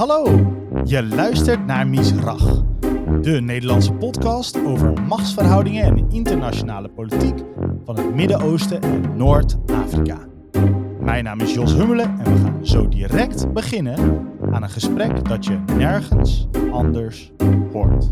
Hallo, 0.00 0.24
je 0.84 1.06
luistert 1.06 1.66
naar 1.66 1.88
Misrach, 1.88 2.62
de 3.20 3.40
Nederlandse 3.40 3.92
podcast 3.92 4.64
over 4.64 5.02
machtsverhoudingen 5.02 5.84
en 5.84 6.10
internationale 6.10 6.88
politiek 6.88 7.38
van 7.84 7.96
het 7.96 8.14
Midden-Oosten 8.14 8.80
en 8.82 9.16
Noord-Afrika. 9.16 10.18
Mijn 11.00 11.24
naam 11.24 11.40
is 11.40 11.54
Jos 11.54 11.74
Hummelen 11.74 12.18
en 12.18 12.32
we 12.32 12.38
gaan 12.38 12.66
zo 12.66 12.88
direct 12.88 13.52
beginnen 13.52 14.26
aan 14.50 14.62
een 14.62 14.70
gesprek 14.70 15.28
dat 15.28 15.44
je 15.44 15.58
nergens 15.76 16.48
anders 16.70 17.32
hoort. 17.72 18.10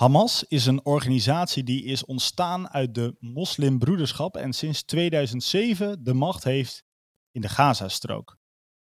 Hamas 0.00 0.44
is 0.44 0.66
een 0.66 0.84
organisatie 0.84 1.62
die 1.62 1.84
is 1.84 2.04
ontstaan 2.04 2.68
uit 2.68 2.94
de 2.94 3.16
moslimbroederschap 3.18 4.36
en 4.36 4.52
sinds 4.52 4.82
2007 4.82 6.04
de 6.04 6.14
macht 6.14 6.44
heeft 6.44 6.84
in 7.30 7.40
de 7.40 7.48
Gazastrook. 7.48 8.38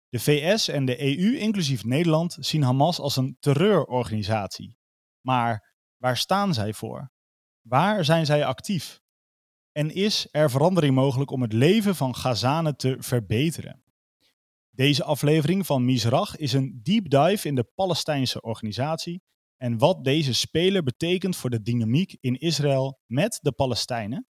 De 0.09 0.19
VS 0.19 0.67
en 0.67 0.85
de 0.85 1.01
EU, 1.01 1.37
inclusief 1.37 1.83
Nederland, 1.83 2.37
zien 2.39 2.63
Hamas 2.63 2.99
als 2.99 3.15
een 3.15 3.37
terreurorganisatie. 3.39 4.77
Maar 5.21 5.73
waar 5.97 6.17
staan 6.17 6.53
zij 6.53 6.73
voor? 6.73 7.11
Waar 7.61 8.05
zijn 8.05 8.25
zij 8.25 8.45
actief? 8.45 9.01
En 9.71 9.93
is 9.93 10.27
er 10.31 10.49
verandering 10.49 10.95
mogelijk 10.95 11.31
om 11.31 11.41
het 11.41 11.53
leven 11.53 11.95
van 11.95 12.15
Gazanen 12.15 12.77
te 12.77 12.95
verbeteren? 12.99 13.83
Deze 14.69 15.03
aflevering 15.03 15.65
van 15.65 15.85
Misrach 15.85 16.35
is 16.35 16.53
een 16.53 16.79
deep 16.83 17.09
dive 17.09 17.47
in 17.47 17.55
de 17.55 17.71
Palestijnse 17.75 18.41
organisatie 18.41 19.25
en 19.57 19.77
wat 19.77 20.03
deze 20.03 20.33
speler 20.33 20.83
betekent 20.83 21.35
voor 21.35 21.49
de 21.49 21.61
dynamiek 21.61 22.17
in 22.19 22.35
Israël 22.35 22.99
met 23.05 23.39
de 23.41 23.51
Palestijnen. 23.51 24.27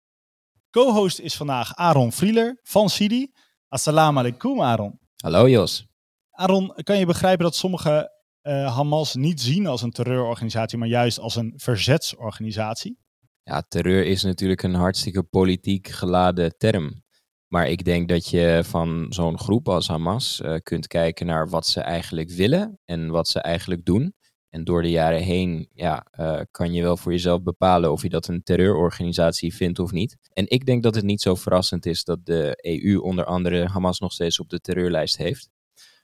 Co-host 0.71 1.19
is 1.19 1.35
vandaag 1.35 1.75
Aaron 1.75 2.13
Frieler 2.13 2.61
van 2.63 2.89
Sidi. 2.89 3.33
Assalamu 3.69 4.19
alaikum 4.19 4.63
Aaron. 4.63 4.99
Hallo 5.17 5.49
Jos. 5.49 5.87
Aaron, 6.31 6.75
kan 6.83 6.99
je 6.99 7.07
begrijpen 7.07 7.45
dat 7.45 7.57
sommigen 7.57 8.11
uh, 8.43 8.77
Hamas 8.77 9.15
niet 9.15 9.41
zien 9.41 9.67
als 9.67 9.83
een 9.83 9.91
terreurorganisatie, 9.91 10.79
maar 10.79 10.89
juist 10.89 11.19
als 11.19 11.37
een 11.37 11.53
verzetsorganisatie? 11.57 12.99
Ja, 13.43 13.63
terreur 13.63 14.05
is 14.05 14.23
natuurlijk 14.23 14.63
een 14.63 14.75
hartstikke 14.75 15.23
politiek 15.23 15.89
geladen 15.89 16.59
term. 16.59 17.05
Maar 17.47 17.69
ik 17.69 17.85
denk 17.85 18.09
dat 18.09 18.29
je 18.29 18.61
van 18.65 19.07
zo'n 19.09 19.39
groep 19.39 19.69
als 19.69 19.89
Hamas 19.89 20.41
uh, 20.41 20.57
kunt 20.63 20.87
kijken 20.87 21.27
naar 21.27 21.49
wat 21.49 21.67
ze 21.67 21.81
eigenlijk 21.81 22.31
willen 22.31 22.81
en 22.85 23.11
wat 23.11 23.29
ze 23.29 23.41
eigenlijk 23.41 23.85
doen. 23.85 24.15
En 24.57 24.65
door 24.65 24.83
de 24.83 24.91
jaren 24.91 25.23
heen 25.23 25.69
ja, 25.75 26.07
uh, 26.21 26.41
kan 26.51 26.73
je 26.73 26.83
wel 26.83 26.97
voor 26.97 27.13
jezelf 27.13 27.43
bepalen 27.43 27.93
of 27.93 28.03
je 28.03 28.09
dat 28.09 28.29
een 28.29 28.43
terreurorganisatie 28.43 29.55
vindt 29.55 29.79
of 29.79 29.91
niet. 29.91 30.17
En 30.33 30.45
ik 30.49 30.67
denk 30.67 30.83
dat 30.83 30.95
het 30.95 31.05
niet 31.05 31.21
zo 31.21 31.35
verrassend 31.35 31.87
is 31.87 32.05
dat 32.05 32.27
de 32.27 32.59
EU 32.61 32.99
onder 32.99 33.25
andere 33.25 33.69
Hamas 33.69 33.99
nog 33.99 34.13
steeds 34.13 34.41
op 34.41 34.49
de 34.49 34.61
terreurlijst 34.61 35.17
heeft. 35.17 35.49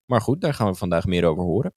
Maar 0.06 0.20
goed, 0.20 0.41
daar 0.41 0.55
gaan 0.55 0.67
we 0.67 0.75
vandaag 0.75 1.05
meer 1.05 1.25
over 1.25 1.42
horen. 1.42 1.75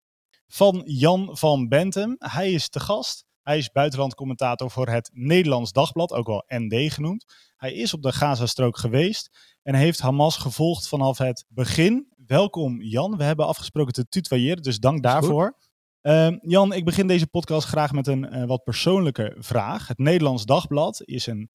Van 0.48 0.82
Jan 0.86 1.38
van 1.38 1.68
Bentem. 1.68 2.16
Hij 2.18 2.52
is 2.52 2.70
te 2.70 2.80
gast. 2.80 3.26
Hij 3.42 3.58
is 3.58 3.72
buitenlandcommentator 3.72 4.72
voor 4.72 4.88
het 4.88 5.10
Nederlands 5.14 5.72
Dagblad, 5.72 6.14
ook 6.14 6.28
wel 6.28 6.44
ND 6.48 6.94
genoemd. 6.94 7.26
Hij 7.56 7.74
is 7.74 7.94
op 7.94 8.02
de 8.02 8.12
Gazastrook 8.12 8.78
geweest 8.78 9.56
en 9.64 9.76
heeft 9.76 10.00
Hamas 10.00 10.38
gevolgd 10.38 10.88
vanaf 10.88 11.18
het 11.18 11.46
begin. 11.48 12.14
Welkom 12.26 12.82
Jan, 12.82 13.18
we 13.18 13.24
hebben 13.24 13.48
afgesproken 13.48 13.94
te 13.94 14.08
tutoyeren, 14.08 14.64
dus 14.64 14.80
dank 14.80 15.04
daarvoor. 15.04 15.58
Uh, 16.06 16.32
Jan, 16.42 16.74
ik 16.74 16.86
begin 16.86 17.08
deze 17.08 17.28
podcast 17.28 17.68
graag 17.68 17.92
met 17.92 18.08
een 18.08 18.36
uh, 18.36 18.46
wat 18.46 18.64
persoonlijke 18.64 19.36
vraag. 19.38 19.88
Het 19.88 19.98
Nederlands 19.98 20.46
Dagblad 20.46 21.02
is 21.06 21.28
een 21.28 21.50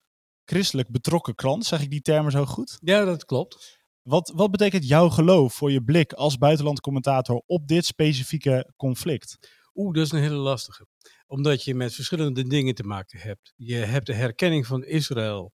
christelijk 0.44 0.90
betrokken 0.90 1.34
krant. 1.34 1.64
Zeg 1.64 1.82
ik 1.82 1.90
die 1.90 2.00
termen 2.00 2.32
zo 2.32 2.44
goed? 2.44 2.78
Ja, 2.80 3.04
dat 3.04 3.24
klopt. 3.24 3.78
Wat, 4.02 4.32
wat 4.34 4.50
betekent 4.50 4.88
jouw 4.88 5.08
geloof 5.08 5.54
voor 5.54 5.70
je 5.70 5.82
blik 5.82 6.12
als 6.12 6.38
buitenlandcommentator 6.38 7.42
op 7.46 7.66
dit 7.66 7.84
specifieke 7.84 8.72
conflict? 8.76 9.38
Oeh, 9.74 9.94
dat 9.94 10.04
is 10.04 10.12
een 10.12 10.20
hele 10.20 10.34
lastige. 10.34 10.86
Omdat 11.26 11.64
je 11.64 11.74
met 11.74 11.94
verschillende 11.94 12.44
dingen 12.44 12.74
te 12.74 12.84
maken 12.84 13.20
hebt. 13.20 13.52
Je 13.56 13.76
hebt 13.76 14.06
de 14.06 14.14
herkenning 14.14 14.66
van 14.66 14.84
Israël, 14.84 15.52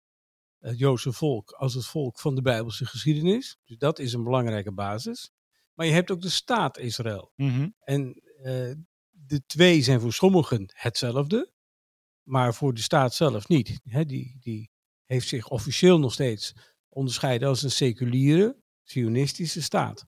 het 0.59 0.79
Joodse 0.79 1.13
volk, 1.13 1.51
als 1.51 1.75
het 1.75 1.87
volk 1.87 2.21
van 2.21 2.35
de 2.35 2.43
Bijbelse 2.43 2.87
geschiedenis. 2.87 3.57
Dus 3.65 3.77
dat 3.77 3.99
is 3.99 4.13
een 4.13 4.25
belangrijke 4.25 4.73
basis. 4.73 5.31
Maar 5.75 5.87
je 5.87 5.93
hebt 5.93 6.11
ook 6.11 6.21
de 6.21 6.29
staat 6.29 6.79
Israël. 6.79 7.33
Mm 7.37 7.51
-hmm. 7.51 7.75
En 7.81 8.23
de 9.11 9.43
twee 9.47 9.83
zijn 9.83 10.01
voor 10.01 10.13
sommigen 10.13 10.65
hetzelfde, 10.75 11.53
maar 12.23 12.55
voor 12.55 12.75
de 12.75 12.81
staat 12.81 13.15
zelf 13.15 13.49
niet. 13.49 13.81
Die, 14.07 14.37
die 14.41 14.71
heeft 15.05 15.29
zich 15.29 15.49
officieel 15.49 15.99
nog 15.99 16.13
steeds 16.13 16.55
onderscheiden 16.89 17.49
als 17.49 17.63
een 17.63 17.71
seculiere, 17.71 18.63
sionistische 18.83 19.63
staat. 19.63 20.07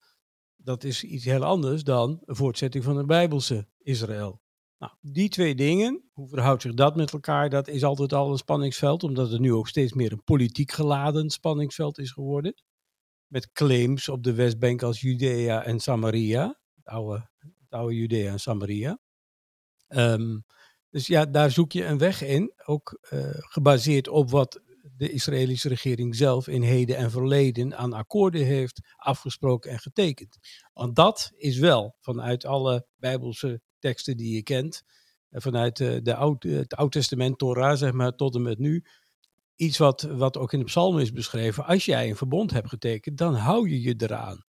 Dat 0.56 0.84
is 0.84 1.04
iets 1.04 1.24
heel 1.24 1.44
anders 1.44 1.84
dan 1.84 2.22
een 2.24 2.36
voortzetting 2.36 2.84
van 2.84 2.96
een 2.96 3.06
bijbelse 3.06 3.68
Israël. 3.78 4.40
Nou, 4.78 4.92
die 5.00 5.28
twee 5.28 5.54
dingen, 5.54 6.10
hoe 6.12 6.28
verhoudt 6.28 6.62
zich 6.62 6.74
dat 6.74 6.96
met 6.96 7.12
elkaar? 7.12 7.50
Dat 7.50 7.68
is 7.68 7.84
altijd 7.84 8.12
al 8.12 8.30
een 8.30 8.38
spanningsveld, 8.38 9.02
omdat 9.02 9.30
het 9.30 9.40
nu 9.40 9.52
ook 9.52 9.68
steeds 9.68 9.92
meer 9.92 10.12
een 10.12 10.24
politiek 10.24 10.72
geladen 10.72 11.30
spanningsveld 11.30 11.98
is 11.98 12.10
geworden. 12.10 12.54
Met 13.26 13.52
claims 13.52 14.08
op 14.08 14.22
de 14.22 14.34
Westbank 14.34 14.82
als 14.82 15.00
Judea 15.00 15.64
en 15.64 15.80
Samaria, 15.80 16.60
oude, 16.82 17.28
oude 17.76 17.94
Judea 17.94 18.32
en 18.32 18.40
Samaria. 18.40 18.98
Um, 19.88 20.44
dus 20.90 21.06
ja, 21.06 21.26
daar 21.26 21.50
zoek 21.50 21.72
je 21.72 21.84
een 21.84 21.98
weg 21.98 22.22
in, 22.22 22.52
ook 22.64 22.98
uh, 23.12 23.28
gebaseerd 23.32 24.08
op 24.08 24.30
wat 24.30 24.60
de 24.96 25.10
Israëlische 25.10 25.68
regering 25.68 26.16
zelf 26.16 26.48
in 26.48 26.62
heden 26.62 26.96
en 26.96 27.10
verleden 27.10 27.76
aan 27.76 27.92
akkoorden 27.92 28.44
heeft 28.44 28.80
afgesproken 28.96 29.70
en 29.70 29.78
getekend. 29.78 30.38
Want 30.72 30.96
dat 30.96 31.32
is 31.36 31.58
wel 31.58 31.96
vanuit 32.00 32.44
alle 32.44 32.86
Bijbelse 32.96 33.60
teksten 33.78 34.16
die 34.16 34.34
je 34.34 34.42
kent, 34.42 34.82
vanuit 35.30 35.76
de, 35.76 36.02
de 36.02 36.14
Oud, 36.14 36.42
het 36.42 36.74
Oud-Testament, 36.74 37.38
Torah, 37.38 37.76
zeg 37.76 37.92
maar, 37.92 38.12
tot 38.12 38.34
en 38.34 38.42
met 38.42 38.58
nu, 38.58 38.84
iets 39.54 39.78
wat, 39.78 40.02
wat 40.02 40.36
ook 40.36 40.52
in 40.52 40.58
de 40.58 40.64
psalm 40.64 40.98
is 40.98 41.12
beschreven. 41.12 41.64
Als 41.64 41.84
jij 41.84 42.08
een 42.08 42.16
verbond 42.16 42.50
hebt 42.50 42.68
getekend, 42.68 43.18
dan 43.18 43.34
hou 43.34 43.70
je 43.70 43.80
je 43.80 43.94
eraan. 43.98 44.44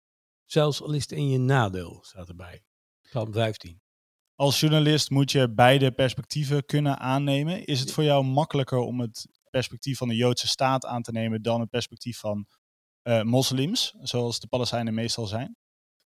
Zelfs 0.45 0.83
al 0.83 0.93
is 0.93 1.03
het 1.03 1.13
in 1.13 1.29
je 1.29 1.39
nadeel, 1.39 1.99
staat 2.03 2.29
erbij. 2.29 2.63
Psalm 3.15 3.33
15. 3.33 3.81
Als 4.35 4.61
journalist 4.61 5.11
moet 5.11 5.33
je 5.33 5.55
beide 5.55 5.93
perspectieven 5.93 6.65
kunnen 6.65 6.99
aannemen. 6.99 7.65
Is 7.65 7.81
het 7.81 7.93
voor 7.93 8.05
jou 8.05 8.25
makkelijker 8.25 8.79
om 8.79 9.01
het 9.01 9.27
perspectief 9.51 9.99
van 9.99 10.09
de 10.09 10.15
Joodse 10.15 10.49
staat 10.49 10.87
aan 10.87 11.03
te 11.03 11.13
nemen 11.13 11.43
dan 11.43 11.61
het 11.61 11.71
perspectief 11.71 12.19
van 12.19 12.47
uh, 13.03 13.23
moslims, 13.23 13.95
zoals 14.01 14.41
de 14.41 14.47
Palestijnen 14.47 14.95
meestal 14.95 15.27
zijn? 15.27 15.57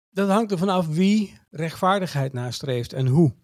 Dat 0.09 0.29
hangt 0.29 0.51
er 0.51 0.57
vanaf 0.57 0.87
wie 0.87 1.39
rechtvaardigheid 1.49 2.33
nastreeft 2.33 2.93
en 2.93 3.07
hoe. 3.07 3.35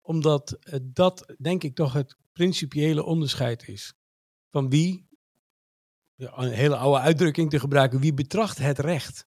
Omdat 0.00 0.58
uh, 0.60 0.74
dat, 0.82 1.34
denk 1.38 1.62
ik, 1.62 1.74
toch 1.74 1.92
het 1.92 2.16
principiële 2.32 3.04
onderscheid 3.04 3.68
is. 3.68 3.94
Van 4.50 4.68
wie, 4.68 5.08
ja, 6.14 6.38
een 6.38 6.52
hele 6.52 6.76
oude 6.76 7.00
uitdrukking 7.00 7.50
te 7.50 7.60
gebruiken, 7.60 8.00
wie 8.00 8.14
betracht 8.14 8.58
het 8.58 8.78
recht? 8.78 9.26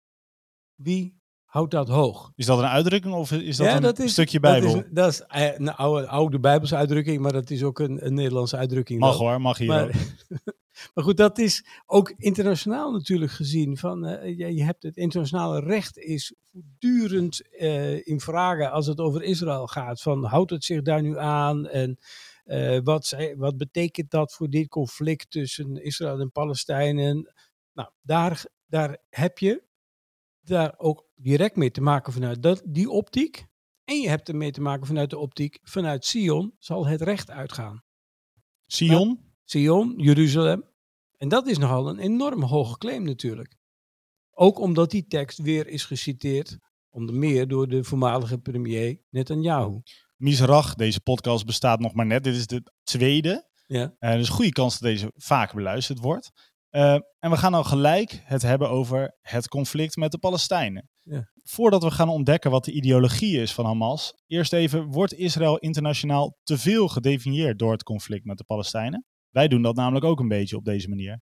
Wie 0.76 1.23
houdt 1.54 1.72
dat 1.72 1.88
hoog. 1.88 2.32
Is 2.36 2.46
dat 2.46 2.60
een 2.60 2.66
uitdrukking 2.66 3.14
of 3.14 3.32
is 3.32 3.58
dat 3.58 3.68
ja, 3.68 3.76
een 3.76 3.82
dat 3.82 4.00
is, 4.00 4.12
stukje 4.12 4.40
Bijbel? 4.40 4.74
Dat 4.74 4.84
is, 4.84 4.90
dat 4.92 5.10
is 5.10 5.24
een 5.58 5.74
oude, 5.74 6.08
oude 6.08 6.40
Bijbelse 6.40 6.76
uitdrukking, 6.76 7.22
maar 7.22 7.32
dat 7.34 7.50
is 7.50 7.64
ook 7.64 7.80
een, 7.80 8.06
een 8.06 8.14
Nederlandse 8.14 8.58
uitdrukking. 8.58 9.00
Mag 9.00 9.18
hoor, 9.18 9.42
mag 9.42 9.58
hier 9.58 9.68
maar, 9.68 9.88
maar 10.94 11.04
goed, 11.04 11.18
dat 11.18 11.38
is 11.38 11.66
ook 11.86 12.14
internationaal 12.18 12.92
natuurlijk 12.92 13.32
gezien. 13.32 13.78
Van, 13.78 14.08
uh, 14.08 14.38
je, 14.38 14.56
je, 14.56 14.64
hebt 14.64 14.84
het 14.84 14.98
internationale 14.98 15.60
recht 15.60 15.98
is 15.98 16.34
voortdurend 16.52 17.42
uh, 17.60 18.08
in 18.08 18.20
vragen 18.20 18.72
als 18.72 18.88
het 18.88 19.00
over 19.00 19.24
Israël 19.24 19.68
gaat. 19.68 20.02
Van 20.02 20.24
houdt 20.24 20.52
het 20.52 20.64
zich 20.64 20.82
daar 20.82 21.02
nu 21.02 21.18
aan 21.18 21.68
en 21.68 21.98
uh, 22.46 22.80
wat, 22.84 23.16
wat 23.38 23.58
betekent 23.58 24.12
dat 24.12 24.34
voor 24.34 24.50
dit 24.50 24.68
conflict 24.68 25.32
tussen 25.32 25.84
Israël 25.84 26.20
en 26.20 26.32
Palestijnen? 26.32 27.34
Nou, 27.74 27.90
daar, 28.02 28.46
daar 28.68 28.98
heb 29.10 29.38
je 29.38 29.64
daar 30.44 30.74
ook 30.78 31.08
direct 31.16 31.56
mee 31.56 31.72
te 31.72 31.82
maken 31.82 32.14
vanuit 32.14 32.44
dat, 32.44 32.62
die 32.66 32.90
optiek. 32.90 33.46
En 33.84 34.00
je 34.00 34.10
hebt 34.10 34.30
ermee 34.30 34.52
te 34.52 34.62
maken 34.62 34.88
vanuit 34.88 35.10
de 35.10 35.18
optiek, 35.18 35.60
vanuit 35.64 36.06
Sion 36.06 36.56
zal 36.60 36.88
het 36.88 37.02
recht 37.02 37.30
uitgaan. 37.30 37.84
Sion? 38.66 39.08
Nou, 39.08 39.18
Sion, 39.44 39.94
Jeruzalem. 39.98 40.64
En 41.18 41.30
dat 41.30 41.48
is 41.48 41.58
nogal 41.58 41.90
een 41.90 42.00
enorm 42.00 42.44
hoge 42.44 42.78
claim 42.78 43.04
natuurlijk. 43.04 43.56
Ook 44.32 44.60
omdat 44.60 44.92
die 44.92 45.08
tekst 45.08 45.38
weer 45.38 45.68
is 45.68 45.86
geciteerd, 45.86 46.58
onder 46.90 47.16
meer 47.16 47.48
door 47.48 47.68
de 47.68 47.84
voormalige 47.84 48.38
premier 48.38 49.02
Netanyahu. 49.10 49.82
Misrach, 50.16 50.76
deze 50.76 51.02
podcast 51.02 51.46
bestaat 51.46 51.80
nog 51.80 51.94
maar 51.94 52.06
net. 52.06 52.24
Dit 52.24 52.36
is 52.36 52.48
de 52.48 52.64
tweede. 52.84 53.50
Ja. 53.68 53.96
Uh, 54.00 54.14
dus 54.14 54.30
goede 54.30 54.52
kans 54.52 54.80
dat 54.80 54.90
deze 54.90 55.12
vaak 55.16 55.54
beluisterd 55.54 56.00
wordt. 56.00 56.53
Uh, 56.76 56.94
en 56.94 57.30
we 57.30 57.38
gaan 57.38 57.52
nou 57.52 57.66
gelijk 57.66 58.22
het 58.24 58.42
hebben 58.42 58.70
over 58.70 59.18
het 59.22 59.48
conflict 59.48 59.96
met 59.96 60.12
de 60.12 60.18
Palestijnen. 60.18 60.90
Ja. 61.00 61.32
Voordat 61.44 61.84
we 61.84 61.92
gaan 61.92 62.10
ontdekken 62.10 62.52
wat 62.52 62.66
de 62.66 62.72
ideologie 62.72 63.42
is 63.42 63.54
van 63.54 63.66
Hamas, 63.66 64.14
eerst 64.28 64.54
even, 64.54 64.86
wordt 64.86 65.14
Israël 65.14 65.58
internationaal 65.58 66.38
te 66.44 66.58
veel 66.58 66.88
gedefinieerd 66.88 67.60
door 67.60 67.72
het 67.72 67.84
conflict 67.84 68.26
met 68.26 68.38
de 68.38 68.44
Palestijnen? 68.44 69.06
Wij 69.30 69.48
doen 69.48 69.62
dat 69.62 69.76
namelijk 69.76 70.06
ook 70.06 70.20
een 70.20 70.28
beetje 70.28 70.56
op 70.56 70.66
deze 70.66 70.90
manier. 70.90 71.22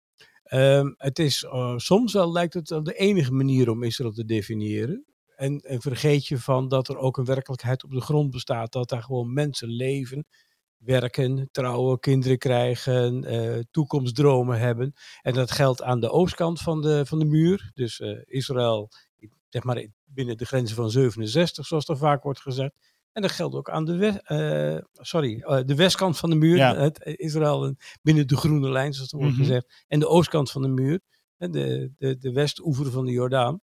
Ehm, 0.44 0.94
het 0.98 1.20
is 1.20 1.44
eh, 1.44 1.78
soms 1.78 2.14
wel 2.14 2.32
lijkt 2.32 2.54
het 2.54 2.70
wel 2.70 2.84
de 2.84 2.94
enige 2.94 3.34
manier 3.34 3.70
om 3.70 3.84
Israël 3.84 4.12
te 4.12 4.26
definiëren. 4.26 5.06
En, 5.36 5.60
en 5.60 5.82
vergeet 5.82 6.28
je 6.28 6.38
van 6.38 6.68
dat 6.68 6.88
er 6.88 6.98
ook 6.98 7.18
een 7.18 7.26
werkelijkheid 7.26 7.84
op 7.84 7.92
de 7.92 8.02
grond 8.02 8.32
bestaat. 8.32 8.72
Dat 8.72 8.90
daar 8.90 9.04
gewoon 9.04 9.34
mensen 9.34 9.70
leven, 9.70 10.26
werken, 10.86 11.50
trouwen, 11.52 12.00
kinderen 12.00 12.38
krijgen, 12.38 13.24
eh, 13.24 13.60
toekomstdromen 13.72 14.60
hebben. 14.60 14.94
En 15.22 15.34
dat 15.34 15.52
geldt 15.52 15.82
aan 15.84 16.00
de 16.00 16.10
oostkant 16.12 16.62
van 16.62 16.82
de, 16.82 17.06
van 17.06 17.20
de 17.20 17.26
muur. 17.26 17.72
Dus 17.74 18.00
eh, 18.00 18.20
Israël, 18.26 18.90
zeg 19.50 19.64
maar 19.64 19.86
binnen 20.04 20.38
de 20.38 20.46
grenzen 20.46 20.76
van 20.76 20.92
67, 20.92 21.66
zoals 21.66 21.88
er 21.88 21.98
vaak 21.98 22.24
wordt 22.24 22.40
gezegd. 22.42 22.72
En 23.12 23.22
dat 23.22 23.32
geldt 23.32 23.56
ook 23.56 23.70
aan 23.70 23.86
de, 23.86 23.96
west, 23.98 24.18
eh, 24.24 24.78
sorry, 24.94 25.40
de 25.66 25.76
westkant 25.76 26.18
van 26.18 26.30
de 26.30 26.36
muur. 26.36 26.56
Ja. 26.58 26.76
Het, 26.76 27.00
Israël 27.04 27.66
en 27.66 27.78
binnen 28.02 28.28
de 28.28 28.38
groene 28.38 28.70
lijn, 28.70 28.94
zoals 28.94 29.12
er 29.12 29.18
wordt 29.18 29.34
Mhm. 29.34 29.42
gezegd. 29.42 29.84
En 29.88 30.00
de 30.00 30.08
oostkant 30.08 30.52
van 30.52 30.62
de 30.62 30.68
muur. 30.68 31.00
De, 31.38 31.92
de, 31.98 32.18
de 32.18 32.32
westoever 32.32 32.92
van 32.92 33.06
de 33.06 33.12
Jordaan. 33.12 33.62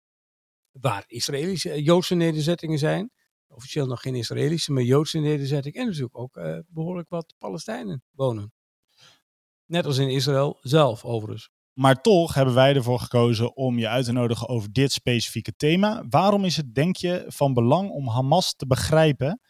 Waar 0.73 1.05
Israëlische, 1.06 1.82
Joodse 1.82 2.15
nederzettingen 2.15 2.79
zijn. 2.79 3.11
Officieel 3.49 3.87
nog 3.87 4.00
geen 4.00 4.15
Israëlische, 4.15 4.73
maar 4.73 4.83
Joodse 4.83 5.19
nederzettingen. 5.19 5.81
En 5.81 5.87
natuurlijk 5.87 6.19
ook 6.19 6.37
eh, 6.37 6.59
behoorlijk 6.69 7.09
wat 7.09 7.35
Palestijnen 7.39 8.03
wonen. 8.11 8.53
Net 9.67 9.87
als 9.87 9.99
in 9.99 10.09
Israël 10.09 10.59
zelf, 10.61 11.05
overigens. 11.05 11.50
Maar 11.73 12.00
toch 12.00 12.35
hebben 12.35 12.55
wij 12.55 12.75
ervoor 12.75 13.00
gekozen 13.00 13.56
om 13.56 13.79
je 13.79 13.89
uit 13.89 14.05
te 14.05 14.12
nodigen 14.12 14.49
over 14.49 14.73
dit 14.73 14.93
specifieke 14.93 15.56
thema. 15.56 16.05
Waarom 16.09 16.45
is 16.45 16.56
het, 16.56 16.75
denk 16.75 16.97
je, 16.97 17.25
van 17.27 17.55
belang 17.55 17.91
om 17.91 18.09
Hamas 18.09 18.55
te 18.55 18.67
begrijpen, 18.67 19.41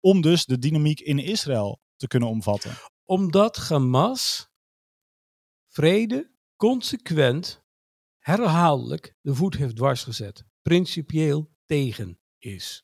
om 0.00 0.20
dus 0.20 0.44
de 0.44 0.58
dynamiek 0.58 1.00
in 1.00 1.18
Israël 1.18 1.80
te 1.96 2.06
kunnen 2.06 2.28
omvatten? 2.28 2.72
Omdat 3.04 3.56
Hamas 3.56 4.48
vrede 5.68 6.30
consequent, 6.56 7.62
herhaaldelijk 8.18 9.14
de 9.20 9.34
voet 9.34 9.56
heeft 9.56 9.76
dwarsgezet. 9.76 10.44
Principieel 10.62 11.50
tegen 11.64 12.18
is. 12.38 12.83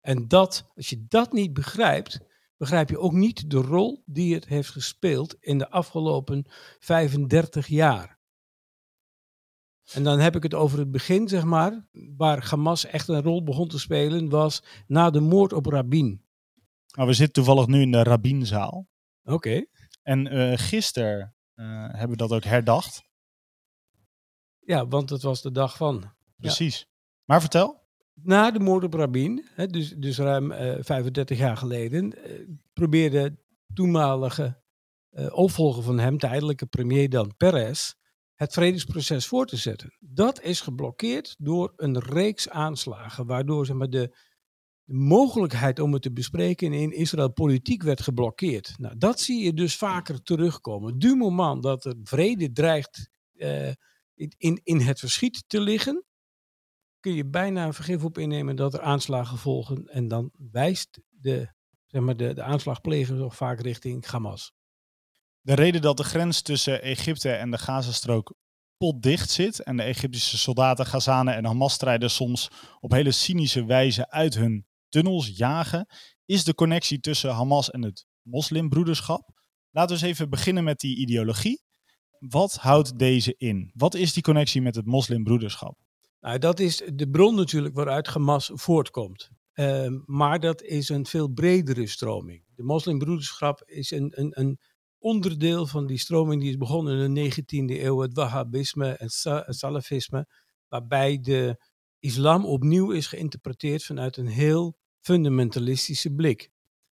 En 0.00 0.28
dat, 0.28 0.70
als 0.74 0.88
je 0.88 1.06
dat 1.08 1.32
niet 1.32 1.52
begrijpt, 1.52 2.20
begrijp 2.56 2.88
je 2.88 2.98
ook 2.98 3.12
niet 3.12 3.50
de 3.50 3.56
rol 3.56 4.02
die 4.06 4.34
het 4.34 4.46
heeft 4.46 4.70
gespeeld 4.70 5.36
in 5.40 5.58
de 5.58 5.70
afgelopen 5.70 6.44
35 6.78 7.66
jaar. 7.66 8.18
En 9.92 10.02
dan 10.02 10.18
heb 10.18 10.36
ik 10.36 10.42
het 10.42 10.54
over 10.54 10.78
het 10.78 10.90
begin, 10.90 11.28
zeg 11.28 11.44
maar, 11.44 11.86
waar 12.16 12.48
Hamas 12.48 12.84
echt 12.84 13.08
een 13.08 13.22
rol 13.22 13.42
begon 13.42 13.68
te 13.68 13.78
spelen, 13.78 14.28
was 14.28 14.62
na 14.86 15.10
de 15.10 15.20
moord 15.20 15.52
op 15.52 15.66
Rabin. 15.66 16.24
Nou, 16.94 17.08
we 17.08 17.14
zitten 17.14 17.34
toevallig 17.34 17.66
nu 17.66 17.80
in 17.80 17.90
de 17.90 18.02
Rabinzaal. 18.02 18.88
Oké. 19.22 19.66
En 20.02 20.26
eh 20.26 20.58
gisteren 20.58 21.34
eh, 21.54 21.66
hebben 21.66 22.10
we 22.10 22.16
dat 22.16 22.32
ook 22.32 22.44
herdacht. 22.44 23.02
Ja, 24.58 24.86
want 24.86 25.10
het 25.10 25.22
was 25.22 25.42
de 25.42 25.52
dag 25.52 25.76
van. 25.76 26.12
Precies. 26.36 26.86
Maar 27.24 27.40
vertel. 27.40 27.79
Na 28.22 28.50
de 28.50 28.60
moord 28.60 28.84
op 28.84 28.94
Rabin, 28.94 29.46
hè, 29.54 29.66
dus, 29.66 29.94
dus 29.96 30.18
ruim 30.18 30.52
eh 30.52 30.76
35 30.80 31.38
jaar 31.38 31.56
geleden, 31.56 32.24
eh, 32.24 32.32
probeerde 32.72 33.38
toenmalige 33.74 34.62
eh, 35.10 35.26
opvolger 35.32 35.82
van 35.82 35.98
hem, 35.98 36.18
tijdelijke 36.18 36.66
premier 36.66 37.08
dan 37.08 37.36
Perez, 37.36 37.92
het 38.34 38.52
vredesproces 38.52 39.26
voor 39.26 39.46
te 39.46 39.56
zetten. 39.56 39.96
Dat 39.98 40.42
is 40.42 40.60
geblokkeerd 40.60 41.34
door 41.38 41.72
een 41.76 41.98
reeks 41.98 42.48
aanslagen, 42.48 43.26
waardoor 43.26 43.66
zeg 43.66 43.76
maar, 43.76 43.90
de, 43.90 44.16
de 44.84 44.94
mogelijkheid 44.94 45.78
om 45.78 45.92
het 45.92 46.02
te 46.02 46.12
bespreken 46.12 46.72
in 46.72 46.92
Israël 46.92 47.32
politiek 47.32 47.82
werd 47.82 48.00
geblokkeerd. 48.00 48.74
Nou, 48.78 48.98
dat 48.98 49.20
zie 49.20 49.44
je 49.44 49.54
dus 49.54 49.76
vaker 49.76 50.22
terugkomen. 50.22 50.98
Du 50.98 51.14
moment 51.14 51.62
dat 51.62 51.84
er 51.84 51.94
vrede 52.02 52.52
dreigt 52.52 53.10
eh, 53.36 53.68
in, 54.14 54.34
in, 54.36 54.60
in 54.62 54.80
het 54.80 54.98
verschiet 54.98 55.44
te 55.46 55.60
liggen, 55.60 56.04
kun 57.00 57.14
je 57.14 57.26
bijna 57.26 57.66
een 57.66 57.74
vergif 57.74 58.04
op 58.04 58.18
innemen 58.18 58.56
dat 58.56 58.74
er 58.74 58.80
aanslagen 58.80 59.38
volgen. 59.38 59.86
En 59.86 60.08
dan 60.08 60.30
wijst 60.50 61.00
de, 61.08 61.52
zeg 61.86 62.02
maar 62.02 62.16
de, 62.16 62.34
de 62.34 62.42
aanslagpleger 62.42 63.32
vaak 63.32 63.60
richting 63.60 64.06
Hamas. 64.06 64.52
De 65.40 65.54
reden 65.54 65.82
dat 65.82 65.96
de 65.96 66.04
grens 66.04 66.42
tussen 66.42 66.82
Egypte 66.82 67.32
en 67.32 67.50
de 67.50 67.58
Gazastrook 67.58 68.34
potdicht 68.76 69.30
zit 69.30 69.62
en 69.62 69.76
de 69.76 69.82
Egyptische 69.82 70.38
soldaten, 70.38 70.86
Gazanen 70.86 71.34
en 71.34 71.44
Hamas-strijders 71.44 72.14
soms 72.14 72.50
op 72.80 72.90
hele 72.90 73.12
cynische 73.12 73.64
wijze 73.64 74.10
uit 74.10 74.34
hun 74.34 74.66
tunnels 74.88 75.36
jagen, 75.36 75.86
is 76.24 76.44
de 76.44 76.54
connectie 76.54 77.00
tussen 77.00 77.30
Hamas 77.30 77.70
en 77.70 77.82
het 77.82 78.06
moslimbroederschap. 78.22 79.30
Laten 79.70 79.96
we 79.96 80.02
eens 80.02 80.12
even 80.12 80.30
beginnen 80.30 80.64
met 80.64 80.78
die 80.78 80.96
ideologie. 80.96 81.62
Wat 82.18 82.54
houdt 82.54 82.98
deze 82.98 83.34
in? 83.36 83.70
Wat 83.74 83.94
is 83.94 84.12
die 84.12 84.22
connectie 84.22 84.62
met 84.62 84.74
het 84.74 84.86
moslimbroederschap? 84.86 85.78
Nou, 86.20 86.38
dat 86.38 86.60
is 86.60 86.82
de 86.94 87.10
bron 87.10 87.34
natuurlijk 87.34 87.74
waaruit 87.74 88.06
Hamas 88.06 88.50
voortkomt. 88.54 89.30
Ehm, 89.52 89.98
maar 90.04 90.40
dat 90.40 90.62
is 90.62 90.88
een 90.88 91.06
veel 91.06 91.28
bredere 91.28 91.86
stroming. 91.86 92.44
De 92.54 92.62
moslimbroederschap 92.62 93.62
is 93.66 93.90
een, 93.90 94.12
een, 94.14 94.40
een 94.40 94.58
onderdeel 94.98 95.66
van 95.66 95.86
die 95.86 95.98
stroming 95.98 96.40
die 96.40 96.50
is 96.50 96.56
begonnen 96.56 97.04
in 97.04 97.14
de 97.14 97.30
19e 97.30 97.82
eeuw, 97.82 97.98
het 98.00 98.14
Wahhabisme 98.14 98.88
en 98.88 99.08
Salafisme, 99.54 100.26
waarbij 100.68 101.20
de 101.20 101.64
islam 101.98 102.44
opnieuw 102.44 102.90
is 102.90 103.06
geïnterpreteerd 103.06 103.84
vanuit 103.84 104.16
een 104.16 104.26
heel 104.26 104.76
fundamentalistische 105.00 106.14
blik. 106.14 106.50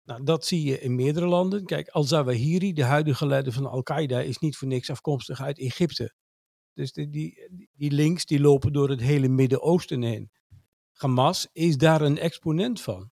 Nou, 0.05 0.25
dat 0.25 0.47
zie 0.47 0.65
je 0.65 0.81
in 0.81 0.95
meerdere 0.95 1.27
landen. 1.27 1.65
Kijk, 1.65 1.89
al-Zawahiri, 1.89 2.73
de 2.73 2.85
huidige 2.85 3.27
leider 3.27 3.53
van 3.53 3.67
Al-Qaeda, 3.67 4.21
is 4.21 4.39
niet 4.39 4.57
voor 4.57 4.69
niks 4.69 4.91
afkomstig 4.91 5.41
uit 5.41 5.59
Egypte. 5.59 6.15
Dus 6.81 6.93
die, 6.93 7.11
die, 7.11 7.69
die 7.77 7.91
links 7.91 8.27
die 8.27 8.41
lopen 8.41 8.73
door 8.73 8.89
het 8.89 9.01
hele 9.01 9.29
Midden-Oosten 9.29 10.03
heen. 10.03 10.31
Hamas 10.93 11.49
is 11.53 11.77
daar 11.77 12.01
een 12.01 12.19
exponent 12.19 12.81
van. 12.81 13.11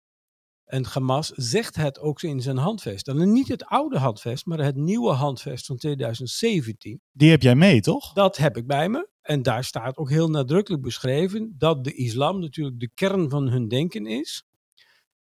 En 0.64 0.84
Hamas 0.84 1.28
zegt 1.28 1.76
het 1.76 1.98
ook 1.98 2.22
in 2.22 2.40
zijn 2.40 2.56
handvest. 2.56 3.04
Dan 3.04 3.32
niet 3.32 3.48
het 3.48 3.64
oude 3.64 3.98
handvest, 3.98 4.46
maar 4.46 4.58
het 4.58 4.76
nieuwe 4.76 5.12
handvest 5.12 5.66
van 5.66 5.76
2017. 5.76 7.00
Die 7.12 7.30
heb 7.30 7.42
jij 7.42 7.54
mee, 7.54 7.80
toch? 7.80 8.12
Dat 8.12 8.36
heb 8.36 8.56
ik 8.56 8.66
bij 8.66 8.88
me. 8.88 9.08
En 9.22 9.42
daar 9.42 9.64
staat 9.64 9.96
ook 9.96 10.10
heel 10.10 10.28
nadrukkelijk 10.28 10.82
beschreven 10.82 11.54
dat 11.58 11.84
de 11.84 11.94
islam 11.94 12.40
natuurlijk 12.40 12.80
de 12.80 12.90
kern 12.94 13.30
van 13.30 13.48
hun 13.48 13.68
denken 13.68 14.06
is. 14.06 14.44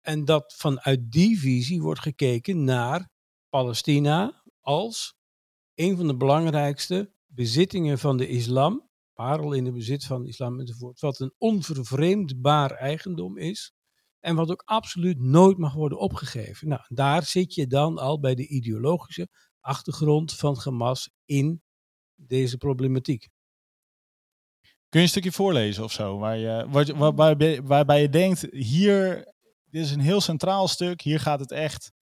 En 0.01 0.25
dat 0.25 0.55
vanuit 0.57 1.11
die 1.11 1.39
visie 1.39 1.83
wordt 1.83 2.01
gekeken 2.01 2.65
naar 2.65 3.11
Palestina 3.49 4.43
als 4.61 5.15
een 5.75 5.97
van 5.97 6.07
de 6.07 6.17
belangrijkste 6.17 7.13
bezittingen 7.35 7.99
van 7.99 8.17
de 8.17 8.29
islam. 8.29 8.91
Parel 9.13 9.53
in 9.53 9.65
de 9.65 9.73
bezit 9.73 10.05
van 10.05 10.23
de 10.23 10.29
islam 10.29 10.61
enzovoort. 10.61 11.01
Wat 11.01 11.21
een 11.21 11.35
onvervreemdbaar 11.39 12.71
eigendom 12.71 13.39
is. 13.39 13.73
En 14.21 14.35
wat 14.35 14.51
ook 14.51 14.63
absoluut 14.65 15.19
nooit 15.19 15.59
mag 15.59 15.75
worden 15.75 15.99
opgegeven. 15.99 16.69
Nou, 16.69 16.83
daar 16.89 17.25
zit 17.25 17.55
je 17.55 17.67
dan 17.67 17.99
al 17.99 18.21
bij 18.21 18.35
de 18.35 18.47
ideologische 18.49 19.29
achtergrond 19.61 20.33
van 20.33 20.59
Hamas 20.65 21.11
in 21.25 21.63
deze 22.15 22.57
problematiek. 22.57 23.29
Kun 24.89 25.01
je 25.01 25.07
een 25.07 25.09
stukje 25.09 25.33
voorlezen 25.33 25.85
of 25.85 25.93
zo? 25.93 26.19
Waar 26.19 26.37
je, 26.37 26.67
waar, 26.69 26.97
waar, 26.97 27.15
waarbij, 27.15 27.63
waarbij 27.63 28.01
je 28.01 28.09
denkt, 28.09 28.47
hier, 28.51 29.33
dit 29.65 29.85
is 29.85 29.91
een 29.91 30.01
heel 30.01 30.21
centraal 30.21 30.69
stuk, 30.69 31.01
hier 31.01 31.21
gaat 31.21 31.41
het 31.41 31.51
echt 31.51 31.93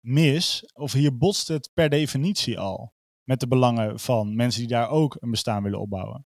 mis. 0.00 0.70
Of 0.72 0.92
hier 0.92 1.16
botst 1.16 1.48
het 1.48 1.70
per 1.74 1.88
definitie 1.88 2.58
al 2.58 2.96
met 3.28 3.40
de 3.40 3.48
belangen 3.48 3.98
van 3.98 4.36
mensen 4.36 4.60
die 4.60 4.70
daar 4.70 4.88
ook 4.88 5.16
een 5.20 5.30
bestaan 5.30 5.62
willen 5.62 5.80
opbouwen. 5.80 6.26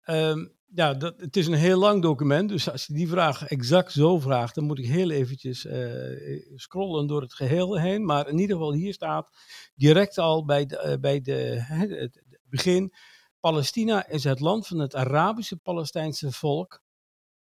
Ehm, 0.00 0.46
ja, 0.64 0.94
dat, 0.94 1.20
het 1.20 1.36
is 1.36 1.46
een 1.46 1.54
heel 1.54 1.78
lang 1.78 2.02
document, 2.02 2.48
dus 2.48 2.70
als 2.70 2.86
je 2.86 2.92
die 2.92 3.08
vraag 3.08 3.46
exact 3.46 3.92
zo 3.92 4.18
vraagt, 4.18 4.54
dan 4.54 4.64
moet 4.64 4.78
ik 4.78 4.86
heel 4.86 5.10
eventjes 5.10 5.64
eh, 5.64 6.54
scrollen 6.54 7.06
door 7.06 7.20
het 7.20 7.34
geheel 7.34 7.78
heen. 7.78 8.04
Maar 8.04 8.28
in 8.28 8.38
ieder 8.38 8.56
geval, 8.56 8.72
hier 8.72 8.92
staat 8.92 9.30
direct 9.74 10.18
al 10.18 10.44
bij, 10.44 10.66
de, 10.66 10.78
eh, 10.78 10.98
bij 11.00 11.20
de, 11.20 11.64
het 11.68 12.22
begin, 12.42 12.92
Palestina 13.40 14.06
is 14.06 14.24
het 14.24 14.40
land 14.40 14.66
van 14.66 14.78
het 14.78 14.94
Arabische 14.94 15.56
Palestijnse 15.56 16.32
volk, 16.32 16.82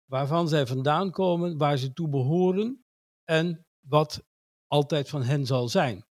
waarvan 0.05 0.47
zij 0.47 0.67
vandaan 0.67 1.11
komen, 1.11 1.57
waar 1.57 1.77
ze 1.77 1.93
toe 1.93 2.09
behoren 2.09 2.85
en 3.23 3.65
wat 3.79 4.23
altijd 4.67 5.09
van 5.09 5.23
hen 5.23 5.45
zal 5.45 5.67
zijn. 5.67 6.06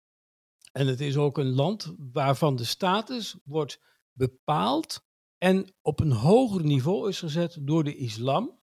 En 0.72 0.86
het 0.86 1.00
is 1.00 1.16
ook 1.16 1.38
een 1.38 1.54
land 1.54 1.94
waarvan 2.12 2.56
de 2.56 2.64
status 2.64 3.36
wordt 3.44 3.80
bepaald 4.12 5.04
en 5.38 5.74
op 5.82 6.00
een 6.00 6.12
hoger 6.12 6.64
niveau 6.64 7.08
is 7.08 7.18
gezet 7.18 7.58
door 7.60 7.84
de 7.84 7.96
islam. 7.96 8.60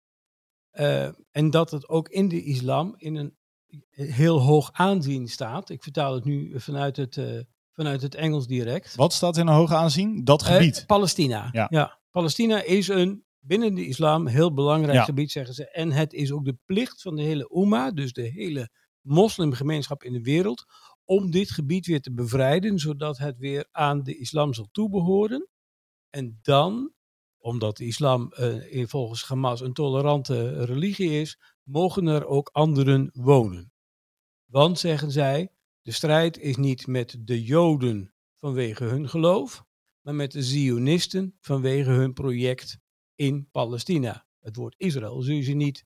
Uh, 0.73 1.09
en 1.31 1.49
dat 1.49 1.71
het 1.71 1.89
ook 1.89 2.09
in 2.09 2.27
de 2.27 2.43
islam 2.43 2.93
in 2.97 3.15
een 3.15 3.37
heel 3.89 4.41
hoog 4.41 4.69
aanzien 4.71 5.27
staat. 5.27 5.69
Ik 5.69 5.83
vertaal 5.83 6.13
het 6.13 6.23
nu 6.23 6.59
vanuit 6.59 6.97
het, 6.97 7.15
uh, 7.15 7.41
vanuit 7.71 8.01
het 8.01 8.15
Engels 8.15 8.47
direct. 8.47 8.95
Wat 8.95 9.13
staat 9.13 9.37
in 9.37 9.47
een 9.47 9.53
hoog 9.53 9.71
aanzien? 9.71 10.23
Dat 10.23 10.43
gebied. 10.43 10.77
Uh, 10.79 10.85
Palestina. 10.85 11.49
Ja. 11.51 11.67
ja. 11.69 11.99
Palestina 12.11 12.63
is 12.63 12.87
een 12.87 13.25
binnen 13.39 13.73
de 13.73 13.85
islam 13.87 14.27
heel 14.27 14.53
belangrijk 14.53 14.97
Ja. 14.97 15.03
gebied, 15.03 15.31
zeggen 15.31 15.53
ze. 15.53 15.69
En 15.69 15.91
het 15.91 16.13
is 16.13 16.31
ook 16.31 16.45
de 16.45 16.57
plicht 16.65 17.01
van 17.01 17.15
de 17.15 17.21
hele 17.21 17.51
Umma, 17.55 17.91
dus 17.91 18.13
de 18.13 18.29
hele 18.29 18.69
moslimgemeenschap 19.01 20.03
in 20.03 20.13
de 20.13 20.21
wereld, 20.21 20.65
om 21.07 21.31
dit 21.31 21.51
gebied 21.51 21.85
weer 21.85 22.01
te 22.01 22.13
bevrijden, 22.13 22.79
zodat 22.79 23.17
het 23.17 23.37
weer 23.37 23.67
aan 23.71 24.03
de 24.03 24.17
islam 24.17 24.53
zal 24.53 24.67
toebehoren. 24.71 25.47
En 26.09 26.39
dan, 26.41 26.93
omdat 27.37 27.77
de 27.77 27.85
islam 27.85 28.33
uh, 28.39 28.85
volgens 28.87 29.25
Hamas 29.25 29.61
een 29.61 29.73
tolerante 29.73 30.65
religie 30.65 31.21
is, 31.21 31.39
mogen 31.63 32.07
er 32.07 32.25
ook 32.25 32.49
anderen 32.51 33.09
wonen. 33.13 33.71
Want, 34.45 34.79
zeggen 34.79 35.11
zij, 35.11 35.51
de 35.81 35.91
strijd 35.91 36.37
is 36.37 36.55
niet 36.55 36.87
met 36.87 37.17
de 37.19 37.43
Joden 37.43 38.13
vanwege 38.35 38.83
hun 38.83 39.09
geloof, 39.09 39.63
maar 40.01 40.15
met 40.15 40.31
de 40.31 40.43
Zionisten 40.43 41.37
vanwege 41.39 41.89
hun 41.89 42.13
project 42.13 42.79
in 43.15 43.49
Palestina. 43.51 44.27
Het 44.39 44.55
woord 44.55 44.75
Israël 44.77 45.21
zul 45.21 45.35
je 45.35 45.41
ze 45.41 45.53
niet 45.53 45.85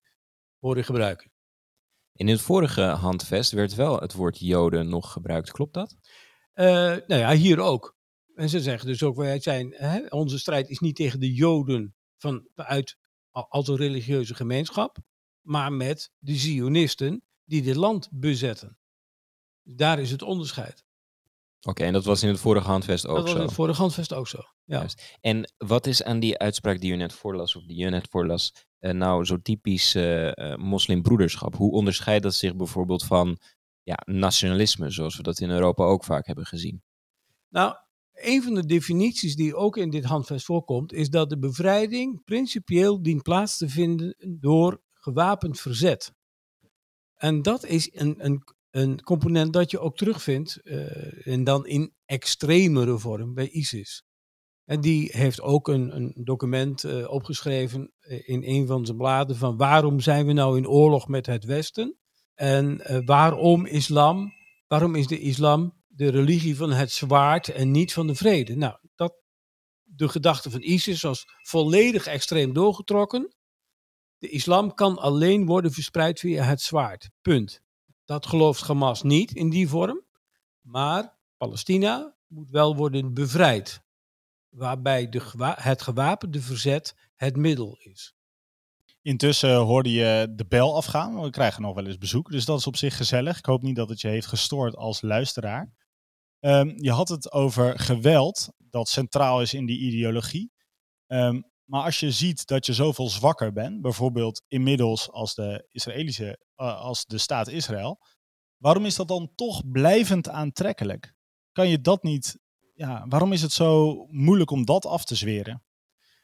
horen 0.60 0.84
gebruiken. 0.84 1.31
In 2.22 2.28
het 2.28 2.42
vorige 2.42 2.82
handvest 2.82 3.52
werd 3.52 3.76
wel 3.76 4.00
het 4.00 4.14
woord 4.14 4.40
Joden 4.40 4.90
nog 4.90 5.12
gebruikt, 5.12 5.52
klopt 5.52 5.74
dat? 5.74 5.96
Uh, 6.54 6.66
nou 6.66 7.16
ja, 7.16 7.34
hier 7.34 7.60
ook. 7.60 7.98
En 8.36 8.50
ze 8.50 8.62
zeggen 8.62 8.88
dus 8.88 9.04
ook, 9.04 9.16
wij 9.16 9.40
zijn, 9.40 9.74
hè, 9.76 10.06
onze 10.10 10.40
strijd 10.40 10.70
is 10.70 10.80
niet 10.80 10.96
tegen 10.96 11.20
de 11.20 11.34
Joden 11.34 11.96
vanuit 12.18 12.98
als 13.32 13.68
een 13.68 13.76
religieuze 13.76 14.36
gemeenschap, 14.36 14.98
maar 15.42 15.74
met 15.74 16.12
de 16.18 16.36
Zionisten 16.36 17.24
die 17.44 17.62
dit 17.62 17.76
land 17.76 18.10
bezetten. 18.12 18.78
Daar 19.64 20.00
is 20.00 20.12
het 20.12 20.22
onderscheid. 20.22 20.84
Oké, 21.68 21.84
en 21.84 21.94
dat 21.94 22.06
was 22.06 22.24
in 22.24 22.30
het 22.30 22.40
vorige 22.40 22.68
handvest 22.68 23.08
ook 23.08 23.18
zo? 23.18 23.24
Dat 23.24 23.32
was 23.32 23.42
in 23.42 23.46
het 23.46 23.56
vorige 23.56 23.82
handvest 23.82 24.14
ook 24.14 24.28
zo, 24.28 24.40
ja. 24.64 24.86
En 25.22 25.54
wat 25.58 25.88
is 25.88 26.04
aan 26.04 26.20
die 26.20 26.38
uitspraak 26.38 26.80
die 26.80 26.92
u 26.92 26.96
net 26.96 27.14
voorlas, 27.14 27.56
of 27.56 27.64
die 27.64 27.78
je 27.78 27.90
net 27.90 28.08
voorlas, 28.10 28.54
uh, 28.80 28.92
nou 28.92 29.26
zo 29.26 29.42
typisch 29.42 29.96
uh, 29.96 30.56
moslimbroederschap? 30.56 31.56
Hoe 31.56 31.72
onderscheidt 31.72 32.24
dat 32.24 32.34
zich 32.34 32.56
bijvoorbeeld 32.56 33.04
van 33.04 33.38
ja, 33.84 34.00
nationalisme, 34.06 34.90
zoals 34.90 35.18
we 35.18 35.24
dat 35.24 35.40
in 35.40 35.50
Europa 35.50 35.84
ook 35.84 36.04
vaak 36.04 36.26
hebben 36.26 36.46
gezien? 36.46 36.84
Nou, 37.50 37.76
een 38.14 38.44
van 38.44 38.54
de 38.54 38.66
definities 38.66 39.36
die 39.36 39.56
ook 39.56 39.78
in 39.78 39.90
dit 39.90 40.04
handvest 40.04 40.46
voorkomt, 40.46 40.94
is 40.94 41.10
dat 41.10 41.30
de 41.30 41.40
bevrijding 41.40 42.24
principieel 42.24 43.02
dient 43.02 43.24
plaats 43.24 43.58
te 43.58 43.70
vinden 43.70 44.16
door 44.40 44.82
gewapend 44.94 45.60
verzet. 45.60 46.14
En 47.16 47.42
dat 47.42 47.66
is 47.66 47.90
een, 47.94 48.26
een, 48.26 48.44
een 48.72 49.02
component 49.02 49.54
dat 49.54 49.72
je 49.72 49.80
ook 49.80 49.98
terugvindt, 49.98 50.60
uh, 50.64 51.28
en 51.28 51.44
dan 51.44 51.66
in 51.66 51.94
extremere 52.06 52.98
vorm 52.98 53.34
bij 53.34 53.50
ISIS. 53.50 54.04
En 54.66 54.82
die 54.82 55.10
heeft 55.12 55.42
ook 55.42 55.68
een, 55.68 55.96
een 55.96 56.14
document 56.16 56.84
uh, 56.84 57.10
opgeschreven 57.10 57.94
eh, 58.00 58.30
in 58.30 58.44
een 58.44 58.68
van 58.68 58.86
zijn 58.86 58.98
bladen 58.98 59.36
van 59.36 59.58
waarom 59.58 60.00
zijn 60.00 60.26
we 60.26 60.34
nou 60.34 60.58
in 60.58 60.68
oorlog 60.68 61.08
met 61.08 61.26
het 61.26 61.46
Westen? 61.46 61.98
En 62.34 62.82
waarom 63.06 63.66
islam? 63.66 64.34
Waarom 64.68 64.96
is 64.96 65.08
de 65.08 65.20
islam 65.20 65.82
de 65.88 66.10
religie 66.10 66.56
van 66.56 66.72
het 66.72 66.92
zwaard 66.92 67.50
en 67.50 67.72
niet 67.72 67.94
van 67.94 68.08
de 68.08 68.16
vrede? 68.16 68.56
Nou, 68.56 68.78
dat, 68.96 69.14
de 69.84 70.10
gedachte 70.10 70.52
van 70.52 70.62
ISIS 70.62 71.02
was 71.02 71.26
volledig 71.42 72.08
extreem 72.08 72.54
doorgetrokken. 72.54 73.36
De 74.18 74.30
islam 74.30 74.74
kan 74.74 74.98
alleen 74.98 75.46
worden 75.46 75.72
verspreid 75.72 76.20
via 76.20 76.44
het 76.44 76.62
zwaard. 76.62 77.10
Punt. 77.22 77.62
Dat 78.12 78.26
gelooft 78.26 78.62
Hamas 78.62 79.04
niet 79.04 79.32
in 79.32 79.50
die 79.50 79.68
vorm. 79.68 80.02
Maar 80.62 81.18
Palestina 81.38 82.16
moet 82.28 82.50
wel 82.50 82.76
worden 82.76 83.14
bevrijd. 83.14 83.84
Waarbij 84.50 85.10
de, 85.10 85.22
het 85.56 85.82
gewapende 85.82 86.42
verzet 86.42 86.96
het 87.16 87.36
middel 87.36 87.78
is. 87.80 88.16
Intussen 89.02 89.56
hoorde 89.56 89.92
je 89.92 90.34
de 90.36 90.46
bel 90.46 90.76
afgaan. 90.76 91.22
We 91.22 91.30
krijgen 91.30 91.62
nog 91.62 91.76
wel 91.76 91.86
eens 91.86 91.98
bezoek, 91.98 92.32
dus 92.32 92.46
dat 92.46 92.60
is 92.60 92.68
op 92.68 92.76
zich 92.76 92.98
gezellig. 92.98 93.38
Ik 93.38 93.46
hoop 93.46 93.62
niet 93.62 93.76
dat 93.76 93.90
het 93.90 94.02
je 94.02 94.08
heeft 94.08 94.28
gestoord 94.28 94.76
als 94.76 95.02
luisteraar. 95.02 95.74
Um, 96.40 96.74
je 96.78 96.92
had 96.92 97.10
het 97.10 97.32
over 97.32 97.80
geweld, 97.80 98.50
dat 98.58 98.90
centraal 98.90 99.42
is 99.42 99.54
in 99.54 99.66
die 99.66 99.80
ideologie. 99.80 100.52
Um, 101.08 101.51
maar 101.72 101.84
als 101.84 102.00
je 102.00 102.12
ziet 102.12 102.48
dat 102.48 102.66
je 102.66 102.74
zoveel 102.74 103.10
zwakker 103.10 103.54
bent, 103.54 103.82
bijvoorbeeld 103.82 104.44
inmiddels 104.48 105.12
als 105.12 105.36
de 105.36 105.68
Israëlische, 105.70 106.40
uh, 106.58 106.82
als 106.82 107.06
de 107.06 107.18
staat 107.18 107.48
Israël, 107.48 108.00
waarom 108.58 108.86
is 108.86 108.96
dat 108.96 109.08
dan 109.08 109.32
toch 109.36 109.70
blijvend 109.70 110.30
aantrekkelijk? 110.30 111.14
Kan 111.52 111.70
je 111.70 111.82
dat 111.82 112.04
niet, 112.04 112.40
ja, 112.74 113.06
waarom 113.08 113.32
is 113.32 113.42
het 113.42 113.52
zo 113.52 113.96
moeilijk 114.10 114.52
om 114.52 114.66
dat 114.66 114.86
af 114.86 115.06
te 115.06 115.16
zweren? 115.16 115.64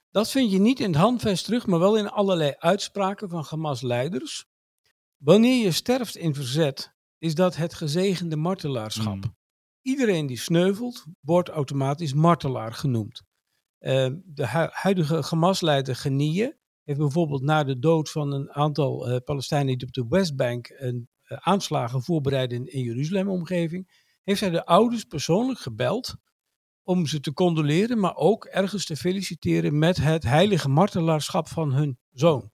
Dat 0.10 0.32
vind 0.32 0.52
je 0.52 0.60
niet 0.60 0.80
in 0.80 0.92
het 0.92 1.02
handvest 1.02 1.46
terug, 1.46 1.66
maar 1.68 1.80
wel 1.80 1.98
in 1.98 2.10
allerlei 2.10 2.54
uitspraken 2.58 3.30
van 3.30 3.46
Hamas-leiders. 3.50 4.46
Wanneer 5.18 5.64
je 5.64 5.72
sterft 5.72 6.16
in 6.16 6.34
verzet, 6.34 6.94
is 7.18 7.36
dat 7.36 7.56
het 7.56 7.74
gezegende 7.74 8.36
martelaarschap. 8.36 9.16
Mm. 9.16 9.36
Iedereen 9.82 10.26
die 10.26 10.40
sneuvelt, 10.40 11.06
wordt 11.22 11.50
automatisch 11.50 12.14
martelaar 12.14 12.74
genoemd. 12.74 13.26
Uh, 13.80 14.08
de 14.26 14.48
hu 14.48 14.68
huidige 14.72 15.24
Hamas-leider 15.30 16.04
heeft 16.84 17.00
bijvoorbeeld 17.00 17.42
na 17.42 17.64
de 17.64 17.80
dood 17.80 18.12
van 18.12 18.32
een 18.32 18.52
aantal 18.52 19.10
uh, 19.10 19.18
Palestijnen 19.26 19.78
die 19.78 19.88
op 19.88 19.94
de 19.94 20.06
Westbank 20.10 20.70
een 20.78 21.10
uh, 21.28 21.38
aanslagen 21.42 22.04
voorbereiden 22.04 22.58
in, 22.58 22.74
in 22.74 22.82
Jeruzalem-omgeving, 22.82 24.06
heeft 24.24 24.40
hij 24.40 24.50
de 24.50 24.66
ouders 24.66 25.04
persoonlijk 25.04 25.60
gebeld 25.60 26.16
om 26.84 27.06
ze 27.06 27.20
te 27.20 27.34
condoleren, 27.34 28.00
maar 28.00 28.16
ook 28.16 28.46
ergens 28.46 28.86
te 28.86 28.96
feliciteren 28.96 29.80
met 29.80 29.98
het 29.98 30.24
heilige 30.24 30.70
martelaarschap 30.70 31.48
van 31.48 31.74
hun 31.74 32.00
zoon. 32.12 32.52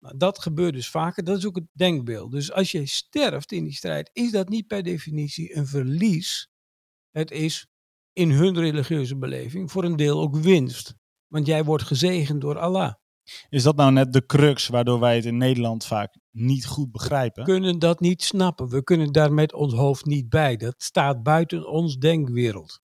Nou, 0.00 0.16
dat 0.16 0.38
gebeurt 0.38 0.74
dus 0.74 0.88
vaker, 0.88 1.24
dat 1.24 1.38
is 1.38 1.46
ook 1.46 1.56
het 1.56 1.68
denkbeeld. 1.72 2.30
Dus 2.32 2.52
als 2.52 2.70
je 2.70 2.86
sterft 2.86 3.52
in 3.52 3.64
die 3.64 3.74
strijd, 3.74 4.10
is 4.12 4.30
dat 4.30 4.48
niet 4.48 4.66
per 4.66 4.82
definitie 4.82 5.56
een 5.56 5.66
verlies. 5.66 6.50
Het 7.10 7.30
is 7.30 7.68
in 8.16 8.30
hun 8.30 8.58
religieuze 8.58 9.16
beleving 9.16 9.70
voor 9.70 9.84
een 9.84 9.96
deel 9.96 10.20
ook 10.20 10.36
winst. 10.36 10.94
Want 11.26 11.46
jij 11.46 11.64
wordt 11.64 11.84
gezegend 11.84 12.40
door 12.40 12.58
Allah. 12.58 12.92
Is 13.48 13.62
dat 13.62 13.76
nou 13.76 13.92
net 13.92 14.12
de 14.12 14.26
crux 14.26 14.68
waardoor 14.68 15.00
wij 15.00 15.16
het 15.16 15.24
in 15.24 15.36
Nederland 15.36 15.84
vaak 15.84 16.18
niet 16.30 16.66
goed 16.66 16.92
begrijpen? 16.92 17.44
We 17.44 17.50
kunnen 17.50 17.78
dat 17.78 18.00
niet 18.00 18.22
snappen. 18.22 18.68
We 18.68 18.82
kunnen 18.82 19.12
daar 19.12 19.32
met 19.32 19.52
ons 19.52 19.74
hoofd 19.74 20.04
niet 20.04 20.28
bij. 20.28 20.56
Dat 20.56 20.74
staat 20.76 21.22
buiten 21.22 21.68
ons 21.68 21.96
denkwereld. 21.96 22.80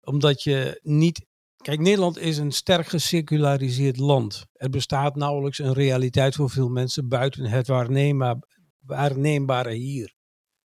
Omdat 0.00 0.42
je 0.42 0.80
niet. 0.82 1.26
Kijk, 1.56 1.80
Nederland 1.80 2.18
is 2.18 2.38
een 2.38 2.52
sterk 2.52 2.86
geseculariseerd 2.86 3.96
land. 3.96 4.46
Er 4.52 4.70
bestaat 4.70 5.16
nauwelijks 5.16 5.58
een 5.58 5.72
realiteit 5.72 6.34
voor 6.34 6.50
veel 6.50 6.68
mensen 6.68 7.08
buiten 7.08 7.44
het 7.44 7.68
waarneembare 8.80 9.74
hier. 9.74 10.14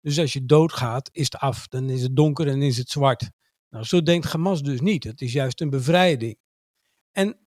Dus 0.01 0.19
als 0.19 0.33
je 0.33 0.45
doodgaat, 0.45 1.09
is 1.11 1.25
het 1.25 1.37
af. 1.37 1.67
Dan 1.67 1.89
is 1.89 2.01
het 2.01 2.15
donker 2.15 2.47
en 2.47 2.61
is 2.61 2.77
het 2.77 2.89
zwart. 2.89 3.29
Nou, 3.71 3.85
zo 3.85 4.01
denkt 4.01 4.31
Hamas 4.31 4.61
dus 4.63 4.81
niet. 4.81 5.03
Het 5.03 5.21
is 5.21 5.33
juist 5.33 5.61
een 5.61 5.69
bevrijding. 5.69 6.37
En 7.11 7.47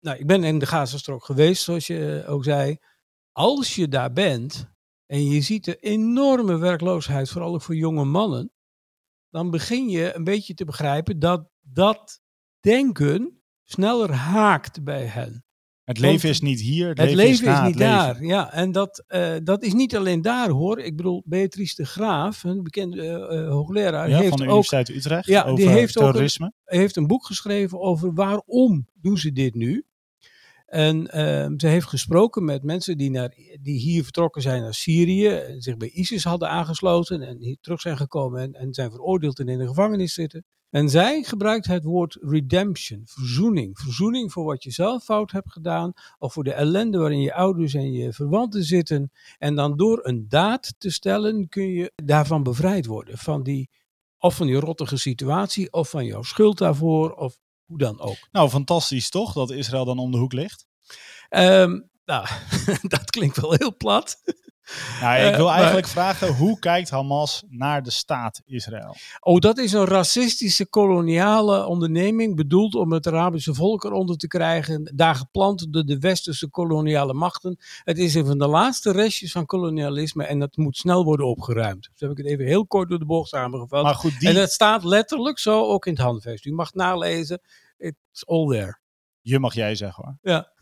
nou, 0.00 0.18
ik 0.18 0.26
ben 0.26 0.44
in 0.44 0.58
de 0.58 0.66
Gazastrook 0.66 1.24
geweest, 1.24 1.62
zoals 1.62 1.86
je 1.86 2.24
ook 2.26 2.44
zei. 2.44 2.78
Als 3.32 3.74
je 3.74 3.88
daar 3.88 4.12
bent 4.12 4.70
en 5.06 5.24
je 5.24 5.40
ziet 5.40 5.64
de 5.64 5.76
enorme 5.76 6.58
werkloosheid, 6.58 7.28
vooral 7.28 7.54
ook 7.54 7.62
voor 7.62 7.74
jonge 7.76 8.04
mannen, 8.04 8.52
dan 9.30 9.50
begin 9.50 9.88
je 9.88 10.14
een 10.14 10.24
beetje 10.24 10.54
te 10.54 10.64
begrijpen 10.64 11.18
dat 11.18 11.50
dat 11.60 12.20
denken 12.60 13.42
sneller 13.64 14.12
haakt 14.12 14.84
bij 14.84 15.06
hen. 15.06 15.44
Het 15.90 15.98
leven 15.98 16.28
is 16.28 16.40
niet 16.40 16.60
hier, 16.60 16.88
het, 16.88 16.98
het 16.98 17.14
leven, 17.14 17.48
is, 17.48 17.58
is 17.58 17.66
niet 17.66 17.78
daar. 17.78 18.24
Ja, 18.24 18.52
en 18.52 18.72
dat, 18.72 19.04
uh, 19.08 19.34
dat 19.42 19.62
is 19.62 19.72
niet 19.72 19.96
alleen 19.96 20.22
daar 20.22 20.48
hoor. 20.48 20.80
Ik 20.80 20.96
bedoel, 20.96 21.22
Beatrice 21.26 21.74
de 21.76 21.86
Graaf, 21.86 22.44
een 22.44 22.62
bekende 22.62 22.96
uh, 22.96 23.50
hoogleraar, 23.50 24.08
ja, 24.08 24.16
heeft 24.16 24.28
van 24.28 24.38
de 24.38 24.42
ook, 24.42 24.50
Universiteit 24.50 24.88
Utrecht 24.88 25.26
ja, 25.26 25.42
over 25.42 25.56
die 25.56 25.68
heeft 25.68 25.92
terrorisme. 25.92 26.46
Ook 26.46 26.52
een, 26.64 26.78
heeft 26.78 26.96
een 26.96 27.06
boek 27.06 27.26
geschreven 27.26 27.80
over 27.80 28.14
waarom 28.14 28.86
doen 29.00 29.18
ze 29.18 29.32
dit 29.32 29.54
nu. 29.54 29.84
En 30.70 30.98
uh, 31.00 31.54
ze 31.56 31.66
heeft 31.66 31.86
gesproken 31.86 32.44
met 32.44 32.62
mensen 32.62 32.98
die, 32.98 33.10
naar, 33.10 33.34
die 33.60 33.78
hier 33.78 34.02
vertrokken 34.02 34.42
zijn 34.42 34.62
naar 34.62 34.74
Syrië, 34.74 35.54
zich 35.58 35.76
bij 35.76 35.90
ISIS 35.90 36.24
hadden 36.24 36.48
aangesloten 36.48 37.22
en 37.22 37.38
hier 37.38 37.56
terug 37.60 37.80
zijn 37.80 37.96
gekomen 37.96 38.40
en, 38.40 38.52
en 38.52 38.74
zijn 38.74 38.90
veroordeeld 38.90 39.38
en 39.38 39.48
in 39.48 39.58
de 39.58 39.66
gevangenis 39.66 40.14
zitten. 40.14 40.44
En 40.70 40.88
zij 40.88 41.22
gebruikt 41.22 41.66
het 41.66 41.84
woord 41.84 42.18
redemption, 42.20 43.02
verzoening. 43.04 43.78
Verzoening 43.78 44.32
voor 44.32 44.44
wat 44.44 44.62
je 44.62 44.70
zelf 44.70 45.04
fout 45.04 45.30
hebt 45.30 45.52
gedaan, 45.52 45.92
of 46.18 46.32
voor 46.32 46.44
de 46.44 46.52
ellende 46.52 46.98
waarin 46.98 47.20
je 47.20 47.34
ouders 47.34 47.74
en 47.74 47.92
je 47.92 48.12
verwanten 48.12 48.64
zitten. 48.64 49.10
En 49.38 49.54
dan 49.54 49.76
door 49.76 50.00
een 50.02 50.28
daad 50.28 50.74
te 50.78 50.90
stellen 50.90 51.48
kun 51.48 51.72
je 51.72 51.92
daarvan 52.04 52.42
bevrijd 52.42 52.86
worden. 52.86 53.18
Van 53.18 53.42
die, 53.42 53.70
of 54.18 54.36
van 54.36 54.46
die 54.46 54.60
rottige 54.60 54.96
situatie, 54.96 55.72
of 55.72 55.90
van 55.90 56.04
jouw 56.04 56.22
schuld 56.22 56.58
daarvoor, 56.58 57.12
of 57.12 57.38
hoe 57.70 57.78
dan 57.78 58.00
ook. 58.00 58.28
Nou, 58.32 58.48
fantastisch 58.48 59.10
toch, 59.10 59.32
dat 59.32 59.50
Israël 59.50 59.84
dan 59.84 59.98
om 59.98 60.10
de 60.10 60.18
hoek 60.18 60.32
ligt? 60.32 60.66
Um, 61.30 61.90
nou, 62.04 62.26
dat 62.82 63.10
klinkt 63.10 63.40
wel 63.40 63.52
heel 63.52 63.76
plat. 63.76 64.22
Nou, 65.00 65.20
ik 65.20 65.36
wil 65.36 65.46
uh, 65.46 65.52
eigenlijk 65.52 65.94
maar, 65.94 65.94
vragen, 65.94 66.34
hoe 66.34 66.58
kijkt 66.58 66.90
Hamas 66.90 67.42
naar 67.48 67.82
de 67.82 67.90
staat 67.90 68.42
Israël? 68.46 68.96
Oh, 69.20 69.38
dat 69.38 69.58
is 69.58 69.72
een 69.72 69.84
racistische 69.84 70.66
koloniale 70.66 71.66
onderneming 71.66 72.36
bedoeld 72.36 72.74
om 72.74 72.92
het 72.92 73.06
Arabische 73.06 73.54
volk 73.54 73.84
eronder 73.84 74.16
te 74.16 74.26
krijgen. 74.26 74.92
Daar 74.94 75.14
geplant 75.14 75.72
door 75.72 75.84
de 75.84 75.98
westerse 75.98 76.48
koloniale 76.48 77.14
machten. 77.14 77.58
Het 77.84 77.98
is 77.98 78.14
een 78.14 78.26
van 78.26 78.38
de 78.38 78.46
laatste 78.46 78.92
restjes 78.92 79.32
van 79.32 79.46
kolonialisme 79.46 80.24
en 80.24 80.38
dat 80.38 80.56
moet 80.56 80.76
snel 80.76 81.04
worden 81.04 81.26
opgeruimd. 81.26 81.88
Dus 81.92 82.00
heb 82.00 82.10
ik 82.10 82.16
het 82.16 82.26
even 82.26 82.44
heel 82.44 82.66
kort 82.66 82.88
door 82.88 82.98
de 82.98 83.04
bocht 83.04 83.28
samengevat. 83.28 83.82
Maar 83.82 83.94
goed, 83.94 84.18
die... 84.18 84.28
En 84.28 84.34
dat 84.34 84.50
staat 84.50 84.84
letterlijk 84.84 85.38
zo 85.38 85.66
ook 85.66 85.86
in 85.86 85.92
het 85.92 86.02
handvest. 86.02 86.46
U 86.46 86.52
mag 86.52 86.74
nalezen. 86.74 87.40
It's 87.78 88.24
all 88.26 88.46
there. 88.46 88.79
Je 89.20 89.38
mag 89.38 89.54
jij 89.54 89.74
zeggen 89.74 90.04
hoor. 90.04 90.18
Ja. 90.22 90.52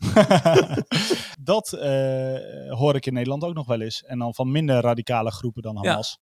dat 1.51 1.73
eh, 1.73 2.77
hoor 2.77 2.95
ik 2.95 3.05
in 3.05 3.13
Nederland 3.13 3.43
ook 3.43 3.53
nog 3.53 3.67
wel 3.67 3.81
eens. 3.81 4.03
En 4.03 4.19
dan 4.19 4.33
van 4.33 4.51
minder 4.51 4.81
radicale 4.81 5.31
groepen 5.31 5.61
dan 5.61 5.77
Ja. 5.81 5.89
Hamas. 5.89 6.19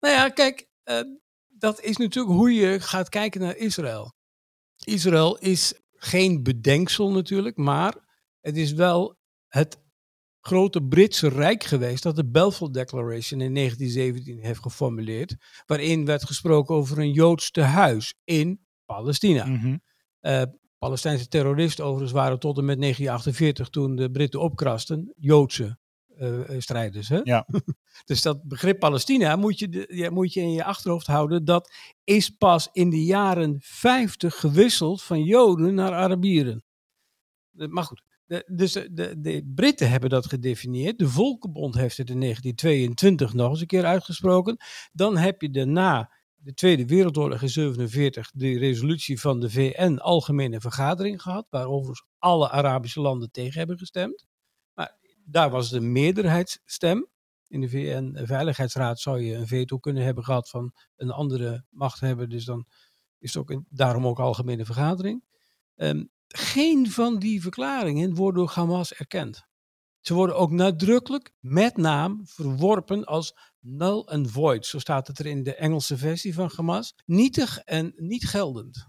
Nou 0.00 0.14
ja, 0.14 0.28
kijk, 0.28 0.68
eh, 0.82 1.00
dat 1.46 1.80
is 1.80 1.96
natuurlijk 1.96 2.34
hoe 2.34 2.52
je 2.54 2.80
gaat 2.80 3.08
kijken 3.08 3.40
naar 3.40 3.56
Israël. 3.56 4.14
Israël 4.84 5.38
is 5.38 5.80
geen 5.92 6.42
bedenksel 6.42 7.10
natuurlijk, 7.10 7.56
maar 7.56 7.94
het 8.40 8.56
is 8.56 8.72
wel 8.72 9.16
het 9.48 9.84
grote 10.40 10.82
Britse 10.82 11.28
Rijk 11.28 11.64
geweest 11.64 12.02
dat 12.02 12.16
de 12.16 12.30
Balfour 12.30 12.72
Declaration 12.72 13.40
in 13.40 13.54
1917 13.54 14.38
heeft 14.38 14.60
geformuleerd, 14.60 15.36
waarin 15.66 16.04
werd 16.04 16.24
gesproken 16.24 16.74
over 16.74 16.98
een 16.98 17.12
Joods 17.12 17.50
tehuis 17.50 18.14
in 18.24 18.66
Palestina. 18.84 19.44
Eh, 20.20 20.42
Palestijnse 20.86 21.28
terroristen 21.28 21.84
overigens 21.84 22.12
waren 22.12 22.38
tot 22.38 22.58
en 22.58 22.64
met 22.64 22.80
1948, 22.80 23.68
toen 23.68 23.96
de 23.96 24.10
Britten 24.10 24.40
opkrasten, 24.40 25.12
Joodse 25.16 25.78
eh, 26.16 26.50
eh, 26.50 26.60
strijders. 26.60 27.08
Hè? 27.08 27.20
Ja. 27.22 27.46
dus 28.04 28.22
dat 28.22 28.42
begrip 28.42 28.78
Palestina 28.78 29.36
moet 29.36 29.58
je, 29.58 29.68
de- 29.68 29.86
ja, 29.88 30.10
moet 30.10 30.32
je 30.32 30.40
in 30.40 30.52
je 30.52 30.64
achterhoofd 30.64 31.06
houden. 31.06 31.44
Dat 31.44 31.72
is 32.04 32.30
pas 32.30 32.68
in 32.72 32.90
de 32.90 33.04
jaren 33.04 33.56
50 33.60 34.34
gewisseld 34.34 35.02
van 35.02 35.22
Joden 35.22 35.74
naar 35.74 35.92
Arabieren. 35.92 36.64
Maar 37.50 37.84
goed, 37.84 38.02
de, 38.26 38.44
dus 38.46 38.72
de, 38.72 38.92
de, 38.92 39.20
de 39.20 39.52
Britten 39.54 39.90
hebben 39.90 40.10
dat 40.10 40.26
gedefinieerd. 40.26 40.98
De 40.98 41.08
Volkenbond 41.08 41.74
heeft 41.74 41.96
het 41.96 42.10
in 42.10 42.20
1922 42.20 43.34
nog 43.34 43.50
eens 43.50 43.60
een 43.60 43.66
keer 43.66 43.84
uitgesproken. 43.84 44.56
Dan 44.92 45.16
heb 45.16 45.40
je 45.40 45.50
daarna 45.50 46.10
de 46.46 46.54
Tweede 46.54 46.86
Wereldoorlog 46.86 47.42
in 47.42 47.48
47 47.48 48.30
de 48.34 48.58
resolutie 48.58 49.20
van 49.20 49.40
de 49.40 49.50
VN 49.50 49.96
Algemene 49.96 50.60
Vergadering 50.60 51.22
gehad, 51.22 51.46
waar 51.50 51.66
overigens 51.66 52.04
alle 52.18 52.50
Arabische 52.50 53.00
landen 53.00 53.30
tegen 53.30 53.58
hebben 53.58 53.78
gestemd. 53.78 54.26
Maar 54.74 54.96
daar 55.24 55.50
was 55.50 55.70
de 55.70 55.80
meerderheidsstem. 55.80 57.06
In 57.48 57.60
de 57.60 57.68
VN-veiligheidsraad 57.68 59.00
zou 59.00 59.20
je 59.20 59.34
een 59.34 59.46
veto 59.46 59.78
kunnen 59.78 60.04
hebben 60.04 60.24
gehad 60.24 60.50
van 60.50 60.72
een 60.96 61.10
andere 61.10 61.64
machthebber, 61.70 62.28
dus 62.28 62.44
dan 62.44 62.66
is 63.18 63.34
het 63.34 63.42
ook 63.42 63.50
een, 63.50 63.66
daarom 63.68 64.06
ook 64.06 64.20
Algemene 64.20 64.64
Vergadering. 64.64 65.24
Ehm, 65.74 66.04
geen 66.28 66.90
van 66.90 67.18
die 67.18 67.42
verklaringen 67.42 68.14
wordt 68.14 68.36
door 68.36 68.50
Hamas 68.50 68.94
erkend. 68.94 69.46
Ze 70.06 70.14
worden 70.14 70.36
ook 70.36 70.50
nadrukkelijk 70.50 71.32
met 71.40 71.76
naam 71.76 72.20
verworpen 72.24 73.04
als 73.04 73.34
null 73.60 74.02
and 74.04 74.30
void. 74.30 74.66
Zo 74.66 74.78
staat 74.78 75.06
het 75.06 75.18
er 75.18 75.26
in 75.26 75.42
de 75.42 75.54
Engelse 75.54 75.96
versie 75.96 76.34
van 76.34 76.50
Hamas. 76.56 76.94
Nietig 77.04 77.58
en 77.58 77.92
niet 77.96 78.28
geldend. 78.28 78.88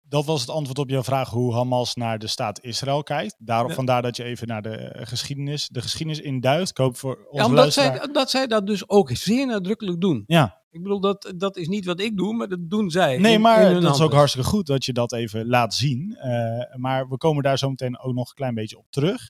Dat 0.00 0.24
was 0.24 0.40
het 0.40 0.50
antwoord 0.50 0.78
op 0.78 0.88
jouw 0.88 1.02
vraag 1.02 1.30
hoe 1.30 1.54
Hamas 1.54 1.94
naar 1.94 2.18
de 2.18 2.26
staat 2.26 2.62
Israël 2.64 3.02
kijkt. 3.02 3.34
Daarom, 3.38 3.68
Ja. 3.68 3.74
Vandaar 3.74 4.02
dat 4.02 4.16
je 4.16 4.24
even 4.24 4.46
naar 4.46 4.62
de 4.62 4.76
eh, 4.76 5.06
geschiedenis, 5.06 5.68
de 5.68 5.80
geschiedenis 5.82 6.20
induikt. 6.20 6.70
Ik 6.70 6.76
hoop 6.76 6.96
voor 6.96 7.16
onze 7.16 7.36
Ja, 7.36 7.44
omdat 7.44 7.58
luisteraar... 7.58 7.96
zij, 7.96 8.12
dat 8.12 8.30
zij 8.30 8.46
dat 8.46 8.66
dus 8.66 8.88
ook 8.88 9.10
zeer 9.10 9.46
nadrukkelijk 9.46 10.00
doen. 10.00 10.22
Ja, 10.26 10.62
Ik 10.70 10.82
bedoel, 10.82 11.00
dat, 11.00 11.32
dat 11.36 11.56
is 11.56 11.68
niet 11.68 11.84
wat 11.84 12.00
ik 12.00 12.16
doe, 12.16 12.34
maar 12.34 12.48
dat 12.48 12.70
doen 12.70 12.90
zij. 12.90 13.18
nee, 13.18 13.34
in- 13.34 13.40
maar 13.40 13.70
in 13.70 13.80
dat 13.80 13.94
is 13.94 14.00
ook 14.00 14.12
hartstikke 14.12 14.48
goed 14.48 14.66
dat 14.66 14.84
je 14.84 14.92
dat 14.92 15.12
even 15.12 15.46
laat 15.46 15.74
zien. 15.74 16.14
Eh, 16.16 16.76
maar 16.76 17.08
we 17.08 17.16
komen 17.16 17.42
daar 17.42 17.58
zo 17.58 17.68
meteen 17.68 17.98
ook 18.00 18.14
nog 18.14 18.28
een 18.28 18.34
klein 18.34 18.54
beetje 18.54 18.78
op 18.78 18.86
terug. 18.90 19.28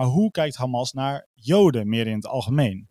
Maar 0.00 0.08
hoe 0.08 0.30
kijkt 0.30 0.56
Hamas 0.56 0.92
naar 0.92 1.26
Joden 1.34 1.88
meer 1.88 2.06
in 2.06 2.14
het 2.14 2.26
algemeen? 2.26 2.88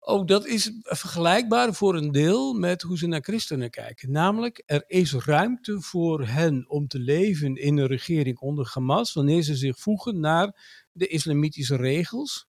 Oh, 0.00 0.26
dat 0.26 0.46
is 0.46 0.72
vergelijkbaar 0.82 1.74
voor 1.74 1.94
een 1.94 2.12
deel 2.12 2.52
met 2.52 2.82
hoe 2.82 2.98
ze 2.98 3.06
naar 3.06 3.20
christenen 3.20 3.70
kijken. 3.70 4.10
Namelijk, 4.10 4.62
er 4.66 4.84
is 4.86 5.12
ruimte 5.12 5.80
voor 5.80 6.26
hen 6.26 6.64
om 6.68 6.86
te 6.86 6.98
leven 6.98 7.56
in 7.56 7.78
een 7.78 7.86
regering 7.86 8.38
onder 8.38 8.70
Hamas 8.74 9.12
wanneer 9.12 9.42
ze 9.42 9.56
zich 9.56 9.78
voegen 9.78 10.20
naar 10.20 10.86
de 10.92 11.06
islamitische 11.06 11.76
regels. 11.76 12.46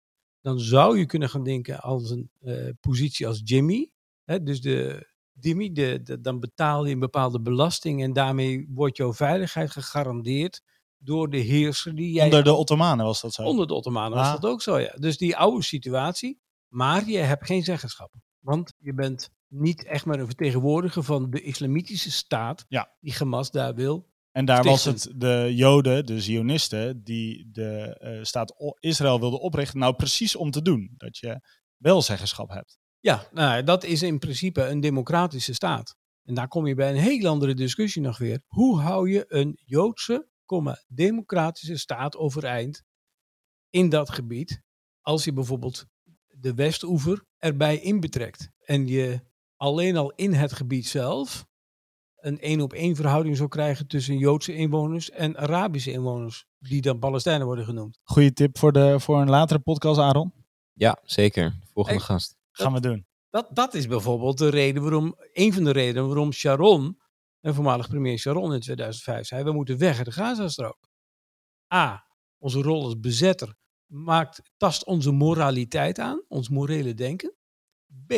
Dan 0.41 0.61
zou 0.61 0.99
je 0.99 1.07
kunnen 1.07 1.29
gaan 1.29 1.45
denken 1.45 1.81
als 1.81 2.11
een 2.11 2.31
eh, 2.41 2.69
positie 2.81 3.27
als 3.27 3.41
Jimmy. 3.45 3.91
Hè, 4.25 4.43
dus 4.43 4.61
de 4.61 5.09
Jimmy, 5.41 5.73
de, 5.73 6.19
dan 6.21 6.41
betaal 6.41 6.87
je 6.87 6.93
een 6.93 6.99
bepaalde 6.99 7.41
belasting 7.41 8.03
en 8.03 8.13
daarmee 8.13 8.67
wordt 8.69 8.97
jouw 8.97 9.13
veiligheid 9.13 9.71
gegarandeerd 9.71 10.63
door 11.05 11.31
de 11.31 11.39
heerser 11.39 11.95
die 11.95 12.13
jij 12.13 12.25
Onder 12.25 12.45
de 12.45 12.53
Ottomanen 12.55 13.05
was 13.05 13.21
dat 13.21 13.33
zo. 13.35 13.43
Onder 13.43 13.67
de 13.67 13.75
Ottomanen 13.75 14.19
was 14.19 14.27
Ah. 14.27 14.33
dat 14.41 14.51
ook 14.51 14.63
zo, 14.63 14.79
ja. 14.79 14.95
Dus 14.99 15.17
die 15.17 15.37
oude 15.37 15.63
situatie, 15.63 16.41
maar 16.69 17.09
je 17.09 17.19
hebt 17.19 17.47
geen 17.47 17.63
zeggenschap. 17.63 18.13
Want 18.39 18.73
je 18.79 18.95
bent 18.95 19.31
niet 19.49 19.85
echt 19.85 20.05
maar 20.05 20.19
een 20.19 20.27
vertegenwoordiger 20.27 21.03
van 21.03 21.31
de 21.31 21.41
islamitische 21.43 22.11
staat 22.11 22.65
Ja. 22.69 22.95
die 23.01 23.15
Hamas 23.19 23.51
daar 23.51 23.75
wil. 23.75 24.13
En 24.33 24.45
daar 24.45 24.65
was 24.65 24.85
het 24.85 25.13
de 25.17 25.51
Joden, 25.55 26.07
de 26.07 26.21
Zionisten, 26.21 27.05
die 27.05 27.49
de 27.53 27.97
eh, 27.99 28.19
staat 28.23 28.55
Israël 28.81 29.21
wilden 29.21 29.41
oprichten. 29.41 29.79
Nou, 29.79 29.95
precies 29.95 30.37
om 30.37 30.51
te 30.51 30.63
doen. 30.63 30.95
Dat 30.97 31.19
je 31.19 31.41
wel 31.77 32.03
zeggenschap 32.03 32.49
hebt. 32.51 32.79
Ja, 32.99 33.27
nou, 33.33 33.63
dat 33.65 33.85
is 33.85 34.03
in 34.03 34.19
principe 34.19 34.67
een 34.67 34.81
democratische 34.81 35.55
staat. 35.55 35.97
En 36.25 36.35
daar 36.35 36.49
kom 36.49 36.67
je 36.67 36.75
bij 36.75 36.91
een 36.91 36.97
heel 37.01 37.29
andere 37.29 37.55
discussie 37.55 38.03
nog 38.03 38.19
weer. 38.19 38.43
Hoe 38.47 38.81
hou 38.81 39.11
je 39.11 39.25
een 39.29 39.59
Joodse, 39.65 40.29
democratische 40.89 41.77
staat 41.77 42.17
overeind 42.17 42.83
in 43.71 43.89
dat 43.89 44.11
gebied 44.11 44.63
als 45.01 45.25
je 45.25 45.33
bijvoorbeeld 45.33 45.87
de 46.29 46.55
Westoever 46.55 47.25
erbij 47.39 47.81
inbetrekt 47.81 48.51
en 48.61 48.87
je 48.87 49.21
alleen 49.57 49.97
al 49.97 50.13
in 50.15 50.33
het 50.33 50.53
gebied 50.53 50.87
zelf 50.87 51.47
een 52.25 52.41
één 52.41 52.61
op 52.61 52.73
één 52.73 52.97
verhouding 52.97 53.37
zou 53.37 53.49
krijgen 53.49 53.87
tussen 53.87 54.19
Joodse 54.19 54.55
inwoners 54.55 55.11
en 55.11 55.37
Arabische 55.37 55.91
inwoners, 55.93 56.47
die 56.59 56.81
dan 56.81 56.99
Palestijnen 56.99 57.47
worden 57.47 57.65
genoemd. 57.65 58.01
Goeie 58.03 58.33
tip 58.33 58.59
voor, 58.59 58.73
de, 58.73 59.01
voor 59.01 59.21
een 59.21 59.31
latere 59.31 59.59
podcast, 59.59 59.99
Aaron. 59.99 60.33
Ja, 60.73 60.99
zeker. 61.03 61.55
Volgende 61.73 62.01
gast. 62.01 62.37
Gaan 62.51 62.73
we 62.73 62.81
doen. 62.81 63.07
Dat, 63.31 63.49
dat 63.53 63.75
is 63.75 63.87
bijvoorbeeld 63.87 64.39
de 64.39 64.49
reden 64.49 64.83
waarom, 64.83 65.15
een 65.33 65.53
van 65.53 65.65
de 65.65 65.71
redenen 65.71 66.07
waarom 66.07 66.33
Sharon, 66.33 66.99
en 67.45 67.55
voormalig 67.55 67.89
premier 67.89 68.19
Sharon 68.19 68.55
in 68.55 68.61
2005, 68.61 69.27
zei: 69.27 69.45
we 69.45 69.53
moeten 69.53 69.79
weg 69.79 69.97
uit 69.97 70.07
de 70.07 70.13
Gazastrook. 70.13 70.89
A. 71.75 72.07
Onze 72.39 72.63
rol 72.63 72.85
als 72.85 73.01
bezetter 73.01 73.55
maakt, 73.87 74.43
tast 74.57 74.85
onze 74.85 75.11
moraliteit 75.11 75.99
aan, 75.99 76.25
ons 76.29 76.49
morele 76.49 76.95
denken. 76.95 77.35
B. 78.07 78.13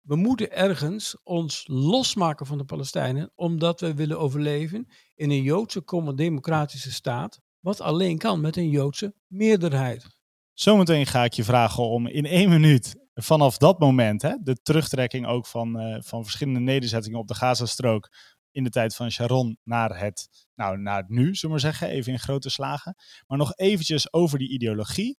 We 0.00 0.16
moeten 0.16 0.52
ergens 0.52 1.16
ons 1.22 1.64
losmaken 1.68 2.46
van 2.46 2.58
de 2.58 2.64
Palestijnen, 2.64 3.32
omdat 3.34 3.80
we 3.80 3.94
willen 3.94 4.18
overleven 4.18 4.88
in 5.14 5.30
een 5.30 5.42
Joodse, 5.42 6.12
democratische 6.14 6.92
staat, 6.92 7.40
wat 7.60 7.80
alleen 7.80 8.18
kan 8.18 8.40
met 8.40 8.56
een 8.56 8.70
Joodse 8.70 9.14
meerderheid. 9.26 10.18
Zometeen 10.52 11.06
ga 11.06 11.24
ik 11.24 11.32
je 11.32 11.44
vragen 11.44 11.82
om 11.82 12.06
in 12.06 12.24
één 12.24 12.48
minuut 12.48 13.06
vanaf 13.22 13.58
dat 13.58 13.78
moment, 13.78 14.22
hè, 14.22 14.34
de 14.42 14.62
terugtrekking 14.62 15.26
ook 15.26 15.46
van, 15.46 15.78
eh, 15.78 16.02
van 16.02 16.22
verschillende 16.22 16.60
nederzettingen 16.60 17.18
op 17.18 17.28
de 17.28 17.34
Gazastrook 17.34 18.10
in 18.56 18.64
de 18.64 18.70
tijd 18.70 18.94
van 18.94 19.10
Sharon 19.10 19.58
naar 19.62 19.98
het, 20.00 20.28
nou, 20.54 20.78
naar 20.78 21.04
nu, 21.08 21.22
zullen 21.24 21.40
we 21.40 21.48
maar 21.48 21.60
zeggen, 21.72 21.88
even 21.88 22.12
in 22.12 22.18
grote 22.18 22.50
slagen. 22.50 22.94
Maar 23.26 23.38
nog 23.38 23.54
eventjes 23.56 24.12
over 24.12 24.38
die 24.38 24.48
ideologie. 24.50 25.18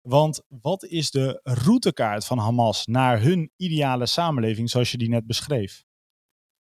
Want 0.00 0.42
wat 0.48 0.84
is 0.84 1.10
de 1.10 1.40
routekaart 1.42 2.24
van 2.24 2.38
Hamas 2.38 2.86
naar 2.86 3.20
hun 3.20 3.50
ideale 3.56 4.06
samenleving 4.06 4.70
zoals 4.70 4.90
je 4.90 4.98
die 4.98 5.08
net 5.08 5.26
beschreef? 5.26 5.84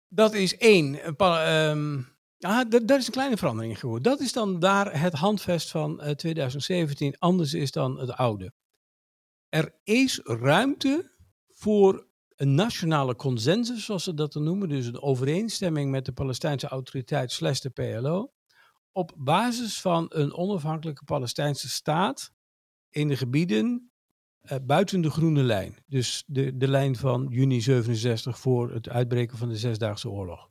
Dat 0.08 0.34
is 0.34 0.56
één. 0.56 1.06
Een 1.06 1.16
pa- 1.16 1.44
ehm, 1.70 2.02
ja, 2.36 2.64
d- 2.68 2.88
daar 2.88 2.98
is 2.98 3.06
een 3.06 3.12
kleine 3.12 3.36
verandering 3.36 3.72
in 3.72 3.78
geworden. 3.78 4.10
Dat 4.12 4.20
is 4.20 4.32
dan 4.32 4.58
daar 4.60 5.00
het 5.00 5.12
handvest 5.12 5.70
van 5.70 6.00
eh, 6.00 6.14
2017. 6.14 7.18
Anders 7.18 7.54
is 7.54 7.70
dan 7.72 7.98
het 7.98 8.10
oude. 8.12 8.52
Er 9.48 9.74
is 9.84 10.20
ruimte 10.24 11.16
voor 11.48 12.07
een 12.38 12.54
nationale 12.54 13.16
consensus, 13.16 13.84
zoals 13.84 14.04
ze 14.04 14.14
dat 14.14 14.32
dan 14.32 14.42
noemen. 14.42 14.68
Dus 14.68 14.86
een 14.86 15.02
overeenstemming 15.02 15.90
met 15.90 16.04
de 16.04 16.12
Palestijnse 16.12 16.68
autoriteit 16.68 17.32
slash 17.32 17.60
de 17.60 17.70
PLO. 17.70 18.32
Op 18.92 19.12
basis 19.16 19.80
van 19.80 20.06
een 20.08 20.34
onafhankelijke 20.34 21.04
Palestijnse 21.04 21.68
staat 21.68 22.32
in 22.90 23.08
de 23.08 23.16
gebieden 23.16 23.90
eh, 24.40 24.58
buiten 24.62 25.00
de 25.00 25.10
groene 25.10 25.42
lijn. 25.42 25.76
Dus 25.86 26.24
de, 26.26 26.56
de 26.56 26.68
lijn 26.68 26.96
van 26.96 27.26
juni 27.30 27.60
67 27.60 28.38
voor 28.38 28.72
het 28.72 28.88
uitbreken 28.88 29.38
van 29.38 29.48
de 29.48 29.56
Zesdaagse 29.56 30.10
Oorlog. 30.10 30.50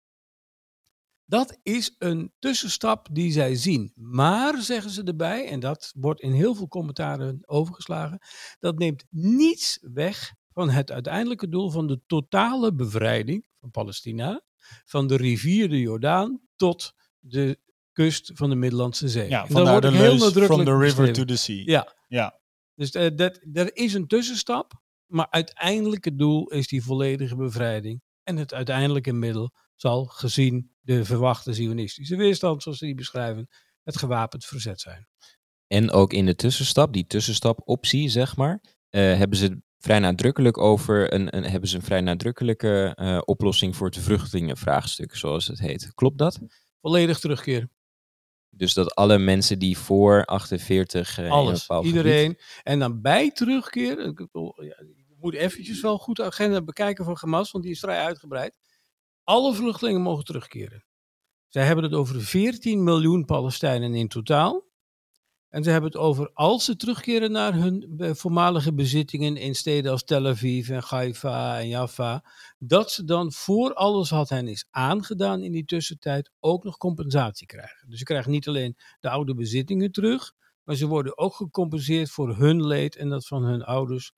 Dat 1.26 1.60
is 1.64 1.96
een 1.98 2.34
tussenstap 2.40 3.08
die 3.12 3.32
zij 3.32 3.56
zien. 3.56 3.92
Maar, 3.96 4.62
zeggen 4.62 4.92
ze 4.92 5.04
erbij, 5.04 5.48
en 5.48 5.60
dat 5.60 5.92
wordt 5.96 6.22
in 6.22 6.32
heel 6.32 6.56
veel 6.56 6.68
commentaren 6.68 7.40
overgeslagen, 7.46 8.20
dat 8.60 8.78
neemt 8.78 9.06
niets 9.10 9.80
weg 9.82 10.34
van 10.58 10.70
het 10.70 10.92
uiteindelijke 10.92 11.50
doel 11.50 11.70
van 11.70 11.88
de 11.88 12.02
totale 12.08 12.74
bevrijding 12.74 13.48
van 13.60 13.72
Palestina, 13.72 14.42
van 14.86 15.08
de 15.08 15.16
rivier 15.16 15.70
de 15.70 15.80
Jordaan 15.80 16.42
tot 16.56 16.94
de 17.20 17.60
kust 17.92 18.32
van 18.34 18.50
de 18.50 18.56
Middellandse 18.56 19.10
Zee. 19.10 19.30
Ja, 19.30 19.48
vandaar 19.48 19.82
de 19.82 19.92
leus 19.92 20.24
from 20.24 20.66
the 20.66 20.78
river 20.78 20.80
beschreven. 20.80 21.14
to 21.14 21.26
the 21.26 21.36
sea. 21.36 21.62
Ja. 21.66 21.94
Ja. 22.08 22.40
Dus 22.76 22.92
eh, 22.92 23.16
dat, 23.16 23.40
er 23.54 23.76
is 23.76 23.94
een 23.94 24.08
tussenstap, 24.08 24.74
maar 25.06 25.28
uiteindelijk 25.30 26.06
het 26.06 26.20
doel 26.20 26.50
is 26.50 26.68
die 26.68 26.84
volledige 26.84 27.36
bevrijding. 27.36 28.02
En 28.24 28.38
het 28.38 28.54
uiteindelijke 28.54 29.14
middel 29.14 29.52
zal 29.76 30.06
gezien 30.06 30.76
de 30.80 31.06
verwachte 31.06 31.54
zionistische 31.54 32.16
weerstand, 32.16 32.64
zoals 32.64 32.78
ze 32.78 32.86
die 32.86 32.96
beschrijven, 32.96 33.48
het 33.84 33.98
gewapend 33.98 34.46
verzet 34.46 34.82
zijn. 34.82 35.08
En 35.68 35.92
ook 35.92 36.14
in 36.14 36.26
de 36.26 36.36
tussenstap, 36.36 36.94
die 36.94 37.08
tussenstapoptie, 37.08 38.10
zeg 38.10 38.36
maar, 38.36 38.62
eh, 38.90 39.18
hebben 39.18 39.38
ze 39.38 39.66
vrij 39.78 40.00
nadrukkelijk 40.00 40.58
over 40.58 41.14
een, 41.14 41.36
een 41.38 41.44
hebben 41.44 41.70
ze 41.70 41.76
een 41.76 41.82
vrij 41.82 42.02
nadrukkelijke 42.02 42.92
eh, 42.96 43.22
oplossing 43.26 43.76
voor 43.76 43.88
het 43.88 43.98
vluchtelingenvraagstuk, 43.98 45.16
zoals 45.16 45.48
het 45.48 45.60
heet. 45.60 45.92
Klopt 45.94 46.18
dat? 46.18 46.40
Volledig 46.82 47.20
terugkeren. 47.20 47.72
Dus 48.50 48.74
dat 48.74 48.96
alle 48.96 49.18
mensen 49.18 49.60
die 49.60 49.78
voor 49.78 50.26
48 50.26 51.18
uh, 51.20 51.26
een 51.26 51.32
Alles, 51.32 51.68
iedereen. 51.82 52.30
gebied- 52.30 52.62
En 52.64 52.80
dan 52.80 53.02
bij 53.02 53.32
terugkeer, 53.32 54.00
ik 54.00 54.20
ja, 54.56 54.84
moet 55.20 55.34
eventjes 55.34 55.82
wel 55.82 55.98
goed 55.98 56.16
de 56.16 56.24
agenda 56.24 56.62
bekijken 56.62 57.06
van 57.06 57.18
Hamas, 57.20 57.52
want 57.52 57.64
die 57.64 57.74
is 57.74 57.80
vrij 57.80 58.00
uitgebreid. 58.04 58.58
Alle 59.24 59.54
vluchtelingen 59.54 60.02
mogen 60.02 60.24
terugkeren. 60.24 60.86
Zij 61.48 61.66
hebben 61.66 61.84
het 61.84 61.94
over 61.94 62.22
14 62.22 62.84
miljoen 62.84 63.26
Palestijnen 63.26 63.94
in 63.96 64.08
totaal. 64.08 64.67
En 65.58 65.64
ze 65.64 65.70
hebben 65.70 65.90
het 65.92 66.00
over 66.00 66.32
als 66.34 66.66
ze 66.66 66.76
terugkeren 66.76 67.32
naar 67.32 67.54
hun 67.54 67.98
voormalige 68.16 68.74
bezittingen 68.74 69.38
in 69.38 69.56
steden 69.56 69.92
als 69.92 70.04
Tel 70.04 70.28
Aviv 70.28 70.70
en 70.70 70.84
Haifa 70.86 71.60
en 71.60 71.68
Jaffa, 71.68 72.24
dat 72.58 72.92
ze 72.92 73.04
dan 73.04 73.32
voor 73.32 73.74
alles 73.74 74.10
wat 74.10 74.30
hen 74.30 74.48
is 74.48 74.68
aangedaan 74.70 75.44
in 75.44 75.52
die 75.52 75.66
tussentijd 75.66 76.32
ook 76.40 76.64
nog 76.64 76.78
compensatie 76.78 77.48
krijgen. 77.48 77.90
Dus 77.90 77.98
ze 77.98 78.04
krijgen 78.04 78.32
niet 78.32 78.48
alleen 78.48 78.78
de 79.00 79.10
oude 79.10 79.36
bezittingen 79.36 79.92
terug, 79.92 80.34
maar 80.64 80.76
ze 80.76 80.88
worden 80.88 81.18
ook 81.18 81.36
gecompenseerd 81.36 82.10
voor 82.10 82.36
hun 82.36 82.66
leed 82.66 82.96
en 82.96 83.10
dat 83.10 83.28
van 83.28 83.44
hun 83.44 83.64
ouders 83.64 84.12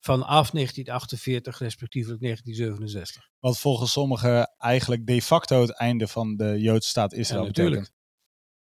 vanaf 0.00 0.50
1948, 0.50 1.58
respectievelijk 1.58 2.20
1967. 2.20 3.30
Wat 3.38 3.58
volgens 3.58 3.92
sommigen 3.92 4.54
eigenlijk 4.58 5.06
de 5.06 5.22
facto 5.22 5.60
het 5.60 5.78
einde 5.78 6.08
van 6.08 6.36
de 6.36 6.60
Joodse 6.60 6.88
staat 6.88 7.12
Israël 7.12 7.40
Ja, 7.40 7.46
natuurlijk. 7.46 7.92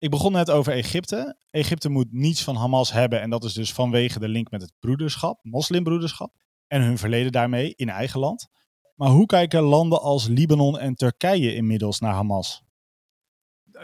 Ik 0.06 0.12
begon 0.12 0.32
net 0.32 0.50
over 0.52 0.74
Egypte. 0.74 1.38
Egypte 1.52 1.89
moet 1.89 2.12
niets 2.12 2.44
van 2.44 2.56
Hamas 2.56 2.91
hebben 2.91 3.22
en 3.22 3.30
dat 3.30 3.44
is 3.44 3.54
dus 3.54 3.74
vanwege 3.74 4.20
de 4.20 4.28
link 4.28 4.52
met 4.52 4.62
het 4.62 4.72
broederschap, 4.80 5.39
moslimbroederschap, 5.44 6.34
en 6.68 6.82
hun 6.82 6.98
verleden 6.98 7.32
daarmee 7.32 7.74
in 7.76 7.89
eigen 7.89 8.20
land. 8.20 8.48
Maar 8.96 9.10
hoe 9.10 9.26
kijken 9.26 9.62
landen 9.62 10.02
als 10.02 10.28
Libanon 10.28 10.80
en 10.80 10.96
Turkije 10.96 11.56
inmiddels 11.56 12.00
naar 12.00 12.13
Hamas? 12.13 12.63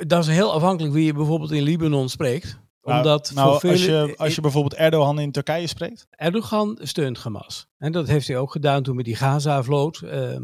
Dat 0.07 0.23
is 0.23 0.29
heel 0.29 0.53
afhankelijk 0.53 0.93
wie 0.93 1.05
je 1.05 1.13
bijvoorbeeld 1.13 1.51
in 1.51 1.63
Libanon 1.63 2.09
spreekt. 2.09 2.59
Nou, 2.81 2.97
Omdat 2.97 3.31
nou, 3.33 3.59
voor 3.59 3.69
als, 3.69 3.85
je, 3.85 4.13
als 4.17 4.35
je 4.35 4.41
bijvoorbeeld 4.41 4.75
Erdogan 4.75 5.19
in 5.19 5.31
Turkije 5.31 5.67
spreekt, 5.67 6.07
Erdogan 6.09 6.77
steunt 6.81 7.17
Hamas. 7.17 7.67
En 7.77 7.91
dat 7.91 8.07
heeft 8.07 8.27
hij 8.27 8.37
ook 8.37 8.51
gedaan 8.51 8.83
toen 8.83 8.95
met 8.95 9.05
die 9.05 9.15
Gaza-vloot. 9.15 10.01
Ehm, 10.01 10.43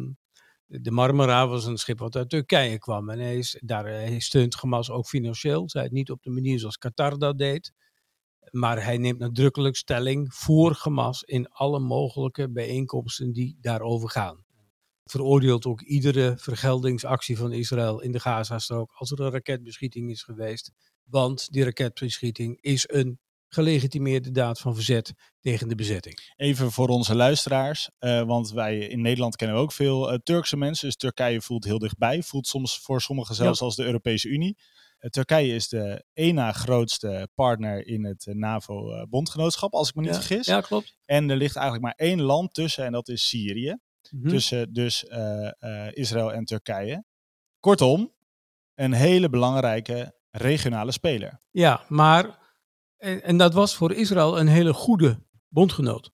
de 0.67 0.91
Marmara 0.91 1.47
was 1.47 1.65
een 1.65 1.77
schip 1.77 1.99
wat 1.99 2.15
uit 2.15 2.29
Turkije 2.29 2.77
kwam. 2.77 3.09
En 3.09 3.19
hij, 3.19 3.37
is, 3.37 3.57
daar, 3.63 3.85
eh, 3.85 3.93
hij 3.93 4.19
steunt 4.19 4.55
Hamas 4.55 4.89
ook 4.89 5.07
financieel. 5.07 5.69
Zij 5.69 5.83
het 5.83 5.91
niet 5.91 6.11
op 6.11 6.23
de 6.23 6.29
manier 6.29 6.59
zoals 6.59 6.77
Qatar 6.77 7.17
dat 7.17 7.37
deed. 7.37 7.73
Maar 8.51 8.83
hij 8.83 8.97
neemt 8.97 9.19
nadrukkelijk 9.19 9.75
stelling 9.75 10.33
voor 10.33 10.79
Hamas 10.79 11.23
in 11.23 11.47
alle 11.49 11.79
mogelijke 11.79 12.49
bijeenkomsten 12.49 13.33
die 13.33 13.57
daarover 13.61 14.09
gaan. 14.09 14.45
Veroordeelt 15.03 15.65
ook 15.65 15.81
iedere 15.81 16.37
vergeldingsactie 16.37 17.37
van 17.37 17.51
Israël 17.51 18.01
in 18.01 18.11
de 18.11 18.19
Gazastrook 18.19 18.91
als 18.91 19.11
er 19.11 19.19
een 19.19 19.31
raketbeschieting 19.31 20.09
is 20.09 20.23
geweest. 20.23 20.71
Want 21.03 21.51
die 21.51 21.63
raketbeschieting 21.63 22.61
is 22.61 22.85
een 22.89 23.19
gelegitimeerde 23.49 24.31
daad 24.31 24.59
van 24.59 24.75
verzet 24.75 25.13
tegen 25.39 25.67
de 25.67 25.75
bezetting. 25.75 26.33
even 26.35 26.71
voor 26.71 26.87
onze 26.87 27.15
luisteraars, 27.15 27.89
eh, 27.97 28.21
want 28.21 28.51
wij 28.51 28.77
in 28.77 29.01
Nederland 29.01 29.35
kennen 29.35 29.57
ook 29.57 29.71
veel 29.71 30.11
eh, 30.11 30.17
Turkse 30.23 30.57
mensen, 30.57 30.87
dus 30.87 30.95
Turkije 30.95 31.41
voelt 31.41 31.63
heel 31.63 31.79
dichtbij, 31.79 32.23
voelt 32.23 32.47
soms 32.47 32.79
voor 32.79 33.01
sommigen 33.01 33.35
zelfs 33.35 33.61
als 33.61 33.75
de 33.75 33.83
Europese 33.83 34.27
Unie. 34.27 34.57
Eh, 34.97 35.09
Turkije 35.09 35.55
is 35.55 35.67
de 35.67 36.03
één 36.13 36.35
na 36.35 36.51
grootste 36.51 37.29
partner 37.35 37.87
in 37.87 38.05
het 38.05 38.25
NAVO-bondgenootschap, 38.29 39.73
als 39.73 39.89
ik 39.89 39.95
me 39.95 40.01
niet 40.01 40.09
ja, 40.09 40.17
vergis. 40.21 40.45
Ja, 40.45 40.61
klopt. 40.61 40.97
En 41.05 41.29
er 41.29 41.37
ligt 41.37 41.55
eigenlijk 41.55 41.85
maar 41.85 42.07
één 42.07 42.21
land 42.21 42.53
tussen 42.53 42.85
en 42.85 42.91
dat 42.91 43.07
is 43.07 43.27
Syrië. 43.27 43.77
Mhm. 44.09 44.29
Tussen 44.29 44.73
dus 44.73 45.03
Israël 45.93 46.33
en 46.33 46.45
Turkije. 46.45 47.03
Kortom, 47.59 48.13
een 48.75 48.93
hele 48.93 49.29
belangrijke 49.29 50.15
regionale 50.31 50.91
speler. 50.91 51.39
Ja, 51.51 51.85
maar, 51.87 52.37
en, 52.97 53.23
en 53.23 53.37
dat 53.37 53.53
was 53.53 53.75
voor 53.75 53.93
Israël 53.93 54.39
een 54.39 54.47
hele 54.47 54.73
goede 54.73 55.19
bondgenoot. 55.47 56.11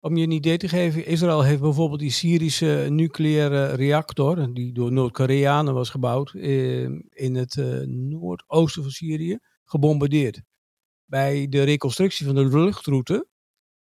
Om 0.00 0.16
je 0.16 0.22
een 0.22 0.30
idee 0.30 0.56
te 0.56 0.68
geven, 0.68 1.06
Israël 1.06 1.42
heeft 1.42 1.60
bijvoorbeeld 1.60 2.00
die 2.00 2.10
Syrische 2.10 2.86
nucleaire 2.90 3.66
reactor, 3.74 4.54
die 4.54 4.72
door 4.72 4.92
Noord-Koreanen 4.92 5.74
was 5.74 5.90
gebouwd, 5.90 6.34
eh, 6.34 6.82
in 7.10 7.34
het 7.34 7.56
eh, 7.56 7.80
noordoosten 7.86 8.82
van 8.82 8.90
Syrië, 8.90 9.38
gebombardeerd. 9.64 10.42
Bij 11.04 11.48
de 11.48 11.62
reconstructie 11.62 12.26
van 12.26 12.34
de 12.34 12.46
luchtroute 12.46 13.26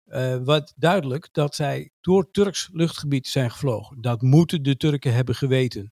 eh 0.04 0.44
werd 0.44 0.74
duidelijk 0.76 1.30
dat 1.32 1.56
zij 1.56 1.92
door 2.02 2.32
Turks 2.32 2.70
luchtgebied 2.72 3.28
zijn 3.28 3.52
gevlogen. 3.52 4.02
Dat 4.02 4.22
moeten 4.22 4.64
de 4.64 4.78
Turken 4.78 5.14
hebben 5.14 5.36
geweten. 5.36 5.92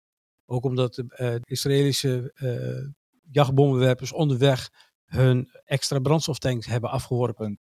Ook 0.46 0.64
omdat 0.64 0.94
de 0.94 1.04
eh, 1.08 1.34
Israëlische 1.42 2.32
eh, 2.34 2.88
jachtbommenwerpers 3.30 4.12
onderweg 4.12 4.70
hun 5.06 5.50
extra 5.64 5.98
brandstoftanks 5.98 6.66
hebben 6.66 6.90
afgeworpen. 6.90 7.60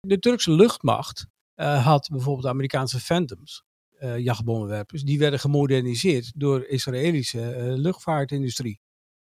De 0.00 0.18
Turkse 0.18 0.50
luchtmacht 0.50 1.26
eh, 1.54 1.84
had 1.84 2.08
bijvoorbeeld 2.12 2.46
Amerikaanse 2.46 3.00
Phantoms, 3.00 3.64
eh, 3.90 4.18
jachtbommenwerpers, 4.18 5.02
die 5.02 5.18
werden 5.18 5.40
gemoderniseerd 5.40 6.32
door 6.34 6.64
Israëlische 6.64 7.50
eh, 7.50 7.74
luchtvaartindustrie. 7.74 8.80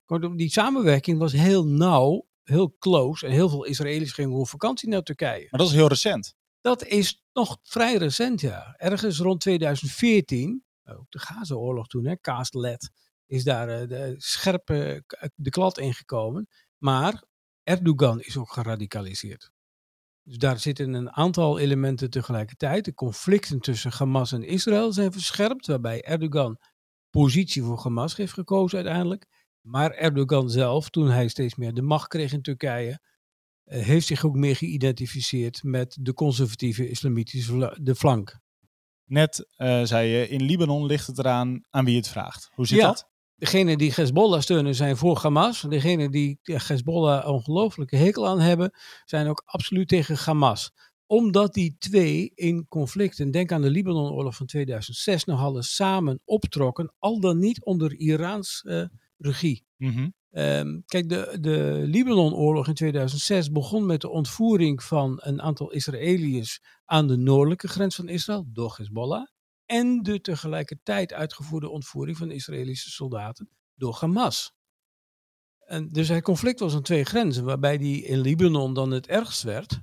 Kortom, 0.06 0.38
die 0.38 0.50
samenwerking 0.50 1.20
was 1.20 1.32
heel 1.32 1.68
nauw, 1.68 2.28
heel 2.44 2.76
close 2.80 3.26
en 3.26 3.32
heel 3.32 3.50
veel 3.50 3.64
Israëli's 3.64 4.12
gingen 4.12 4.38
op 4.38 4.48
vakantie 4.48 4.90
naar 4.90 5.02
Turkije. 5.02 5.48
Maar 5.50 5.60
dat 5.60 5.70
is 5.70 5.76
heel 5.76 5.88
recent. 5.88 6.36
Dat 6.62 6.86
is 6.86 7.24
nog 7.34 7.58
vrij 7.62 7.96
recent, 7.96 8.42
ja. 8.42 8.76
Ergens 8.78 9.20
rond 9.20 9.40
2014, 9.40 10.64
ook 10.86 11.12
de 11.12 11.20
Gaza-oorlog 11.20 11.88
toen, 11.88 12.06
hè, 12.06 12.16
Kaaslet, 12.16 12.92
is 13.26 13.44
daar 13.44 13.88
de 13.88 14.16
scherpe 14.18 15.04
de 15.36 15.50
klad 15.50 15.78
ingekomen. 15.78 16.48
Maar 16.78 17.24
Erdogan 17.72 18.22
is 18.22 18.38
ook 18.38 18.52
geradicaliseerd. 18.54 19.52
Dus 20.24 20.38
daar 20.38 20.60
zitten 20.60 20.94
een 20.94 21.12
aantal 21.12 21.60
elementen 21.60 22.10
tegelijkertijd. 22.10 22.86
De 22.86 22.94
conflicten 22.94 23.60
tussen 23.60 23.92
Hamas 23.92 24.32
en 24.32 24.44
Israël 24.44 24.92
zijn 24.94 25.12
verscherpt, 25.12 25.68
waarbij 25.68 26.02
Erdogan 26.04 26.58
positie 27.10 27.64
voor 27.64 27.80
Hamas 27.84 28.16
heeft 28.16 28.34
gekozen 28.34 28.78
uiteindelijk. 28.78 29.26
Maar 29.62 29.92
Erdogan 29.92 30.50
zelf, 30.50 30.90
toen 30.90 31.08
hij 31.10 31.28
steeds 31.28 31.56
meer 31.56 31.74
de 31.74 31.82
macht 31.82 32.08
kreeg 32.08 32.34
in 32.34 32.42
Turkije, 32.42 33.00
eh, 33.64 33.84
heeft 33.84 34.08
zich 34.08 34.26
ook 34.26 34.36
meer 34.36 34.56
geïdentificeerd 34.56 35.64
met 35.64 35.98
de 36.02 36.14
conservatieve 36.14 36.90
islamitische 36.90 37.78
de 37.82 37.96
flank. 37.96 38.40
Net 39.06 39.48
eh, 39.56 39.84
zei 39.84 40.08
je, 40.10 40.28
in 40.28 40.42
Libanon 40.44 40.86
ligt 40.86 41.08
het 41.08 41.18
eraan 41.20 41.62
aan 41.70 41.86
wie 41.86 41.98
het 41.98 42.08
vraagt. 42.08 42.50
Hoe 42.54 42.68
zit 42.68 42.78
Ja. 42.80 42.88
dat? 42.88 43.10
Degenen 43.42 43.78
die 43.78 43.94
Hezbollah 43.96 44.42
steunen 44.42 44.76
zijn 44.76 44.98
voor 44.98 45.18
Hamas. 45.18 45.62
Degenen 45.62 46.12
die 46.12 46.40
Hezbollah 46.42 47.28
ongelooflijke 47.28 47.96
hekel 47.96 48.28
aan 48.28 48.40
hebben, 48.40 48.72
zijn 49.06 49.28
ook 49.28 49.42
absoluut 49.46 49.88
tegen 49.88 50.16
Hamas. 50.16 50.72
Omdat 51.06 51.54
die 51.54 51.76
twee 51.80 52.32
in 52.36 52.68
conflict, 52.68 53.20
en 53.20 53.32
denk 53.32 53.52
aan 53.52 53.62
de 53.62 53.70
Libanonoorlog 53.70 54.36
van 54.36 54.46
2006, 54.46 55.26
nogal 55.26 55.56
eens 55.56 55.76
samen 55.76 56.22
optrokken, 56.26 56.94
al 57.00 57.20
dan 57.20 57.40
niet 57.40 57.64
onder 57.64 57.94
Iraans 57.94 58.62
eh, 58.64 58.84
regie. 59.18 59.66
Mhm. 59.78 60.10
Ehm, 60.32 60.80
kijk, 60.86 61.10
de, 61.10 61.38
de 61.40 61.84
Libanonoorlog 61.86 62.68
in 62.68 62.74
2006 62.74 63.52
begon 63.52 63.86
met 63.86 64.02
de 64.02 64.10
ontvoering 64.10 64.84
van 64.84 65.20
een 65.22 65.42
aantal 65.42 65.72
Israëliërs 65.72 66.62
aan 66.86 67.08
de 67.08 67.18
noordelijke 67.18 67.68
grens 67.68 67.96
van 67.96 68.10
Israël 68.10 68.46
door 68.48 68.76
Hezbollah. 68.78 69.28
En 69.72 70.02
de 70.02 70.22
tegelijkertijd 70.22 71.14
uitgevoerde 71.14 71.70
ontvoering 71.70 72.18
van 72.18 72.32
Israëlische 72.32 72.90
soldaten 72.90 73.50
door 73.76 73.98
Hamas. 74.00 74.54
En 75.60 75.90
dus 75.90 76.08
het 76.08 76.24
conflict 76.24 76.60
was 76.60 76.76
aan 76.76 76.82
twee 76.82 77.04
grenzen, 77.04 77.44
waarbij 77.44 77.78
die 77.78 78.04
in 78.04 78.20
Libanon 78.20 78.74
dan 78.74 78.92
het 78.92 79.08
ergst 79.08 79.44
werd. 79.44 79.80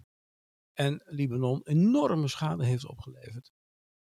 En 0.72 1.03
Libanon 1.05 1.61
enorme 1.64 2.29
schade 2.29 2.64
heeft 2.64 2.87
opgeleverd. 2.87 3.53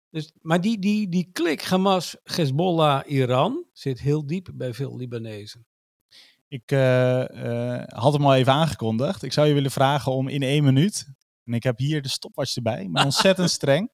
Dus, 0.10 0.32
maar 0.42 0.62
die, 0.62 0.80
die, 0.80 1.10
die 1.10 1.30
klik 1.32 1.62
Hamas, 1.62 2.18
Hezbollah, 2.24 3.10
Iran 3.10 3.66
zit 3.74 4.00
heel 4.00 4.26
diep 4.26 4.50
bij 4.54 4.74
veel 4.74 4.98
Libanezen. 4.98 5.68
Ik 6.48 6.72
eh, 6.72 7.78
eh, 7.78 7.88
had 7.88 8.14
hem 8.14 8.26
al 8.26 8.36
even 8.36 8.54
aangekondigd. 8.54 9.24
Ik 9.24 9.34
zou 9.34 9.48
je 9.48 9.54
willen 9.54 9.72
vragen 9.72 10.12
om 10.12 10.28
in 10.28 10.42
één 10.42 10.64
minuut, 10.64 11.08
en 11.44 11.54
ik 11.54 11.64
heb 11.64 11.78
hier 11.78 12.02
de 12.02 12.10
stopwatch 12.10 12.56
erbij, 12.56 12.88
maar 12.88 13.06
ontzettend 13.14 13.50
streng, 13.50 13.92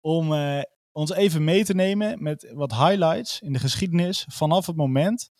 om 0.00 0.32
eh, 0.32 0.60
ons 0.96 1.12
even 1.12 1.44
mee 1.44 1.64
te 1.64 1.74
nemen 1.74 2.22
met 2.22 2.52
wat 2.54 2.72
highlights 2.72 3.40
in 3.40 3.52
de 3.52 3.58
geschiedenis 3.58 4.26
vanaf 4.28 4.66
het 4.66 4.76
moment 4.76 5.30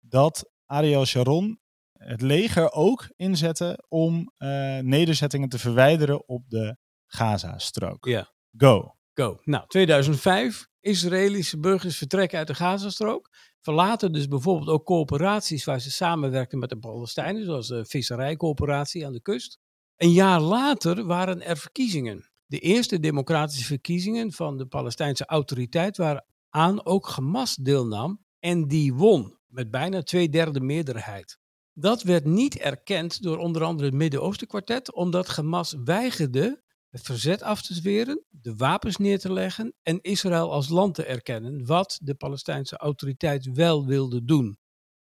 dat 0.00 0.50
Ariel 0.66 1.04
Sharon 1.04 1.60
het 1.92 2.20
leger 2.20 2.72
ook 2.72 3.08
inzette 3.16 3.84
om 3.88 4.32
eh, 4.36 4.48
nederzettingen 4.78 5.48
te 5.48 5.58
verwijderen 5.58 6.28
op 6.28 6.48
de 6.48 6.76
Gaza-strook. 7.06 8.04
Ja. 8.04 8.32
Go. 8.56 8.96
go. 9.14 9.40
Nou, 9.44 9.64
2005. 9.66 10.66
Israëlische 10.80 11.58
burgers 11.58 11.96
vertrekken 11.96 12.38
uit 12.38 12.46
de 12.46 12.54
Gazastrook. 12.54 13.28
Verlaten 13.60 14.12
dus 14.12 14.28
bijvoorbeeld 14.28 14.68
ook 14.68 14.84
coöperaties 14.84 15.64
waar 15.64 15.80
ze 15.80 15.90
samenwerken 15.90 16.58
met 16.58 16.68
de 16.68 16.78
Palestijnen, 16.78 17.44
zoals 17.44 17.68
de 17.68 17.84
visserijcoöperatie 17.84 19.06
aan 19.06 19.12
de 19.12 19.22
kust. 19.22 19.58
Een 19.96 20.12
jaar 20.12 20.40
later 20.40 21.04
waren 21.04 21.42
er 21.42 21.56
verkiezingen. 21.56 22.31
De 22.52 22.58
eerste 22.58 23.00
democratische 23.00 23.64
verkiezingen 23.64 24.32
van 24.32 24.56
de 24.56 24.66
Palestijnse 24.66 25.26
autoriteit 25.26 25.96
waaraan 25.96 26.86
ook 26.86 27.08
Hamas 27.08 27.56
deelnam 27.56 28.24
en 28.38 28.68
die 28.68 28.94
won 28.94 29.38
met 29.46 29.70
bijna 29.70 30.02
twee 30.02 30.28
derde 30.28 30.60
meerderheid. 30.60 31.38
Dat 31.72 32.02
werd 32.02 32.24
niet 32.24 32.58
erkend 32.58 33.22
door 33.22 33.38
onder 33.38 33.62
andere 33.62 33.88
het 33.88 33.98
Midden-Oosten 33.98 34.46
kwartet, 34.46 34.92
omdat 34.94 35.28
Hamas 35.28 35.74
weigerde 35.84 36.62
het 36.88 37.02
verzet 37.02 37.42
af 37.42 37.62
te 37.62 37.74
zweren, 37.74 38.24
de 38.28 38.56
wapens 38.56 38.96
neer 38.96 39.18
te 39.18 39.32
leggen 39.32 39.74
en 39.82 40.00
Israël 40.00 40.52
als 40.52 40.68
land 40.68 40.94
te 40.94 41.04
erkennen, 41.04 41.66
wat 41.66 41.98
de 42.02 42.14
Palestijnse 42.14 42.76
autoriteit 42.76 43.52
wel 43.52 43.86
wilde 43.86 44.24
doen. 44.24 44.58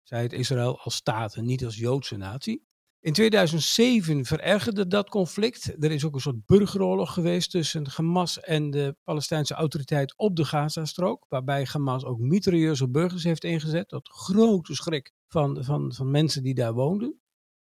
Zij 0.03 0.21
het 0.21 0.33
Israël 0.33 0.79
als 0.79 0.95
staat 0.95 1.35
en 1.35 1.45
niet 1.45 1.65
als 1.65 1.77
Joodse 1.77 2.17
natie. 2.17 2.69
In 3.03 3.13
2007 3.13 4.25
verergerde 4.25 4.87
dat 4.87 5.09
conflict. 5.09 5.83
Er 5.83 5.91
is 5.91 6.05
ook 6.05 6.13
een 6.13 6.21
soort 6.21 6.45
burgeroorlog 6.45 7.13
geweest 7.13 7.51
tussen 7.51 7.87
Hamas 7.89 8.39
en 8.39 8.69
de 8.69 8.95
Palestijnse 9.03 9.53
autoriteit 9.53 10.17
op 10.17 10.35
de 10.35 10.45
Gazastrook. 10.45 11.25
Waarbij 11.29 11.67
Hamas 11.71 12.05
ook 12.05 12.19
mitrailleurs 12.19 12.89
burgers 12.89 13.23
heeft 13.23 13.43
ingezet. 13.43 13.87
Tot 13.87 14.09
grote 14.09 14.75
schrik 14.75 15.11
van, 15.27 15.63
van, 15.63 15.93
van 15.93 16.11
mensen 16.11 16.43
die 16.43 16.53
daar 16.53 16.73
woonden. 16.73 17.19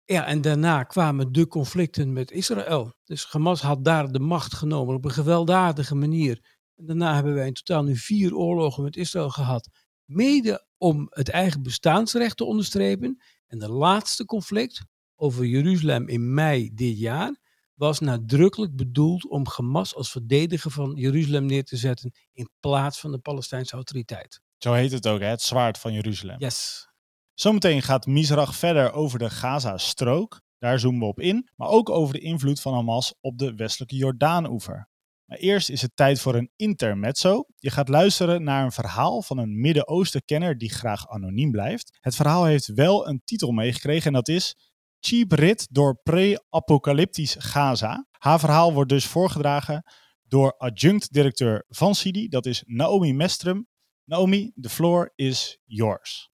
Ja, 0.04 0.26
en 0.26 0.40
daarna 0.40 0.82
kwamen 0.82 1.32
de 1.32 1.46
conflicten 1.46 2.12
met 2.12 2.30
Israël. 2.30 2.92
Dus 3.04 3.26
Hamas 3.26 3.60
had 3.60 3.84
daar 3.84 4.12
de 4.12 4.20
macht 4.20 4.54
genomen 4.54 4.94
op 4.94 5.04
een 5.04 5.10
gewelddadige 5.10 5.94
manier. 5.94 6.58
En 6.76 6.86
daarna 6.86 7.14
hebben 7.14 7.34
wij 7.34 7.46
in 7.46 7.54
totaal 7.54 7.84
nu 7.84 7.96
vier 7.96 8.36
oorlogen 8.36 8.82
met 8.82 8.96
Israël 8.96 9.30
gehad. 9.30 9.68
Mede 10.04 10.66
om 10.78 11.06
het 11.10 11.28
eigen 11.28 11.62
bestaansrecht 11.62 12.36
te 12.36 12.44
onderstrepen. 12.44 13.22
En 13.46 13.58
de 13.58 13.70
laatste 13.70 14.24
conflict 14.24 14.84
over 15.18 15.46
Jeruzalem 15.46 16.08
in 16.08 16.34
mei 16.34 16.70
dit 16.74 16.98
jaar 16.98 17.36
was 17.74 17.98
nadrukkelijk 17.98 18.76
bedoeld 18.76 19.28
om 19.28 19.46
Hamas 19.56 19.94
als 19.94 20.10
verdediger 20.10 20.70
van 20.70 20.94
Jeruzalem 20.94 21.46
neer 21.46 21.64
te 21.64 21.76
zetten 21.76 22.12
in 22.32 22.50
plaats 22.60 23.00
van 23.00 23.12
de 23.12 23.18
Palestijnse 23.18 23.74
autoriteit. 23.74 24.40
Zo 24.56 24.72
heet 24.72 24.92
het 24.92 25.06
ook, 25.06 25.20
hè? 25.20 25.26
het 25.26 25.42
zwaard 25.42 25.78
van 25.78 25.92
Jeruzalem. 25.92 26.36
Yes. 26.38 26.88
Zometeen 27.34 27.82
gaat 27.82 28.06
Misrach 28.06 28.56
verder 28.56 28.92
over 28.92 29.18
de 29.18 29.30
Gaza-strook. 29.30 30.40
Daar 30.58 30.78
zoomen 30.78 31.00
we 31.00 31.06
op 31.06 31.20
in. 31.20 31.50
Maar 31.56 31.68
ook 31.68 31.90
over 31.90 32.14
de 32.14 32.20
invloed 32.20 32.60
van 32.60 32.74
Hamas 32.74 33.14
op 33.20 33.38
de 33.38 33.54
westelijke 33.54 33.96
Jordaan-oever. 33.96 34.88
Maar 35.24 35.38
eerst 35.38 35.70
is 35.70 35.82
het 35.82 35.90
tijd 35.94 36.20
voor 36.20 36.34
een 36.34 36.50
intermezzo. 36.56 37.44
Je 37.56 37.70
gaat 37.70 37.88
luisteren 37.88 38.42
naar 38.42 38.64
een 38.64 38.72
verhaal 38.72 39.22
van 39.22 39.38
een 39.38 39.60
Midden-Oosten-kenner 39.60 40.58
die 40.58 40.70
graag 40.70 41.08
anoniem 41.08 41.50
blijft. 41.50 41.98
Het 42.00 42.16
verhaal 42.16 42.44
heeft 42.44 42.66
wel 42.66 43.08
een 43.08 43.20
titel 43.24 43.50
meegekregen 43.50 44.06
en 44.06 44.12
dat 44.12 44.28
is 44.28 44.56
Cheap 45.00 45.32
Rit 45.32 45.66
door 45.70 46.00
pre-apocalyptisch 46.02 47.36
Gaza. 47.38 48.06
Haar 48.10 48.38
verhaal 48.38 48.72
wordt 48.72 48.90
dus 48.90 49.06
voorgedragen 49.06 49.82
door 50.22 50.56
adjunct-directeur 50.56 51.64
van 51.68 51.94
CIDI, 51.94 52.28
dat 52.28 52.46
is 52.46 52.62
Naomi 52.66 53.14
Mestrum. 53.14 53.66
Naomi, 54.04 54.52
the 54.60 54.68
floor 54.68 55.12
is 55.14 55.58
yours. 55.64 56.30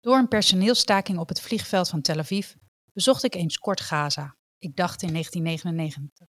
Door 0.00 0.18
een 0.18 0.28
personeelstaking 0.28 1.18
op 1.18 1.28
het 1.28 1.40
vliegveld 1.40 1.88
van 1.88 2.00
Tel 2.00 2.18
Aviv 2.18 2.52
bezocht 2.92 3.24
ik 3.24 3.34
eens 3.34 3.58
kort 3.58 3.80
Gaza. 3.80 4.36
Ik 4.58 4.76
dacht 4.76 5.02
in 5.02 5.12
1999. 5.12 6.26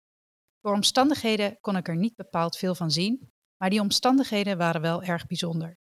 Door 0.61 0.75
omstandigheden 0.75 1.59
kon 1.61 1.77
ik 1.77 1.88
er 1.88 1.97
niet 1.97 2.14
bepaald 2.14 2.57
veel 2.57 2.75
van 2.75 2.90
zien, 2.90 3.33
maar 3.57 3.71
die 3.71 3.81
omstandigheden 3.81 4.59
waren 4.59 4.81
wel 4.81 5.03
erg 5.03 5.27
bijzonder. 5.27 5.79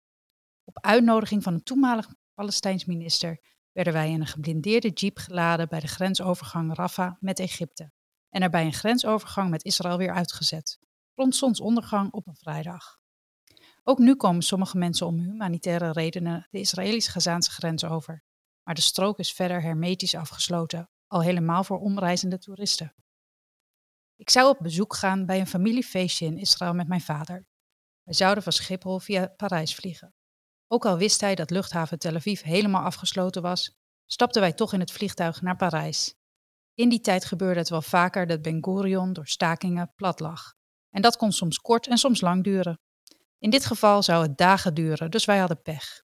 Op 0.63 0.79
uitnodiging 0.79 1.43
van 1.43 1.53
een 1.53 1.63
toenmalig 1.63 2.07
Palestijns 2.33 2.85
minister 2.85 3.54
werden 3.75 3.93
wij 3.93 4.11
in 4.11 4.21
een 4.21 4.27
geblindeerde 4.27 4.89
jeep 4.89 5.17
geladen 5.17 5.67
bij 5.67 5.79
de 5.79 5.87
grensovergang 5.87 6.75
Rafah 6.75 7.15
met 7.19 7.39
Egypte 7.39 7.91
en 8.29 8.41
er 8.41 8.49
bij 8.49 8.65
een 8.65 8.73
grensovergang 8.73 9.49
met 9.49 9.63
Israël 9.63 9.97
weer 9.97 10.13
uitgezet, 10.13 10.79
rond 11.13 11.35
zonsondergang 11.35 12.11
op 12.11 12.27
een 12.27 12.35
vrijdag. 12.35 12.97
Ook 13.83 13.97
nu 13.97 14.15
komen 14.15 14.41
sommige 14.41 14.77
mensen 14.77 15.07
om 15.07 15.19
humanitaire 15.19 15.91
redenen 15.91 16.47
de 16.49 16.59
Israëlisch-Gazaanse 16.59 17.51
grens 17.51 17.83
over, 17.83 18.23
maar 18.63 18.75
de 18.75 18.81
strook 18.81 19.19
is 19.19 19.33
verder 19.33 19.61
hermetisch 19.61 20.15
afgesloten, 20.15 20.89
al 21.07 21.21
helemaal 21.21 21.63
voor 21.63 21.79
omreizende 21.79 22.39
toeristen. 22.39 22.95
Ik 24.15 24.29
zou 24.29 24.49
op 24.49 24.57
bezoek 24.61 24.95
gaan 24.95 25.25
bij 25.25 25.39
een 25.39 25.47
familiefeestje 25.47 26.25
in 26.25 26.37
Israël 26.37 26.73
met 26.73 26.87
mijn 26.87 27.01
vader. 27.01 27.47
Wij 28.03 28.13
zouden 28.13 28.43
van 28.43 28.51
Schiphol 28.51 28.99
via 28.99 29.27
Parijs 29.27 29.75
vliegen. 29.75 30.13
Ook 30.67 30.85
al 30.85 30.97
wist 30.97 31.21
hij 31.21 31.35
dat 31.35 31.49
luchthaven 31.49 31.99
Tel 31.99 32.15
Aviv 32.15 32.41
helemaal 32.41 32.83
afgesloten 32.83 33.41
was, 33.41 33.77
stapten 34.05 34.41
wij 34.41 34.53
toch 34.53 34.73
in 34.73 34.79
het 34.79 34.91
vliegtuig 34.91 35.41
naar 35.41 35.55
Parijs. 35.55 36.15
In 36.73 36.89
die 36.89 37.01
tijd 37.01 37.25
gebeurde 37.25 37.59
het 37.59 37.69
wel 37.69 37.81
vaker 37.81 38.27
dat 38.27 38.41
Ben 38.41 38.63
Gurion 38.63 39.13
door 39.13 39.27
stakingen 39.27 39.93
plat 39.95 40.19
lag. 40.19 40.53
En 40.89 41.01
dat 41.01 41.17
kon 41.17 41.31
soms 41.31 41.59
kort 41.59 41.87
en 41.87 41.97
soms 41.97 42.21
lang 42.21 42.43
duren. 42.43 42.79
In 43.39 43.49
dit 43.49 43.65
geval 43.65 44.03
zou 44.03 44.23
het 44.23 44.37
dagen 44.37 44.73
duren, 44.73 45.11
dus 45.11 45.25
wij 45.25 45.37
hadden 45.37 45.61
pech. 45.61 46.03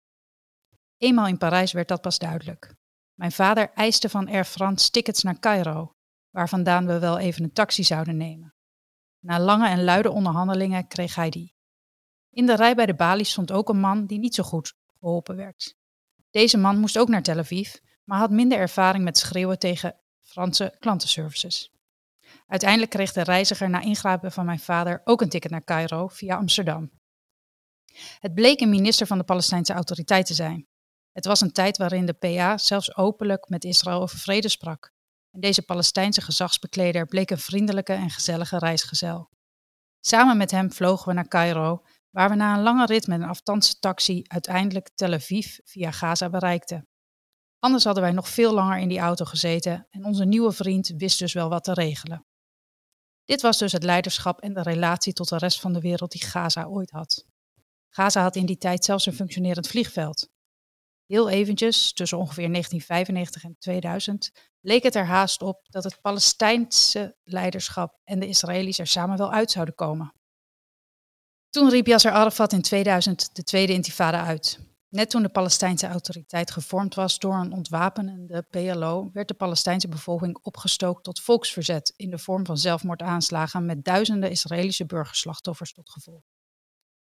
Eenmaal 0.97 1.27
in 1.27 1.39
Parijs 1.39 1.73
werd 1.73 1.89
dat 1.89 2.01
pas 2.01 2.19
duidelijk. 2.19 2.75
Mijn 3.15 3.33
vader 3.33 3.71
eiste 3.71 4.09
van 4.09 4.29
Air 4.29 4.45
France 4.45 4.91
tickets 4.91 5.23
naar 5.23 5.39
Cairo, 5.39 5.95
waar 6.31 6.49
vandaan 6.49 6.87
we 6.87 6.99
wel 6.99 7.19
even 7.19 7.45
een 7.45 7.53
taxi 7.53 7.85
zouden 7.85 8.17
nemen. 8.17 8.55
Na 9.19 9.41
lange 9.41 9.69
en 9.69 9.85
luide 9.85 10.11
onderhandelingen 10.11 10.87
kreeg 10.89 11.15
hij 11.15 11.31
die. 11.31 11.54
In 12.35 12.47
de 12.47 12.57
rij 12.57 12.75
bij 12.75 12.87
de 12.87 12.95
balie 12.95 13.25
stond 13.25 13.53
ook 13.53 13.69
een 13.69 13.81
man 13.81 14.07
die 14.07 14.19
niet 14.19 14.35
zo 14.35 14.43
goed 14.43 14.75
geholpen 14.99 15.37
werd. 15.37 15.77
Deze 16.31 16.59
man 16.59 16.79
moest 16.79 16.99
ook 16.99 17.09
naar 17.09 17.23
Tel 17.23 17.39
Aviv, 17.39 17.75
maar 18.05 18.19
had 18.19 18.31
minder 18.31 18.59
ervaring 18.59 19.05
met 19.05 19.19
schreeuwen 19.19 19.59
tegen 19.59 19.97
Franse 20.21 20.77
klantenservices. 20.79 21.73
Uiteindelijk 22.47 22.91
kreeg 22.91 23.13
de 23.13 23.23
reiziger 23.23 23.71
na 23.71 23.81
ingrijpen 23.81 24.33
van 24.33 24.45
mijn 24.45 24.59
vader 24.59 25.01
ook 25.05 25.21
een 25.21 25.29
ticket 25.29 25.51
naar 25.51 25.65
Cairo 25.65 26.09
via 26.09 26.37
Amsterdam. 26.37 26.91
Het 28.19 28.35
bleek 28.35 28.61
een 28.61 28.71
minister 28.71 29.07
van 29.07 29.19
de 29.19 29.25
Palestijnse 29.25 29.73
autoriteit 29.73 30.27
te 30.27 30.35
zijn. 30.35 30.67
Het 31.13 31.25
was 31.25 31.41
een 31.41 31.53
tijd 31.53 31.77
waarin 31.77 32.07
de 32.07 32.13
PA 32.13 32.59
zelfs 32.59 32.97
openlijk 32.97 33.49
met 33.49 33.65
Israël 33.65 34.01
over 34.01 34.19
vrede 34.19 34.49
sprak. 34.49 34.93
En 35.31 35.41
deze 35.41 35.63
Palestijnse 35.63 36.21
gezagsbekleder 36.21 37.07
bleek 37.07 37.31
een 37.31 37.39
vriendelijke 37.39 37.93
en 37.93 38.11
gezellige 38.11 38.59
reisgezel. 38.59 39.31
Samen 40.01 40.37
met 40.37 40.51
hem 40.51 40.73
vlogen 40.73 41.09
we 41.09 41.15
naar 41.15 41.29
Cairo, 41.29 41.83
waar 42.15 42.29
we 42.29 42.35
na 42.35 42.57
een 42.57 42.63
lange 42.63 42.87
rit 42.87 43.07
met 43.07 43.21
een 43.21 43.29
afstandse 43.29 43.79
taxi 43.79 44.23
uiteindelijk 44.27 44.91
Tel 44.95 45.13
Aviv 45.13 45.57
via 45.65 45.91
Gaza 45.91 46.29
bereikten. 46.29 46.89
Anders 47.59 47.85
hadden 47.85 48.03
wij 48.03 48.13
nog 48.13 48.29
veel 48.29 48.55
langer 48.55 48.79
in 48.79 48.89
die 48.89 48.99
auto 48.99 49.25
gezeten 49.25 49.87
en 49.91 50.05
onze 50.05 50.25
nieuwe 50.25 50.53
vriend 50.53 50.93
wist 50.97 51.19
dus 51.19 51.33
wel 51.33 51.49
wat 51.49 51.65
te 51.65 51.73
regelen. 51.73 52.27
Dit 53.25 53.41
was 53.41 53.59
dus 53.59 53.73
het 53.73 53.83
leiderschap 53.83 54.41
en 54.41 54.53
de 54.53 54.63
relatie 54.63 55.13
tot 55.13 55.29
de 55.29 55.39
rest 55.39 55.61
van 55.61 55.73
de 55.73 55.81
wereld 55.81 56.13
die 56.13 56.25
Gaza 56.25 56.65
ooit 56.65 56.91
had. 56.91 57.25
Gaza 57.89 58.23
had 58.23 58.37
in 58.37 58.47
die 58.47 58.59
tijd 58.59 58.85
zelfs 58.85 59.07
een 59.07 59.13
functionerend 59.13 59.67
vliegveld. 59.67 60.29
Heel 61.07 61.29
eventjes, 61.29 61.93
tussen 61.93 62.19
ongeveer 62.19 62.51
1995 62.51 63.45
en 63.45 63.57
2000, 63.59 64.31
leek 64.61 64.83
het 64.83 64.95
er 64.95 65.07
haast 65.07 65.43
op 65.43 65.67
dat 65.69 65.85
het 65.85 66.01
Palestijnse 66.01 67.17
leiderschap 67.23 68.01
en 68.05 68.21
de 68.21 68.27
Israëli's 68.27 68.79
er 68.79 68.87
samen 68.87 69.17
wel 69.17 69.33
uit 69.33 69.51
zouden 69.51 69.75
komen. 69.75 70.15
Toen 71.55 71.71
riep 71.71 71.87
Yasser 71.87 72.13
Arafat 72.13 72.53
in 72.53 72.63
2000 72.63 73.35
de 73.35 73.43
Tweede 73.43 73.73
Intifada 73.73 74.25
uit. 74.25 74.59
Net 74.89 75.11
toen 75.11 75.23
de 75.23 75.29
Palestijnse 75.29 75.87
autoriteit 75.87 76.51
gevormd 76.51 76.95
was 76.95 77.19
door 77.19 77.35
een 77.35 77.53
ontwapenende 77.53 78.43
PLO, 78.51 79.11
werd 79.13 79.29
de 79.29 79.35
Palestijnse 79.35 79.89
bevolking 79.89 80.39
opgestookt 80.43 81.05
tot 81.05 81.21
volksverzet 81.21 81.93
in 81.97 82.11
de 82.11 82.19
vorm 82.19 82.47
van 82.47 82.59
zelfmoordaanslagen 82.59 83.67
met 83.67 83.85
duizenden 83.85 84.31
Israëlische 84.31 84.87
burgerslachtoffers 84.87 85.73
tot 85.73 85.91
gevolg. 85.91 86.23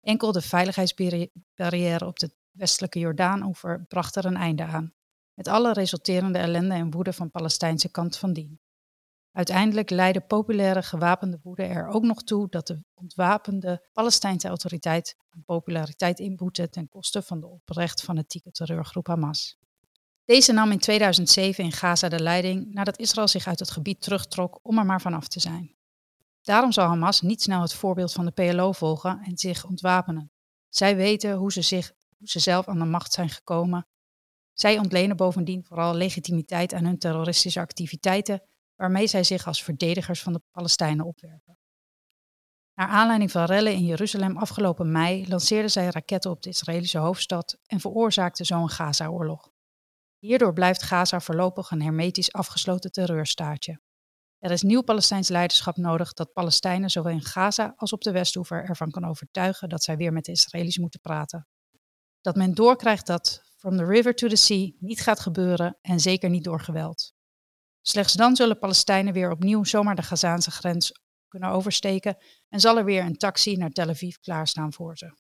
Enkel 0.02 0.32
de 0.32 0.42
veiligheidsbarrière 0.42 2.06
op 2.06 2.20
de 2.20 2.36
westelijke 2.52 3.00
Jordaanoever 3.00 3.86
bracht 3.88 4.16
er 4.16 4.26
een 4.26 4.38
einde 4.38 4.64
aan, 4.64 4.94
met 5.34 5.48
alle 5.48 5.74
resulterende 5.74 6.40
ellende 6.40 6.74
en 6.74 6.92
woede 6.92 7.14
van 7.14 7.32
Palestijnse 7.32 7.90
kant 7.90 8.18
van 8.18 8.34
dien. 8.34 8.60
Uiteindelijk 9.36 9.90
leidde 9.90 10.22
populaire 10.22 10.84
gewapende 10.84 11.40
woede 11.44 11.64
er 11.64 11.88
ook 11.88 12.04
nog 12.04 12.24
toe 12.24 12.50
dat 12.50 12.68
de 12.68 12.84
ontwapende 12.94 13.88
Palestijnse 13.94 14.48
autoriteit 14.48 15.16
aan 15.30 15.44
populariteit 15.46 16.20
inboette 16.20 16.70
ten 16.70 16.90
koste 16.90 17.22
van 17.22 17.40
de 17.40 17.48
oprecht 17.48 18.02
fanatieke 18.02 18.52
terreurgroep 18.52 19.08
Hamas. 19.08 19.58
Deze 20.26 20.54
nam 20.54 20.72
in 20.72 20.80
2007 20.80 21.64
in 21.64 21.72
Gaza 21.72 22.10
de 22.10 22.20
leiding 22.20 22.74
nadat 22.74 23.00
Israël 23.00 23.28
zich 23.28 23.48
uit 23.48 23.60
het 23.60 23.72
gebied 23.72 24.02
terugtrok 24.02 24.60
om 24.62 24.78
er 24.78 24.86
maar 24.86 25.02
vanaf 25.02 25.28
te 25.28 25.40
zijn. 25.40 25.76
Daarom 26.42 26.72
zal 26.72 26.88
Hamas 26.88 27.22
niet 27.22 27.42
snel 27.42 27.62
het 27.62 27.74
voorbeeld 27.74 28.14
van 28.14 28.26
de 28.26 28.32
PLO 28.32 28.72
volgen 28.72 29.20
en 29.24 29.38
zich 29.38 29.66
ontwapenen. 29.66 30.32
Zij 30.70 30.96
weten 30.96 31.34
hoe 31.34 31.52
ze, 31.52 31.62
zich, 31.62 31.92
hoe 32.18 32.28
ze 32.28 32.40
zelf 32.40 32.68
aan 32.68 32.80
de 32.80 32.86
macht 32.86 33.14
zijn 33.14 33.30
gekomen. 33.30 33.88
Zij 34.54 34.78
ontlenen 34.78 35.16
bovendien 35.16 35.64
vooral 35.64 35.96
legitimiteit 35.96 36.74
aan 36.74 36.86
hun 36.86 37.00
terroristische 37.00 37.60
activiteiten, 37.60 38.42
waarmee 38.76 39.08
zij 39.08 39.24
zich 39.24 39.48
als 39.48 39.64
verdedigers 39.64 40.22
van 40.22 40.34
de 40.34 40.42
Palestijnen 40.52 41.06
opwerpen. 41.06 41.58
Naar 42.74 42.88
aanleiding 42.88 43.32
van 43.32 43.46
rellen 43.46 43.74
in 43.74 43.86
Jeruzalem 43.86 44.38
afgelopen 44.38 44.92
mei 44.92 45.28
lanceerden 45.28 45.72
zij 45.72 45.90
raketten 45.90 46.32
op 46.32 46.42
de 46.42 46.50
Israëlische 46.50 46.98
hoofdstad 46.98 47.58
en 47.66 47.80
veroorzaakten 47.80 48.46
zo 48.46 48.62
een 48.62 48.70
Gaza-oorlog. 48.70 49.50
Hierdoor 50.18 50.54
blijft 50.54 50.84
Gaza 50.84 51.20
voorlopig 51.20 51.72
een 51.72 51.82
hermetisch 51.82 52.32
afgesloten 52.32 52.92
terreurstaatje. 52.92 53.82
Er 54.40 54.52
is 54.52 54.62
nieuw 54.62 54.82
Palestijns 54.82 55.30
leiderschap 55.30 55.78
nodig 55.78 56.14
dat 56.14 56.34
Palestijnen 56.34 56.90
zowel 56.90 57.12
in 57.12 57.22
Gaza 57.22 57.74
als 57.76 57.94
op 57.94 58.02
de 58.02 58.12
Westhoever 58.12 58.64
ervan 58.64 58.92
kan 58.92 59.06
overtuigen 59.06 59.70
dat 59.70 59.84
zij 59.84 59.98
weer 59.98 60.14
met 60.14 60.26
de 60.26 60.32
Israëli's 60.32 60.78
moeten 60.78 61.00
praten. 61.00 61.48
Dat 62.22 62.36
men 62.36 62.54
doorkrijgt 62.54 63.08
dat 63.08 63.42
from 63.58 63.78
the 63.78 63.86
river 63.86 64.16
to 64.16 64.28
the 64.28 64.36
sea 64.36 64.72
niet 64.80 65.02
gaat 65.02 65.20
gebeuren 65.20 65.78
en 65.82 66.00
zeker 66.00 66.30
niet 66.30 66.44
door 66.44 66.62
geweld. 66.62 67.15
Slechts 67.88 68.14
dan 68.14 68.36
zullen 68.36 68.60
Palestijnen 68.60 69.14
weer 69.14 69.32
opnieuw 69.32 69.64
zomaar 69.64 69.96
de 69.96 70.02
Gazaanse 70.02 70.52
grens 70.52 70.92
kunnen 71.28 71.50
oversteken 71.50 72.18
en 72.50 72.60
zal 72.60 72.78
er 72.78 72.86
weer 72.86 73.04
een 73.04 73.18
taxi 73.18 73.56
naar 73.56 73.70
Tel 73.70 73.90
Aviv 73.90 74.16
klaarstaan 74.16 74.74
voor 74.74 74.98
ze. 74.98 75.14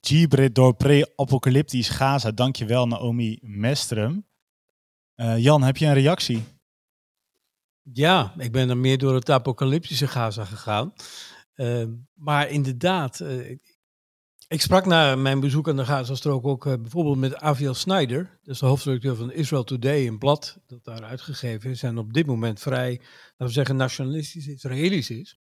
Gibrit 0.00 0.54
door 0.54 0.74
pre-apocalyptisch 0.74 1.88
Gaza. 1.88 2.30
Dankjewel 2.30 2.86
Naomi 2.86 3.38
Mestrum. 3.42 4.26
Uh, 5.16 5.38
Jan, 5.38 5.62
heb 5.62 5.76
je 5.76 5.86
een 5.86 5.94
reactie? 5.94 6.44
Ja, 7.82 8.34
ik 8.38 8.52
ben 8.52 8.68
dan 8.68 8.80
meer 8.80 8.98
door 8.98 9.14
het 9.14 9.30
apocalyptische 9.30 10.08
Gaza 10.08 10.44
gegaan. 10.44 10.92
Uh, 11.54 11.84
maar 12.14 12.48
inderdaad, 12.48 13.20
uh, 13.20 13.58
ik 14.48 14.60
sprak 14.60 14.86
na 14.86 15.16
mijn 15.16 15.40
bezoek 15.40 15.68
aan 15.68 15.76
de 15.76 15.84
Gazastrook 15.84 16.46
ook 16.46 16.66
uh, 16.66 16.74
bijvoorbeeld 16.80 17.18
met 17.18 17.36
Aviel 17.36 17.74
Snyder. 17.74 18.38
Is 18.42 18.58
de 18.58 18.66
hoofdredacteur 18.66 19.16
van 19.16 19.32
Israel 19.32 19.64
Today, 19.64 20.06
een 20.06 20.18
blad 20.18 20.58
dat 20.66 20.84
daar 20.84 21.04
uitgegeven 21.04 21.70
is. 21.70 21.82
En 21.82 21.98
op 21.98 22.12
dit 22.12 22.26
moment 22.26 22.60
vrij, 22.60 22.90
laten 22.90 23.46
we 23.46 23.52
zeggen, 23.52 23.76
nationalistisch 23.76 24.46
Israëlisch 24.46 25.10
is. 25.10 25.38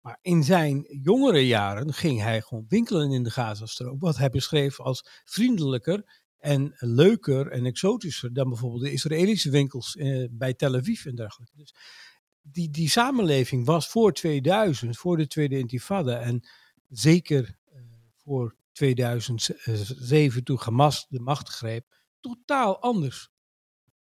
Maar 0.00 0.18
in 0.22 0.44
zijn 0.44 0.86
jongere 1.02 1.46
jaren 1.46 1.92
ging 1.94 2.20
hij 2.20 2.40
gewoon 2.40 2.64
winkelen 2.68 3.10
in 3.12 3.22
de 3.22 3.30
Gazastrook. 3.30 4.00
Wat 4.00 4.16
hij 4.16 4.30
beschreef 4.30 4.80
als 4.80 5.22
vriendelijker 5.24 6.24
en 6.38 6.74
leuker 6.76 7.50
en 7.50 7.66
exotischer 7.66 8.32
dan 8.32 8.48
bijvoorbeeld 8.48 8.82
de 8.82 8.92
Israëlische 8.92 9.50
winkels 9.50 9.96
eh, 9.96 10.26
bij 10.30 10.54
Tel 10.54 10.74
Aviv 10.74 11.06
en 11.06 11.14
dergelijke. 11.14 11.56
Dus 11.56 11.74
die, 12.42 12.70
die 12.70 12.88
samenleving 12.88 13.66
was 13.66 13.88
voor 13.88 14.12
2000, 14.12 14.96
voor 14.96 15.16
de 15.16 15.26
Tweede 15.26 15.58
Intifada 15.58 16.20
en 16.20 16.48
zeker 16.88 17.57
voor 18.28 18.56
2007 18.72 20.44
toen 20.44 20.58
Hamas 20.60 21.06
de 21.08 21.20
macht 21.20 21.48
greep, 21.48 21.86
totaal 22.20 22.80
anders. 22.80 23.30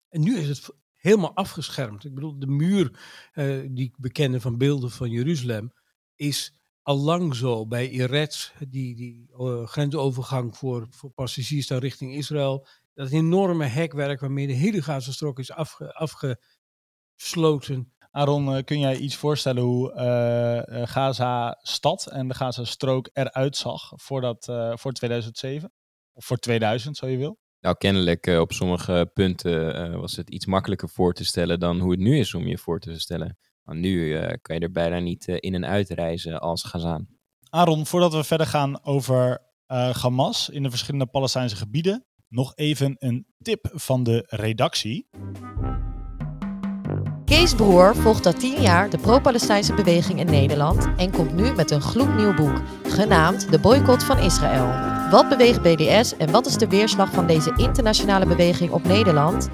En 0.08 0.20
nu 0.20 0.36
is 0.36 0.48
het 0.48 0.70
helemaal 0.92 1.34
afgeschermd. 1.34 2.04
Ik 2.04 2.14
bedoel, 2.14 2.38
de 2.38 2.46
muur 2.46 2.90
uh, 3.34 3.68
die 3.70 3.84
ik 3.84 3.98
bekende 3.98 4.40
van 4.40 4.58
beelden 4.58 4.90
van 4.90 5.10
Jeruzalem 5.10 5.72
is 6.14 6.54
al 6.82 6.98
lang 6.98 7.34
zo 7.34 7.66
bij 7.66 7.90
Eretz, 7.90 8.52
die, 8.68 8.96
die 8.96 9.26
uh, 9.38 9.66
grensovergang 9.66 10.56
voor, 10.56 10.86
voor 10.90 11.10
passagiers 11.10 11.66
dan 11.66 11.78
richting 11.78 12.14
Israël. 12.14 12.66
Dat 12.94 13.10
enorme 13.10 13.64
hekwerk 13.64 14.20
waarmee 14.20 14.46
de 14.46 14.52
hele 14.52 14.82
Gazastrook 14.82 15.38
is 15.38 15.50
afge, 15.50 15.94
afgesloten. 15.94 17.92
Aaron, 18.16 18.56
uh, 18.56 18.62
kun 18.64 18.78
jij 18.78 18.96
iets 18.96 19.16
voorstellen 19.16 19.62
hoe 19.62 19.92
uh, 19.92 20.86
Gaza-stad 20.86 22.06
en 22.06 22.28
de 22.28 22.34
Gaza-strook 22.34 23.10
eruit 23.12 23.56
zag 23.56 23.92
voordat, 23.94 24.44
voor 24.74 24.92
2007? 24.92 25.72
Of 26.12 26.24
voor 26.24 26.36
2000, 26.36 26.96
zo 26.96 27.06
je 27.06 27.16
wil? 27.16 27.38
Nou, 27.60 27.76
kennelijk 27.76 28.26
op 28.26 28.52
sommige 28.52 29.10
punten 29.14 30.00
was 30.00 30.16
het 30.16 30.30
iets 30.30 30.46
makkelijker 30.46 30.88
voor 30.88 31.12
te 31.12 31.24
stellen 31.24 31.60
dan 31.60 31.80
hoe 31.80 31.90
het 31.90 32.00
nu 32.00 32.18
is 32.18 32.34
om 32.34 32.46
je 32.46 32.58
voor 32.58 32.80
te 32.80 32.98
stellen. 32.98 33.38
Maar 33.62 33.76
nu 33.76 34.18
kan 34.42 34.56
je 34.56 34.62
er 34.62 34.70
bijna 34.70 34.98
niet 34.98 35.28
in 35.28 35.54
en 35.54 35.66
uit 35.66 35.88
reizen 35.88 36.40
als 36.40 36.62
Gazaan. 36.62 37.08
Aaron, 37.50 37.86
voordat 37.86 38.12
we 38.12 38.24
verder 38.24 38.46
gaan 38.46 38.84
over 38.84 39.42
Hamas 39.92 40.48
in 40.48 40.62
de 40.62 40.70
verschillende 40.70 41.06
Palestijnse 41.06 41.56
gebieden, 41.56 42.06
nog 42.28 42.52
even 42.54 42.96
een 42.98 43.26
tip 43.42 43.70
van 43.72 44.02
de 44.02 44.26
redactie. 44.28 45.08
Kees 47.24 47.54
Broer 47.54 47.96
volgt 47.96 48.26
al 48.26 48.32
tien 48.32 48.60
jaar 48.60 48.90
de 48.90 48.98
pro-Palestijnse 48.98 49.74
beweging 49.74 50.18
in 50.18 50.26
Nederland 50.26 50.88
en 50.96 51.10
komt 51.10 51.34
nu 51.34 51.52
met 51.52 51.70
een 51.70 51.80
gloednieuw 51.80 52.34
boek, 52.34 52.62
genaamd 52.82 53.50
De 53.50 53.58
Boycott 53.58 54.04
van 54.04 54.18
Israël. 54.18 54.66
Wat 55.10 55.28
beweegt 55.28 55.62
BDS 55.62 56.16
en 56.16 56.30
wat 56.30 56.46
is 56.46 56.56
de 56.56 56.68
weerslag 56.68 57.12
van 57.12 57.26
deze 57.26 57.52
internationale 57.56 58.26
beweging 58.26 58.70
op 58.70 58.84
Nederland? 58.84 59.48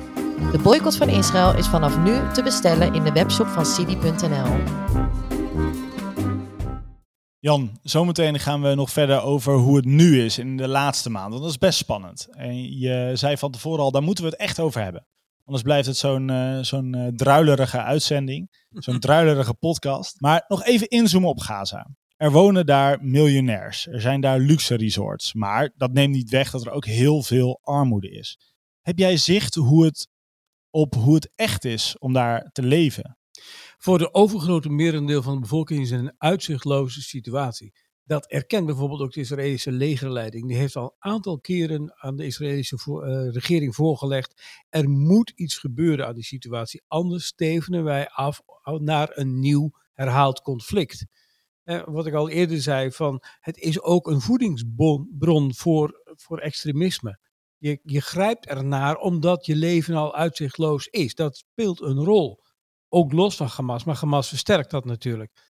De 0.52 0.58
boycott 0.62 0.96
van 0.96 1.08
Israël 1.08 1.56
is 1.56 1.66
vanaf 1.66 1.98
nu 1.98 2.32
te 2.32 2.42
bestellen 2.42 2.94
in 2.94 3.02
de 3.02 3.12
webshop 3.12 3.46
van 3.46 3.66
Cidi.nl. 3.66 4.56
Jan, 7.38 7.78
zometeen 7.82 8.38
gaan 8.38 8.62
we 8.62 8.74
nog 8.74 8.90
verder 8.90 9.22
over 9.22 9.54
hoe 9.54 9.76
het 9.76 9.84
nu 9.84 10.24
is 10.24 10.38
in 10.38 10.56
de 10.56 10.68
laatste 10.68 11.10
maanden. 11.10 11.40
Dat 11.40 11.50
is 11.50 11.58
best 11.58 11.78
spannend. 11.78 12.28
En 12.30 12.78
je 12.78 13.10
zei 13.14 13.36
van 13.36 13.50
tevoren 13.50 13.84
al, 13.84 13.90
daar 13.90 14.02
moeten 14.02 14.24
we 14.24 14.30
het 14.30 14.38
echt 14.38 14.60
over 14.60 14.82
hebben. 14.82 15.06
Anders 15.50 15.68
blijft 15.68 15.86
het 15.86 15.96
zo'n 15.96 16.28
uh, 16.30 16.62
zo'n 16.62 16.96
uh, 16.96 17.06
druilerige 17.06 17.82
uitzending. 17.82 18.66
Zo'n 18.68 18.98
druilerige 19.08 19.54
podcast. 19.54 20.20
Maar 20.20 20.44
nog 20.48 20.64
even 20.64 20.88
inzoomen 20.88 21.28
op 21.28 21.38
Gaza. 21.38 21.90
Er 22.16 22.30
wonen 22.30 22.66
daar 22.66 22.98
miljonairs. 23.04 23.86
Er 23.86 24.00
zijn 24.00 24.20
daar 24.20 24.38
luxe 24.38 24.74
resorts. 24.76 25.34
Maar 25.34 25.72
dat 25.76 25.92
neemt 25.92 26.14
niet 26.14 26.30
weg 26.30 26.50
dat 26.50 26.66
er 26.66 26.72
ook 26.72 26.84
heel 26.84 27.22
veel 27.22 27.60
armoede 27.62 28.10
is. 28.10 28.38
Heb 28.80 28.98
jij 28.98 29.16
zicht 29.16 29.54
hoe 29.54 29.84
het 29.84 30.08
op 30.70 30.94
hoe 30.94 31.14
het 31.14 31.32
echt 31.34 31.64
is 31.64 31.98
om 31.98 32.12
daar 32.12 32.50
te 32.52 32.62
leven. 32.62 33.18
Voor 33.78 33.98
de 33.98 34.14
overgrote 34.14 34.68
merendeel 34.68 35.22
van 35.22 35.34
de 35.34 35.40
bevolking 35.40 35.82
is 35.82 35.90
het 35.90 36.00
een 36.00 36.14
uitzichtloze 36.18 37.00
situatie. 37.00 37.72
Dat 38.10 38.26
erkent 38.26 38.66
bijvoorbeeld 38.66 39.00
ook 39.00 39.12
de 39.12 39.20
Israëlische 39.20 39.72
legerleiding. 39.72 40.46
Die 40.48 40.56
heeft 40.56 40.76
al 40.76 40.84
een 40.84 41.10
aantal 41.10 41.38
keren 41.40 41.94
aan 41.96 42.16
de 42.16 42.24
Israëlische 42.24 42.76
uh, 42.86 43.32
regering 43.32 43.74
voorgelegd. 43.74 44.42
Er 44.68 44.88
moet 44.88 45.32
iets 45.34 45.58
gebeuren 45.58 46.06
aan 46.06 46.14
die 46.14 46.24
situatie. 46.24 46.82
Anders 46.86 47.26
stevenen 47.26 47.84
wij 47.84 48.08
af 48.08 48.40
naar 48.78 49.10
een 49.12 49.38
nieuw 49.38 49.70
herhaald 49.92 50.40
conflict. 50.40 51.06
Eh, 51.62 51.82
wat 51.84 52.06
ik 52.06 52.14
al 52.14 52.28
eerder 52.28 52.60
zei, 52.60 52.92
van, 52.92 53.22
het 53.40 53.56
is 53.56 53.80
ook 53.80 54.06
een 54.06 54.20
voedingsbron 54.20 55.54
voor, 55.54 56.02
voor 56.04 56.38
extremisme. 56.38 57.18
Je, 57.56 57.80
je 57.82 58.00
grijpt 58.00 58.46
ernaar 58.46 58.96
omdat 58.96 59.46
je 59.46 59.56
leven 59.56 59.94
al 59.94 60.14
uitzichtloos 60.14 60.86
is. 60.86 61.14
Dat 61.14 61.36
speelt 61.36 61.80
een 61.80 62.04
rol. 62.04 62.42
Ook 62.88 63.12
los 63.12 63.36
van 63.36 63.46
Hamas, 63.46 63.84
maar 63.84 63.96
Hamas 63.96 64.28
versterkt 64.28 64.70
dat 64.70 64.84
natuurlijk. 64.84 65.49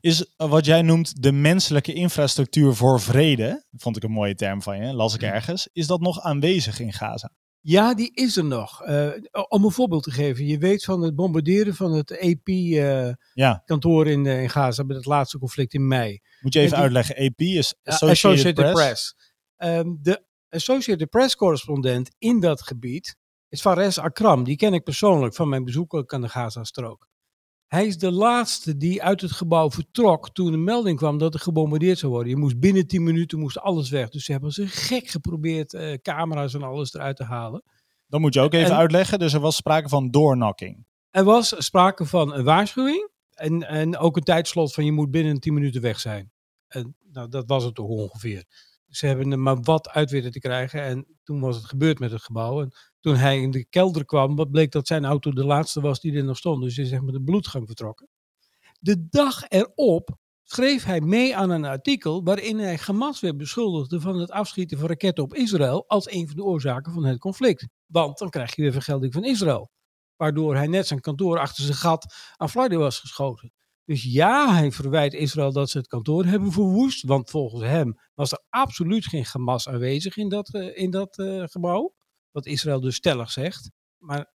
Is 0.00 0.34
wat 0.36 0.64
jij 0.64 0.82
noemt 0.82 1.22
de 1.22 1.32
menselijke 1.32 1.92
infrastructuur 1.92 2.74
voor 2.74 3.00
vrede, 3.00 3.64
vond 3.76 3.96
ik 3.96 4.02
een 4.02 4.10
mooie 4.10 4.34
term 4.34 4.62
van 4.62 4.86
je, 4.86 4.92
las 4.92 5.14
ik 5.14 5.22
ergens, 5.22 5.68
is 5.72 5.86
dat 5.86 6.00
nog 6.00 6.20
aanwezig 6.20 6.80
in 6.80 6.92
Gaza? 6.92 7.32
Ja, 7.62 7.94
die 7.94 8.10
is 8.14 8.36
er 8.36 8.44
nog. 8.44 8.86
Uh, 8.86 9.10
om 9.48 9.64
een 9.64 9.70
voorbeeld 9.70 10.02
te 10.02 10.10
geven, 10.10 10.46
je 10.46 10.58
weet 10.58 10.84
van 10.84 11.02
het 11.02 11.14
bombarderen 11.14 11.74
van 11.74 11.92
het 11.92 12.10
EP-kantoor 12.10 14.06
uh, 14.06 14.12
ja. 14.12 14.18
in, 14.18 14.24
uh, 14.24 14.42
in 14.42 14.50
Gaza 14.50 14.84
bij 14.84 14.96
het 14.96 15.06
laatste 15.06 15.38
conflict 15.38 15.74
in 15.74 15.86
mei. 15.86 16.20
Moet 16.40 16.52
je 16.52 16.60
even 16.60 16.72
die, 16.72 16.82
uitleggen, 16.82 17.16
EP 17.16 17.40
is 17.40 17.74
Associated, 17.82 18.10
Associated 18.10 18.72
Press. 18.72 19.14
Press. 19.56 19.78
Um, 19.78 19.98
de 20.02 20.24
Associated 20.48 21.08
Press 21.08 21.36
correspondent 21.36 22.10
in 22.18 22.40
dat 22.40 22.62
gebied 22.62 23.16
is 23.48 23.60
Fares 23.60 23.98
Akram. 23.98 24.44
Die 24.44 24.56
ken 24.56 24.74
ik 24.74 24.84
persoonlijk 24.84 25.34
van 25.34 25.48
mijn 25.48 25.64
bezoek 25.64 26.12
aan 26.12 26.20
de 26.20 26.28
Gazastrook. 26.28 27.08
Hij 27.70 27.86
is 27.86 27.98
de 27.98 28.10
laatste 28.10 28.76
die 28.76 29.02
uit 29.02 29.20
het 29.20 29.32
gebouw 29.32 29.70
vertrok 29.70 30.30
toen 30.30 30.50
de 30.50 30.56
melding 30.56 30.98
kwam 30.98 31.18
dat 31.18 31.34
er 31.34 31.40
gebombardeerd 31.40 31.98
zou 31.98 32.12
worden. 32.12 32.30
Je 32.30 32.36
moest 32.36 32.60
binnen 32.60 32.86
10 32.86 33.02
minuten 33.02 33.38
moest 33.38 33.58
alles 33.58 33.90
weg. 33.90 34.08
Dus 34.08 34.24
ze 34.24 34.32
hebben 34.32 34.52
ze 34.52 34.66
gek 34.66 35.08
geprobeerd 35.08 35.72
uh, 35.72 35.92
camera's 35.92 36.54
en 36.54 36.62
alles 36.62 36.94
eruit 36.94 37.16
te 37.16 37.24
halen. 37.24 37.62
Dan 38.06 38.20
moet 38.20 38.34
je 38.34 38.40
ook 38.40 38.52
even 38.52 38.70
en, 38.70 38.76
uitleggen. 38.76 39.18
Dus 39.18 39.32
er 39.32 39.40
was 39.40 39.56
sprake 39.56 39.88
van 39.88 40.10
doornokking. 40.10 40.86
Er 41.10 41.24
was 41.24 41.54
sprake 41.64 42.04
van 42.04 42.34
een 42.34 42.44
waarschuwing. 42.44 43.10
En, 43.34 43.68
en 43.68 43.96
ook 43.96 44.16
een 44.16 44.22
tijdslot 44.22 44.74
van 44.74 44.84
je 44.84 44.92
moet 44.92 45.10
binnen 45.10 45.40
10 45.40 45.54
minuten 45.54 45.80
weg 45.80 46.00
zijn. 46.00 46.32
En, 46.68 46.96
nou, 47.12 47.28
dat 47.28 47.44
was 47.46 47.64
het 47.64 47.74
toch 47.74 47.88
ongeveer. 47.88 48.44
Ze 48.88 49.06
hebben 49.06 49.32
er 49.32 49.38
maar 49.38 49.60
wat 49.60 49.88
uit 49.88 50.10
weten 50.10 50.32
te 50.32 50.40
krijgen. 50.40 50.82
En 50.82 51.06
toen 51.22 51.40
was 51.40 51.56
het 51.56 51.64
gebeurd 51.64 51.98
met 51.98 52.10
het 52.10 52.22
gebouw. 52.22 52.60
En 52.62 52.72
toen 53.00 53.16
hij 53.16 53.40
in 53.40 53.50
de 53.50 53.64
kelder 53.64 54.04
kwam, 54.04 54.50
bleek 54.50 54.72
dat 54.72 54.86
zijn 54.86 55.04
auto 55.04 55.32
de 55.32 55.44
laatste 55.44 55.80
was 55.80 56.00
die 56.00 56.16
er 56.16 56.24
nog 56.24 56.36
stond. 56.36 56.62
Dus 56.62 56.76
hij 56.76 56.84
is 56.84 56.90
met 56.90 57.14
de 57.14 57.22
bloedgang 57.22 57.66
vertrokken. 57.66 58.08
De 58.78 59.08
dag 59.08 59.48
erop 59.48 60.18
schreef 60.44 60.84
hij 60.84 61.00
mee 61.00 61.36
aan 61.36 61.50
een 61.50 61.64
artikel 61.64 62.24
waarin 62.24 62.58
hij 62.58 62.78
Hamas 62.82 63.20
weer 63.20 63.36
beschuldigde 63.36 64.00
van 64.00 64.18
het 64.18 64.30
afschieten 64.30 64.78
van 64.78 64.88
raketten 64.88 65.24
op 65.24 65.34
Israël 65.34 65.84
als 65.88 66.10
een 66.10 66.26
van 66.26 66.36
de 66.36 66.44
oorzaken 66.44 66.92
van 66.92 67.04
het 67.04 67.18
conflict. 67.18 67.68
Want 67.86 68.18
dan 68.18 68.30
krijg 68.30 68.56
je 68.56 68.62
weer 68.62 68.72
vergelding 68.72 69.12
van 69.12 69.24
Israël. 69.24 69.70
Waardoor 70.16 70.56
hij 70.56 70.66
net 70.66 70.86
zijn 70.86 71.00
kantoor 71.00 71.38
achter 71.38 71.64
zijn 71.64 71.76
gat 71.76 72.14
aan 72.36 72.50
Florida 72.50 72.76
was 72.76 72.98
geschoten. 72.98 73.52
Dus 73.84 74.02
ja, 74.02 74.54
hij 74.54 74.72
verwijt 74.72 75.14
Israël 75.14 75.52
dat 75.52 75.70
ze 75.70 75.78
het 75.78 75.86
kantoor 75.86 76.24
hebben 76.24 76.52
verwoest. 76.52 77.04
Want 77.04 77.30
volgens 77.30 77.62
hem 77.62 77.98
was 78.14 78.32
er 78.32 78.44
absoluut 78.48 79.06
geen 79.06 79.26
Hamas 79.32 79.68
aanwezig 79.68 80.16
in 80.16 80.28
dat, 80.28 80.54
uh, 80.54 80.76
in 80.76 80.90
dat 80.90 81.18
uh, 81.18 81.44
gebouw. 81.46 81.94
Wat 82.30 82.46
Israël 82.46 82.80
dus 82.80 82.94
stellig 82.94 83.30
zegt. 83.30 83.70
Maar 83.98 84.32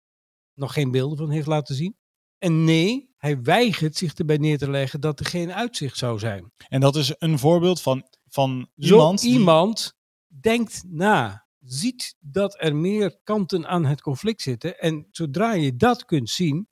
nog 0.55 0.73
geen 0.73 0.91
beelden 0.91 1.19
van 1.19 1.31
heeft 1.31 1.47
laten 1.47 1.75
zien. 1.75 1.97
En 2.39 2.65
nee, 2.65 3.13
hij 3.17 3.43
weigert 3.43 3.97
zich 3.97 4.15
erbij 4.15 4.37
neer 4.37 4.59
te 4.59 4.71
leggen 4.71 5.01
dat 5.01 5.21
er 5.21 5.27
geen 5.27 5.53
uitzicht 5.53 5.97
zou 5.99 6.19
zijn. 6.19 6.53
En 6.69 6.81
dat 6.81 6.97
is 6.97 7.15
een 7.19 7.39
voorbeeld 7.39 7.81
van, 7.83 8.09
van 8.29 8.71
Zo 8.77 8.95
iemand. 8.95 9.21
die- 9.21 9.33
iemand 9.33 9.95
denkt 10.41 10.83
na, 10.87 11.47
ziet 11.61 12.17
dat 12.21 12.57
er 12.63 12.77
meer 12.77 13.19
kanten 13.23 13.67
aan 13.67 13.85
het 13.85 14.01
conflict 14.01 14.43
zitten. 14.43 14.79
En 14.79 15.07
zodra 15.11 15.53
je 15.53 15.77
dat 15.77 16.05
kunt 16.05 16.31
zien, 16.31 16.69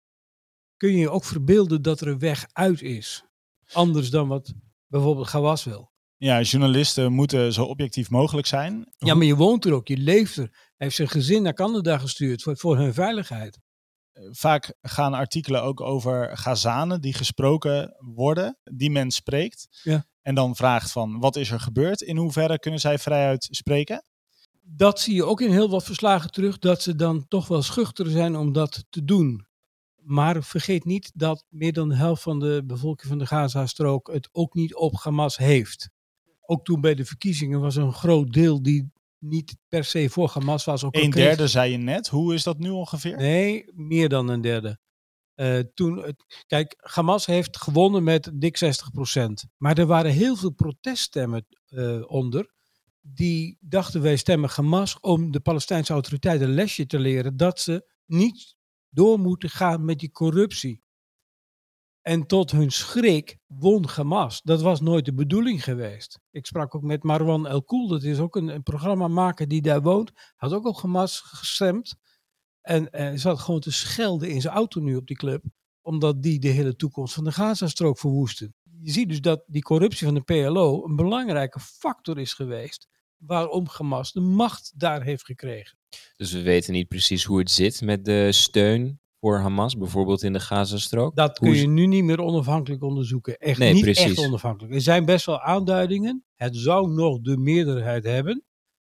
kun 0.76 0.90
je 0.92 0.98
je 0.98 1.10
ook 1.10 1.24
verbeelden 1.24 1.82
dat 1.82 2.00
er 2.00 2.08
een 2.08 2.18
weg 2.18 2.46
uit 2.52 2.82
is. 2.82 3.24
Anders 3.72 4.10
dan 4.10 4.28
wat 4.28 4.52
bijvoorbeeld 4.86 5.28
Gawas 5.28 5.64
wil. 5.64 5.90
Ja, 6.16 6.40
journalisten 6.40 7.12
moeten 7.12 7.52
zo 7.52 7.64
objectief 7.64 8.10
mogelijk 8.10 8.46
zijn. 8.46 8.92
Ja, 8.98 9.14
maar 9.14 9.26
je 9.26 9.36
woont 9.36 9.64
er 9.64 9.72
ook, 9.72 9.88
je 9.88 9.96
leeft 9.96 10.36
er. 10.36 10.70
Heeft 10.82 10.96
zijn 10.96 11.08
gezin 11.08 11.42
naar 11.42 11.54
Canada 11.54 11.98
gestuurd 11.98 12.42
voor, 12.42 12.56
voor 12.56 12.76
hun 12.76 12.94
veiligheid. 12.94 13.58
Vaak 14.30 14.74
gaan 14.80 15.14
artikelen 15.14 15.62
ook 15.62 15.80
over 15.80 16.36
Gazanen 16.36 17.00
die 17.00 17.12
gesproken 17.12 17.96
worden, 17.98 18.58
die 18.64 18.90
men 18.90 19.10
spreekt. 19.10 19.80
Ja. 19.82 20.06
En 20.22 20.34
dan 20.34 20.56
vraagt 20.56 20.92
van, 20.92 21.20
wat 21.20 21.36
is 21.36 21.50
er 21.50 21.60
gebeurd? 21.60 22.00
In 22.00 22.16
hoeverre 22.16 22.58
kunnen 22.58 22.80
zij 22.80 22.98
vrijuit 22.98 23.48
spreken? 23.50 24.04
Dat 24.60 25.00
zie 25.00 25.14
je 25.14 25.24
ook 25.24 25.40
in 25.40 25.50
heel 25.50 25.70
wat 25.70 25.84
verslagen 25.84 26.30
terug, 26.30 26.58
dat 26.58 26.82
ze 26.82 26.94
dan 26.94 27.28
toch 27.28 27.48
wel 27.48 27.62
schuchter 27.62 28.10
zijn 28.10 28.36
om 28.36 28.52
dat 28.52 28.84
te 28.90 29.04
doen. 29.04 29.46
Maar 29.96 30.42
vergeet 30.42 30.84
niet 30.84 31.10
dat 31.14 31.44
meer 31.48 31.72
dan 31.72 31.88
de 31.88 31.96
helft 31.96 32.22
van 32.22 32.38
de 32.38 32.62
bevolking 32.66 33.08
van 33.08 33.18
de 33.18 33.26
Gazastrook 33.26 34.12
het 34.12 34.28
ook 34.32 34.54
niet 34.54 34.74
op 34.74 34.94
Hamas 34.94 35.36
heeft. 35.36 35.90
Ook 36.40 36.64
toen 36.64 36.80
bij 36.80 36.94
de 36.94 37.04
verkiezingen 37.04 37.60
was 37.60 37.76
een 37.76 37.92
groot 37.92 38.32
deel 38.32 38.62
die 38.62 38.90
niet 39.22 39.56
per 39.68 39.84
se 39.84 40.08
voor 40.08 40.30
Hamas 40.32 40.64
was. 40.64 40.84
Ook 40.84 40.96
Een 40.96 41.10
derde 41.10 41.48
zei 41.48 41.70
je 41.70 41.76
net. 41.76 42.08
Hoe 42.08 42.34
is 42.34 42.42
dat 42.42 42.58
nu 42.58 42.70
ongeveer? 42.70 43.16
Nee, 43.16 43.64
meer 43.74 44.08
dan 44.08 44.28
een 44.28 44.40
derde. 44.40 44.78
Eh, 45.34 45.58
toen, 45.58 46.16
kijk, 46.46 46.74
Hamas 46.76 47.26
heeft 47.26 47.56
gewonnen 47.56 48.02
met 48.04 48.30
dik 48.34 48.56
60%. 48.56 49.48
Maar 49.56 49.78
er 49.78 49.86
waren 49.86 50.12
heel 50.12 50.36
veel 50.36 50.50
proteststemmen 50.50 51.46
eh, 51.66 52.10
onder. 52.10 52.52
Die 53.00 53.56
dachten 53.60 54.02
wij 54.02 54.16
stemmen 54.16 54.50
Hamas 54.50 55.00
om 55.00 55.30
de 55.30 55.40
Palestijnse 55.40 55.92
autoriteiten 55.92 56.48
een 56.48 56.54
lesje 56.54 56.86
te 56.86 56.98
leren 56.98 57.36
dat 57.36 57.60
ze 57.60 57.90
niet 58.06 58.56
door 58.88 59.18
moeten 59.18 59.50
gaan 59.50 59.84
met 59.84 59.98
die 59.98 60.10
corruptie. 60.10 60.81
En 62.02 62.26
tot 62.26 62.50
hun 62.50 62.70
schrik 62.70 63.38
won 63.46 63.86
Hamas. 63.88 64.42
Dat 64.42 64.60
was 64.60 64.80
nooit 64.80 65.04
de 65.04 65.14
bedoeling 65.14 65.64
geweest. 65.64 66.20
Ik 66.30 66.46
sprak 66.46 66.74
ook 66.74 66.82
met 66.82 67.02
Marwan 67.02 67.46
El 67.46 67.62
Koel, 67.62 67.88
dat 67.88 68.02
is 68.02 68.18
ook 68.18 68.36
een, 68.36 68.48
een 68.48 68.62
programmamaker 68.62 69.48
die 69.48 69.62
daar 69.62 69.82
woont. 69.82 70.12
Had 70.36 70.52
ook 70.52 70.66
op 70.66 70.76
Hamas 70.76 71.20
gestemd. 71.20 71.94
En 72.60 73.18
zat 73.18 73.40
gewoon 73.40 73.60
te 73.60 73.72
schelden 73.72 74.30
in 74.30 74.40
zijn 74.40 74.54
auto 74.54 74.80
nu 74.80 74.96
op 74.96 75.06
die 75.06 75.16
club. 75.16 75.44
Omdat 75.80 76.22
die 76.22 76.38
de 76.38 76.48
hele 76.48 76.76
toekomst 76.76 77.14
van 77.14 77.24
de 77.24 77.32
Gazastrook 77.32 77.98
verwoesten. 77.98 78.54
Je 78.80 78.90
ziet 78.90 79.08
dus 79.08 79.20
dat 79.20 79.44
die 79.46 79.62
corruptie 79.62 80.06
van 80.06 80.14
de 80.14 80.20
PLO 80.20 80.84
een 80.84 80.96
belangrijke 80.96 81.60
factor 81.60 82.18
is 82.18 82.32
geweest. 82.32 82.88
Waarom 83.16 83.66
Hamas 83.66 84.12
de 84.12 84.20
macht 84.20 84.72
daar 84.76 85.02
heeft 85.02 85.24
gekregen. 85.24 85.78
Dus 86.16 86.32
we 86.32 86.42
weten 86.42 86.72
niet 86.72 86.88
precies 86.88 87.24
hoe 87.24 87.38
het 87.38 87.50
zit 87.50 87.80
met 87.80 88.04
de 88.04 88.32
steun 88.32 89.01
voor 89.22 89.38
Hamas, 89.38 89.76
bijvoorbeeld 89.76 90.22
in 90.22 90.32
de 90.32 90.40
Gazastrook. 90.40 91.16
Dat 91.16 91.38
kun 91.38 91.54
je 91.54 91.66
nu 91.66 91.86
niet 91.86 92.04
meer 92.04 92.20
onafhankelijk 92.20 92.82
onderzoeken. 92.82 93.38
Echt 93.38 93.58
Nee, 93.58 93.72
niet 93.72 93.82
precies. 93.82 94.04
echt 94.04 94.18
onafhankelijk. 94.18 94.74
Er 94.74 94.80
zijn 94.80 95.04
best 95.04 95.26
wel 95.26 95.40
aanduidingen. 95.40 96.24
Het 96.34 96.56
zou 96.56 96.92
nog 96.92 97.20
de 97.20 97.36
meerderheid 97.36 98.04
hebben. 98.04 98.44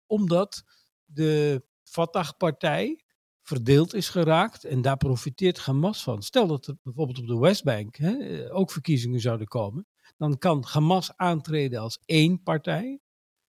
Omdat 0.06 0.64
de 1.06 1.64
Fatah-partij 1.84 3.04
verdeeld 3.42 3.94
is 3.94 4.10
geraakt. 4.10 4.64
En 4.64 4.82
daar 4.82 4.98
profiteert 4.98 5.60
Hamas 5.60 6.04
van. 6.04 6.22
Stel 6.22 6.48
dat 6.48 6.68
er 6.68 6.78
bijvoorbeeld 6.84 7.20
op 7.20 7.28
de 7.28 7.38
Westbank 7.40 7.96
hè, 7.96 8.18
eh, 8.18 8.56
ook 8.56 8.72
verkiezingen 8.72 9.20
zouden 9.20 9.48
komen. 9.48 9.88
Dan 10.18 10.38
kan 10.38 10.64
Hamas 10.68 11.16
aantreden 11.16 11.80
als 11.80 12.00
één 12.06 12.44
partij. 12.44 13.00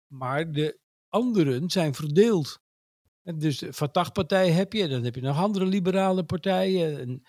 Maar 0.08 0.52
de 0.52 0.80
anderen 1.10 1.70
zijn 1.70 1.94
verdeeld. 1.94 2.60
En 3.24 3.40
Dus 3.40 3.58
de 3.58 3.74
Fatah-partij 3.74 4.50
heb 4.52 4.74
je. 4.74 4.88
Dan 4.88 5.04
heb 5.04 5.16
je 5.16 5.22
nog 5.22 5.38
andere 5.38 5.66
liberale 5.66 6.24
partijen. 6.24 7.00
En 7.00 7.24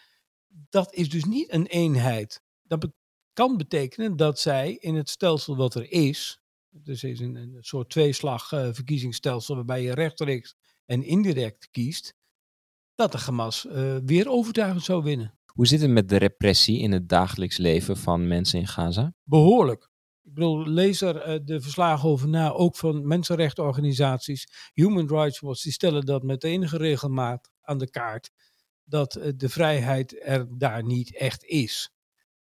dat 0.49 0.95
is 0.95 1.11
dus 1.11 1.25
niet 1.25 1.53
een 1.53 1.67
eenheid. 1.67 2.43
Dat 2.63 2.79
be- 2.79 2.93
kan 3.33 3.57
betekenen 3.57 4.17
dat 4.17 4.39
zij 4.39 4.73
in 4.73 4.95
het 4.95 5.09
stelsel 5.09 5.57
wat 5.57 5.75
er 5.75 5.93
is, 5.93 6.41
dus 6.71 7.05
is 7.05 7.21
een, 7.21 7.35
een 7.35 7.57
soort 7.61 7.91
tweeslag 7.91 8.53
eh, 8.53 8.69
verkiezingsstelsel 8.73 9.55
waarbij 9.55 9.83
je 9.83 9.95
rechtstreeks 9.95 10.55
en 10.85 11.03
indirect 11.03 11.69
kiest, 11.71 12.15
dat 12.95 13.13
de 13.13 13.19
Hamas 13.19 13.67
eh, 13.67 13.97
weer 14.05 14.29
overtuigend 14.29 14.85
zou 14.85 15.03
winnen. 15.03 15.39
Hoe 15.47 15.67
zit 15.67 15.81
het 15.81 15.91
met 15.91 16.09
de 16.09 16.17
repressie 16.17 16.79
in 16.79 16.93
het 16.93 17.09
dagelijks 17.09 17.57
leven 17.57 17.97
van 17.97 18.29
mensen 18.29 18.59
in 18.59 18.67
Gaza? 18.67 19.15
Behoorlijk. 19.23 19.91
Ik 20.25 20.35
bedoel, 20.35 20.67
lees 20.67 21.01
er 21.01 21.17
eh, 21.17 21.39
de 21.45 21.61
verslagen 21.61 22.09
over 22.09 22.29
na, 22.29 22.51
ook 22.51 22.77
van 22.77 23.07
mensenrechtenorganisaties. 23.07 24.71
Human 24.73 25.09
Rights 25.09 25.41
Watch, 25.41 25.63
die 25.63 25.73
stellen 25.73 26.05
dat 26.05 26.23
met 26.23 26.45
enige 26.45 26.77
regelmaat 26.77 27.51
aan 27.61 27.79
de 27.79 27.91
kaart. 27.91 28.31
Dat 28.85 29.17
eh, 29.17 29.33
de 29.37 29.49
vrijheid 29.49 30.27
er 30.27 30.59
daar 30.59 30.85
niet 30.85 31.17
echt 31.17 31.45
is. 31.45 31.93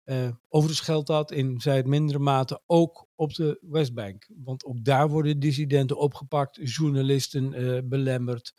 Eh, 0.03 0.29
overigens 0.47 0.85
geldt 0.85 1.07
dat 1.07 1.31
in 1.31 1.59
zij 1.61 1.83
mindere 1.83 2.19
mate 2.19 2.61
ook 2.65 3.07
op 3.15 3.33
de 3.33 3.57
Westbank. 3.61 4.29
Want 4.35 4.65
ook 4.65 4.83
daar 4.83 5.09
worden 5.09 5.39
dissidenten 5.39 5.97
opgepakt, 5.97 6.59
journalisten 6.61 7.49
belemmerd. 7.89 8.53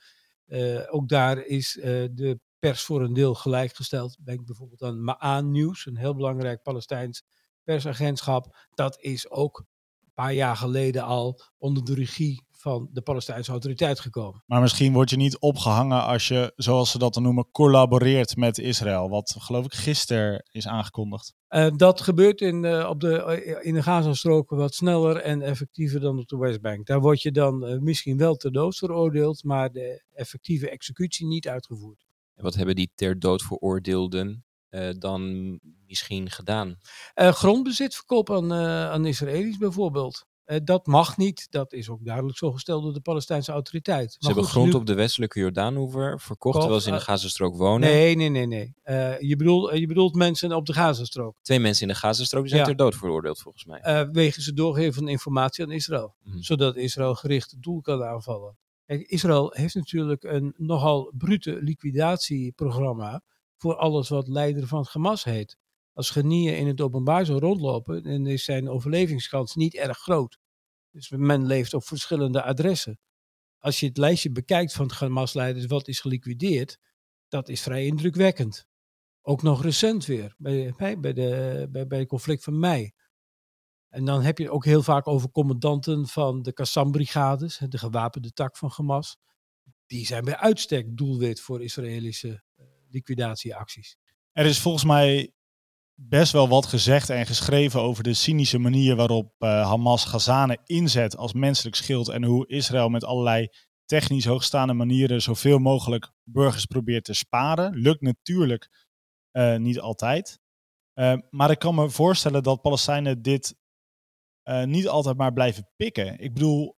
Ook 0.91 1.09
daar 1.09 1.45
is 1.45 1.79
de 2.13 2.41
pers 2.59 2.83
voor 2.83 3.03
een 3.03 3.13
deel 3.13 3.35
gelijkgesteld. 3.35 4.17
Denk 4.25 4.45
bijvoorbeeld 4.45 4.83
aan 4.83 5.05
Ma'an 5.05 5.51
News, 5.51 5.87
een 5.87 5.97
heel 5.97 6.15
belangrijk 6.15 6.63
Palestijns 6.63 7.25
persagentschap. 7.71 8.57
Dat 8.75 9.01
is 9.01 9.31
ook 9.31 9.59
een 9.59 10.13
paar 10.15 10.33
jaar 10.33 10.57
geleden 10.57 11.03
al 11.03 11.41
onder 11.59 11.85
de 11.85 11.95
regie 11.95 12.49
van 12.51 12.89
de 12.93 13.01
Palestijnse 13.01 13.51
autoriteit 13.51 14.01
gekomen. 14.01 14.43
Maar 14.47 14.61
misschien 14.61 14.93
word 14.93 15.11
je 15.11 15.17
niet 15.17 15.39
opgehangen 15.39 16.05
als 16.05 16.29
je, 16.29 16.53
zoals 16.57 16.91
ze 16.91 16.99
dat 16.99 17.15
dan 17.15 17.23
noemen, 17.23 17.51
collaboreert 17.51 18.37
met 18.37 18.59
Israël. 18.59 19.09
Wat 19.09 19.37
geloof 19.39 19.65
ik 19.65 19.75
gisteren 19.75 20.49
is 20.53 20.67
aangekondigd. 20.67 21.35
Eh, 21.49 21.71
dat 21.77 22.01
gebeurt 22.01 22.41
in, 22.41 22.65
eh, 22.65 22.89
op 22.89 23.01
de, 23.01 23.23
eh, 23.23 23.67
in 23.67 23.75
de 23.75 23.83
Gazastrook 23.83 24.51
wat 24.51 24.75
sneller 24.75 25.17
en 25.17 25.43
effectiever 25.43 26.01
dan 26.01 26.19
op 26.19 26.29
de 26.29 26.37
Westbank. 26.37 26.87
Daar 26.87 27.01
word 27.01 27.23
je 27.23 27.33
dan 27.33 27.83
misschien 27.85 28.17
wel 28.17 28.35
ter 28.37 28.53
dood 28.53 28.77
veroordeeld, 28.77 29.45
maar 29.45 29.73
de 29.73 30.03
effectieve 30.13 30.71
executie 30.71 31.27
niet 31.27 31.49
uitgevoerd. 31.49 32.07
En 32.35 32.43
wat 32.43 32.55
hebben 32.55 32.75
die 32.75 32.91
ter 32.95 33.19
dood 33.19 33.43
veroordeelden 33.43 34.45
dan 34.99 35.51
misschien 35.87 36.31
gedaan? 36.31 36.77
Eh, 37.15 37.33
grondbezit 37.33 37.95
verkoop 37.95 38.31
aan, 38.31 38.53
eh, 38.53 38.91
aan 38.91 39.07
Israëli's 39.07 39.57
bijvoorbeeld. 39.59 40.29
Eh, 40.45 40.59
dat 40.65 40.87
mag 40.87 41.17
niet. 41.17 41.47
Dat 41.51 41.73
is 41.73 41.89
ook 41.89 42.05
duidelijk 42.05 42.39
zo 42.39 42.53
gesteld 42.53 42.83
door 42.83 42.93
de 42.93 43.01
Palestijnse 43.01 43.53
autoriteit. 43.53 44.11
Ze 44.13 44.17
Maar 44.21 44.27
hebben 44.31 44.45
goed, 44.45 44.53
grond 44.61 44.73
nu- 44.73 44.79
op 44.79 44.87
de 44.87 44.95
westelijke 44.95 45.41
Jordaanhoever 45.41 46.21
verkocht, 46.21 46.59
terwijl 46.61 46.81
ze 46.81 46.87
in 46.89 46.95
de 46.95 46.99
eh, 47.01 47.05
Gazastrook 47.07 47.57
wonen. 47.57 47.89
Nee, 47.89 48.17
nee, 48.17 48.29
nee, 48.29 48.47
nee. 48.47 48.75
Eh, 48.83 49.21
je, 49.21 49.37
bedoelt, 49.37 49.79
je 49.79 49.87
bedoelt 49.87 50.15
mensen 50.15 50.53
op 50.53 50.67
de 50.67 50.73
Gazastrook. 50.73 51.37
Twee 51.43 51.61
mensen 51.61 51.83
in 51.89 51.93
de 51.93 51.99
Gazastrook 51.99 52.41
die 52.43 52.51
zijn 52.51 52.63
Ja. 52.63 52.69
ter 52.69 52.77
dood 52.77 52.95
veroordeeld, 52.97 53.41
volgens 53.41 53.65
mij. 53.65 53.79
eh 53.81 54.09
wegens 54.13 54.47
het 54.47 54.57
doorgeven 54.57 54.95
van 54.95 55.09
informatie 55.09 55.65
aan 55.65 55.71
Israël. 55.73 56.15
Mhm. 56.23 56.41
Zodat 56.41 56.77
Israël 56.77 57.15
gericht 57.15 57.51
het 57.51 57.63
doel 57.63 57.81
kan 57.81 58.03
aanvallen. 58.05 58.59
Kijk, 58.87 59.01
Israël 59.03 59.53
heeft 59.57 59.75
natuurlijk 59.75 60.25
een 60.25 60.55
nogal 60.57 61.13
brute 61.19 61.59
liquidatieprogramma 61.63 63.23
voor 63.61 63.77
alles 63.77 64.09
wat 64.09 64.29
leider 64.29 64.67
van 64.67 64.87
Hamas 64.91 65.25
heet. 65.25 65.57
Als 65.93 66.11
genieën 66.11 66.57
in 66.57 66.67
het 66.67 66.81
openbaar 66.81 67.27
zou 67.27 67.39
rondlopen, 67.39 68.03
dan 68.03 68.27
is 68.27 68.45
zijn 68.45 68.69
overlevingskans 68.69 69.55
niet 69.55 69.75
erg 69.75 69.99
groot. 69.99 70.39
Dus 70.91 71.11
men 71.11 71.47
leeft 71.47 71.75
op 71.75 71.85
verschillende 71.85 72.43
adressen. 72.43 72.99
Als 73.59 73.81
je 73.81 73.87
het 73.87 73.97
lijstje 73.97 74.33
bekijkt 74.33 74.73
van 74.73 74.91
Hamas-leiders 74.99 75.67
wat 75.67 75.89
is 75.89 76.01
geliquideerd, 76.01 76.79
dat 77.29 77.49
is 77.49 77.63
vrij 77.63 77.87
indrukwekkend. 77.87 78.67
Ook 79.23 79.43
nog 79.43 79.63
recent 79.63 80.05
weer, 80.05 80.35
bij, 80.39 80.75
bij, 81.01 81.13
de, 81.13 81.69
bij, 81.71 81.87
bij 81.87 81.99
het 81.99 82.09
conflict 82.09 82.45
van 82.45 82.59
mei. 82.59 82.93
En 83.89 84.05
dan 84.05 84.23
heb 84.23 84.39
je 84.39 84.51
ook 84.51 84.65
heel 84.65 84.83
vaak 84.83 85.07
over 85.07 85.31
commandanten 85.31 86.07
van 86.07 86.43
de 86.43 86.53
Qassam-brigades, 86.53 87.59
de 87.69 87.79
gewapende 87.79 88.33
tak 88.33 88.57
van 88.57 88.73
Hamas. 88.77 89.17
Die 89.87 90.07
zijn 90.07 90.25
bij 90.25 90.37
uitstek 90.37 90.97
doelwit 90.97 91.41
voor 91.41 91.63
Israëlische 91.63 92.43
liquidatieacties. 92.91 93.97
Er 94.33 94.47
is 94.47 94.61
volgens 94.61 94.85
mij 94.85 95.35
best 95.95 96.33
wel 96.33 96.49
wat 96.49 96.67
gezegd 96.67 97.11
en 97.11 97.27
geschreven 97.27 97.81
over 97.81 98.03
de 98.03 98.15
cynische 98.15 98.59
manier 98.59 98.97
waarop 98.97 99.35
eh, 99.39 99.69
Hamas 99.69 100.05
Gazanen 100.05 100.61
inzet 100.65 101.17
als 101.17 101.33
menselijk 101.33 101.77
schild 101.77 102.09
en 102.09 102.25
hoe 102.25 102.49
Israël 102.49 102.89
met 102.89 103.05
allerlei 103.05 103.49
technisch 103.85 104.25
hoogstaande 104.25 104.73
manieren 104.73 105.23
zoveel 105.23 105.59
mogelijk 105.59 106.13
burgers 106.23 106.65
probeert 106.65 107.05
te 107.05 107.15
sparen. 107.15 107.75
Lukt 107.77 108.01
natuurlijk 108.01 108.87
eh, 109.31 109.57
niet 109.57 109.81
altijd. 109.81 110.41
Eh, 110.93 111.15
maar 111.31 111.51
ik 111.51 111.59
kan 111.59 111.75
me 111.75 111.91
voorstellen 111.91 112.43
dat 112.43 112.63
Palestijnen 112.63 113.23
dit 113.23 113.59
niet 114.65 114.89
altijd 114.89 115.17
maar 115.17 115.33
blijven 115.33 115.69
pikken. 115.77 116.19
Ik 116.19 116.35
bedoel, 116.35 116.77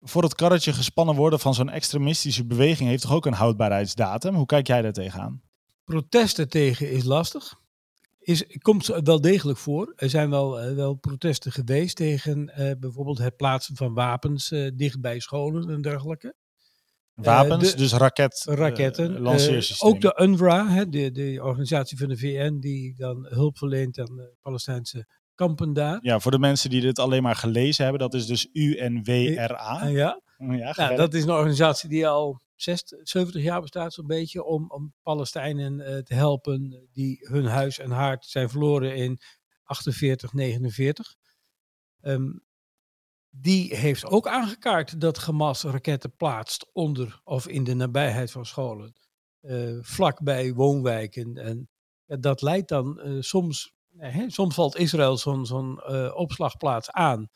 voor 0.00 0.22
het 0.22 0.34
karretje 0.34 0.72
gespannen 0.72 1.14
worden 1.14 1.40
van 1.40 1.54
zo'n 1.54 1.68
extremistische 1.68 2.46
beweging 2.46 2.88
heeft 2.88 3.02
toch 3.02 3.12
ook 3.12 3.26
een 3.26 3.32
houdbaarheidsdatum? 3.32 4.34
Hoe 4.34 4.46
kijk 4.46 4.66
jij 4.66 4.82
daar 4.82 4.92
tegenaan? 4.92 5.42
protesten 5.84 6.48
tegen 6.48 6.90
is 6.90 7.04
lastig. 7.04 7.54
Is, 8.18 8.44
komt 8.62 8.86
wel 8.86 9.20
degelijk 9.20 9.58
voor. 9.58 9.92
Er 9.96 10.10
zijn 10.10 10.30
wel, 10.30 10.60
eh, 10.60 10.74
wel 10.74 10.94
protesten 10.94 11.52
geweest 11.52 11.96
tegen 11.96 12.48
eh, 12.48 12.70
bijvoorbeeld 12.78 13.18
het 13.18 13.36
plaatsen 13.36 13.76
van 13.76 13.94
wapens 13.94 14.50
eh, 14.50 14.70
dicht 14.74 15.00
bij 15.00 15.20
scholen 15.20 15.70
en 15.70 15.80
dergelijke. 15.82 16.34
Wapens, 17.14 17.70
de- 17.70 17.76
dus 17.76 17.92
raket, 17.92 18.42
Raketten. 18.48 19.10
eh, 19.10 19.16
Eh, 19.16 19.20
lanceersystemen. 19.22 19.94
ook 19.94 20.00
de 20.00 20.22
UNRWA, 20.22 20.68
hè, 20.68 20.88
de, 20.88 21.10
de 21.10 21.40
organisatie 21.42 21.98
van 21.98 22.08
de 22.08 22.16
VN 22.16 22.58
die 22.58 22.94
dan 22.96 23.26
hulp 23.28 23.58
verleent 23.58 23.98
aan 23.98 24.16
de 24.16 24.32
Palestijnse 24.40 25.06
kampen 25.46 25.72
daar. 25.72 25.98
Ja, 26.02 26.20
voor 26.20 26.30
de 26.30 26.38
mensen 26.38 26.70
die 26.70 26.80
dit 26.80 26.98
alleen 26.98 27.22
maar 27.22 27.36
gelezen 27.36 27.82
hebben, 27.82 28.02
dat 28.02 28.14
is 28.14 28.26
dus 28.26 28.48
UNWRA. 28.52 29.56
Ah, 29.56 29.92
ja. 29.92 30.20
Ja, 30.38 30.72
Nou, 30.76 30.96
dat 30.96 31.14
is 31.14 31.22
een 31.22 31.30
organisatie 31.30 31.88
die 31.88 32.08
al 32.08 32.40
60, 32.54 32.98
70 33.02 33.42
jaar 33.42 33.60
bestaat, 33.60 33.92
zo'n 33.92 34.06
beetje, 34.06 34.44
om, 34.44 34.70
om 34.70 34.94
Palestijnen 35.02 35.80
eh, 35.80 35.98
te 35.98 36.14
helpen 36.14 36.88
die 36.92 37.18
hun 37.20 37.46
huis 37.46 37.78
en 37.78 37.90
haard 37.90 38.24
zijn 38.24 38.48
verloren 38.48 38.96
in 38.96 39.18
48, 39.62 40.32
49. 40.32 41.14
Ehm, 42.00 42.30
die 43.30 43.76
heeft 43.76 44.04
ook 44.04 44.26
aangekaart 44.26 45.00
dat 45.00 45.18
Hamas 45.18 45.62
raketten 45.62 46.16
plaatst 46.16 46.70
onder 46.72 47.20
of 47.24 47.48
in 47.48 47.64
de 47.64 47.74
nabijheid 47.74 48.30
van 48.30 48.46
scholen, 48.46 48.94
eh 49.40 49.78
vlakbij 49.80 50.52
woonwijken. 50.52 51.36
En 51.36 51.68
ja, 52.04 52.16
dat 52.16 52.42
leidt 52.42 52.68
dan 52.68 53.00
eh, 53.00 53.16
soms, 53.20 53.64
eh, 53.64 53.79
hè, 54.00 54.30
soms 54.30 54.54
valt 54.54 54.76
Israël 54.76 55.16
zo'n 55.16 55.80
eh, 55.80 56.12
opslagplaats 56.14 56.90
aan 56.90 57.28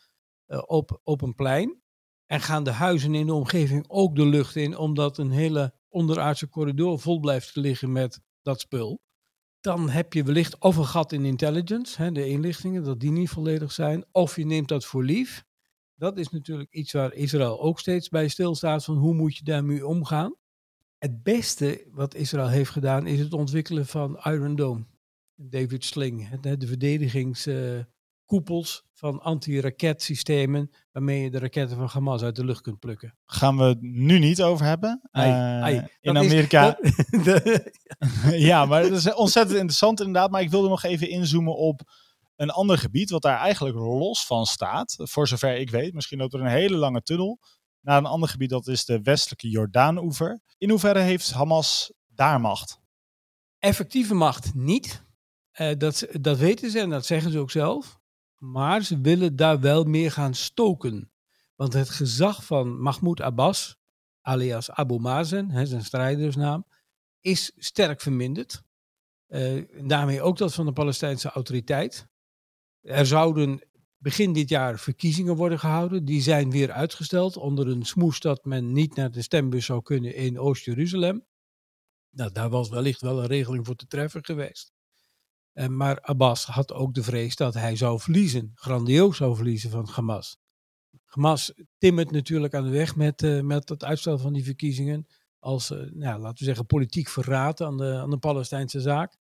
eh, 0.47 0.63
op, 0.67 1.01
op 1.03 1.23
een 1.23 1.35
plein. 1.35 1.83
En 2.27 2.41
gaan 2.41 2.65
de 2.65 2.71
huizen 2.71 3.15
in 3.15 3.27
de 3.27 3.35
omgeving 3.35 3.85
ook 3.89 4.17
de 4.17 4.27
lucht 4.27 4.57
in, 4.57 4.77
omdat 4.77 5.19
een 5.19 5.31
hele 5.31 5.75
onderaardse 5.89 6.49
corridor 6.49 6.99
vol 6.99 7.21
blijft 7.21 7.57
liggen 7.57 7.93
met 7.93 8.21
dat 8.43 8.61
spul. 8.61 9.01
Dan 9.61 9.89
heb 9.89 10.13
je 10.13 10.23
wellicht 10.23 10.59
of 10.61 10.77
een 10.77 10.87
gat 10.87 11.13
in 11.13 11.25
intelligence, 11.25 12.03
hè, 12.03 12.13
de 12.13 12.29
inlichtingen, 12.29 12.85
dat 12.85 13.01
die 13.01 13.11
niet 13.11 13.29
volledig 13.29 13.73
zijn. 13.73 14.05
Of 14.13 14.37
je 14.37 14.47
neemt 14.47 14.69
dat 14.69 14.85
voor 14.85 15.05
lief. 15.05 15.45
Dat 15.95 16.19
is 16.19 16.29
natuurlijk 16.29 16.73
iets 16.73 16.93
waar 16.93 17.13
Israël 17.13 17.61
ook 17.61 17.81
steeds 17.81 18.09
bij 18.09 18.29
stilstaat 18.29 18.85
van 18.85 18.97
hoe 18.97 19.15
moet 19.15 19.37
je 19.37 19.45
daarmee 19.45 19.87
omgaan. 19.87 20.35
Het 20.99 21.23
beste 21.23 21.87
wat 21.91 22.15
Israël 22.15 22.49
heeft 22.49 22.71
gedaan 22.71 23.07
is 23.07 23.19
het 23.19 23.33
ontwikkelen 23.33 23.87
van 23.87 24.21
Iron 24.23 24.57
Dome. 24.57 24.87
David 25.37 25.85
Sling, 25.85 26.41
de 26.41 26.67
verdedigingskoepels 26.67 28.85
van 28.93 29.21
anti-raketsystemen 29.21 30.71
waarmee 30.93 31.23
je 31.23 31.31
de 31.31 31.39
raketten 31.39 31.77
van 31.77 31.89
Hamas 31.93 32.23
uit 32.23 32.37
de 32.37 32.45
lucht 32.45 32.61
kunt 32.61 32.79
plukken. 32.79 33.17
Gaan 33.25 33.57
we 33.57 33.63
het 33.63 33.81
nu 33.81 34.19
niet 34.19 34.43
over 34.43 34.67
hebben. 34.67 35.09
Ai, 35.11 35.31
Eh, 35.31 35.63
ai. 35.63 35.75
in 36.01 36.17
is- 36.17 36.27
Amerika. 36.27 36.79
de- 37.25 37.73
ja, 38.51 38.65
maar 38.67 38.83
dat 38.83 38.93
is 38.93 39.15
ontzettend 39.15 39.57
interessant 39.57 39.99
inderdaad. 40.01 40.31
Maar 40.31 40.41
ik 40.43 40.51
wilde 40.51 40.69
nog 40.69 40.83
even 40.83 41.09
inzoomen 41.09 41.57
op 41.57 41.81
een 42.37 42.51
ander 42.51 42.79
gebied, 42.79 43.11
wat 43.11 43.23
daar 43.23 43.39
eigenlijk 43.39 43.77
los 43.77 44.27
van 44.27 44.47
staat. 44.47 44.95
Voor 44.99 45.29
zover 45.29 45.57
ik 45.57 45.71
weet. 45.71 45.95
Misschien 45.95 46.19
loopt 46.19 46.35
er 46.35 46.41
een 46.41 46.47
hele 46.47 46.77
lange 46.77 47.03
tunnel 47.03 47.39
naar 47.81 47.99
een 47.99 48.07
ander 48.07 48.29
gebied, 48.29 48.51
dat 48.51 48.67
is 48.67 48.85
de 48.85 49.01
westelijke 49.03 49.49
Jordaan-oever. 49.49 50.41
In 50.59 50.71
hoeverre 50.71 50.99
heeft 51.01 51.33
Hamas 51.33 51.93
daar 52.07 52.41
macht? 52.41 52.83
effectieve 53.59 54.15
macht 54.15 54.55
niet. 54.55 55.04
Eh, 55.55 55.77
dat, 55.79 56.07
dat 56.21 56.39
weten 56.39 56.71
ze 56.71 56.81
en 56.81 56.91
dat 56.91 57.07
zeggen 57.07 57.31
ze 57.31 57.39
ook 57.39 57.51
zelf. 57.51 57.99
Maar 58.39 58.83
ze 58.83 59.01
willen 59.01 59.37
daar 59.37 59.61
wel 59.61 59.85
meer 59.85 60.13
gaan 60.13 60.35
stoken. 60.35 61.13
Want 61.55 61.73
het 61.73 61.91
gezag 61.91 62.45
van 62.45 62.81
Mahmoud 62.81 63.21
Abbas, 63.21 63.77
alias 64.21 64.71
Abu 64.71 64.99
Mazen, 64.99 65.51
hè, 65.51 65.67
zijn 65.67 65.85
strijdersnaam, 65.85 66.67
is 67.21 67.53
sterk 67.57 68.01
verminderd. 68.01 68.63
Eh, 69.27 69.63
daarmee 69.87 70.23
ook 70.23 70.37
dat 70.37 70.55
van 70.55 70.67
de 70.67 70.73
Palestijnse 70.73 71.31
autoriteit. 71.31 72.09
Er 72.81 73.07
zouden 73.07 73.69
begin 73.97 74.33
dit 74.33 74.49
jaar 74.49 74.79
verkiezingen 74.79 75.37
worden 75.37 75.59
gehouden. 75.59 76.05
Die 76.05 76.23
zijn 76.23 76.51
weer 76.51 76.73
uitgesteld 76.73 77.37
onder 77.37 77.69
een 77.69 77.85
smoes 77.85 78.21
dat 78.21 78.45
men 78.45 78.73
niet 78.73 78.95
naar 78.95 79.11
de 79.11 79.23
stembus 79.23 79.65
zou 79.65 79.83
kunnen 79.83 80.15
in 80.15 80.39
Oost-Jeruzalem. 80.39 81.27
Nou, 82.11 82.33
daar 82.33 82.51
was 82.51 82.69
wellicht 82.69 83.01
wel 83.01 83.21
een 83.21 83.27
regeling 83.27 83.67
voor 83.67 83.77
te 83.77 83.87
treffen 83.87 84.25
geweest. 84.25 84.74
Eh, 85.55 85.67
maar 85.67 86.01
Abbas 86.01 86.45
had 86.45 86.73
ook 86.73 86.95
de 86.95 87.03
vrees 87.03 87.37
dat 87.37 87.55
hij 87.55 87.77
zou 87.77 88.01
verliezen, 88.01 88.53
grandioos 88.55 89.17
zou 89.17 89.37
verliezen 89.37 89.71
van 89.71 89.89
Hamas. 89.89 90.37
Hamas 91.05 91.53
timmert 91.79 92.11
natuurlijk 92.11 92.55
aan 92.55 92.65
de 92.65 92.71
weg 92.71 92.97
met, 92.97 93.23
eh, 93.23 93.41
met 93.41 93.69
het 93.69 93.85
uitstel 93.85 94.19
van 94.19 94.33
die 94.33 94.45
verkiezingen. 94.45 95.07
Als, 95.39 95.71
eh, 95.71 95.79
nou, 95.79 96.21
laten 96.21 96.39
we 96.39 96.45
zeggen, 96.45 96.67
politiek 96.67 97.09
verraad 97.09 97.61
aan 97.61 97.77
de, 97.77 97.95
aan 97.95 98.11
de 98.11 98.19
Palestijnse 98.19 98.81
zaak. 98.81 99.17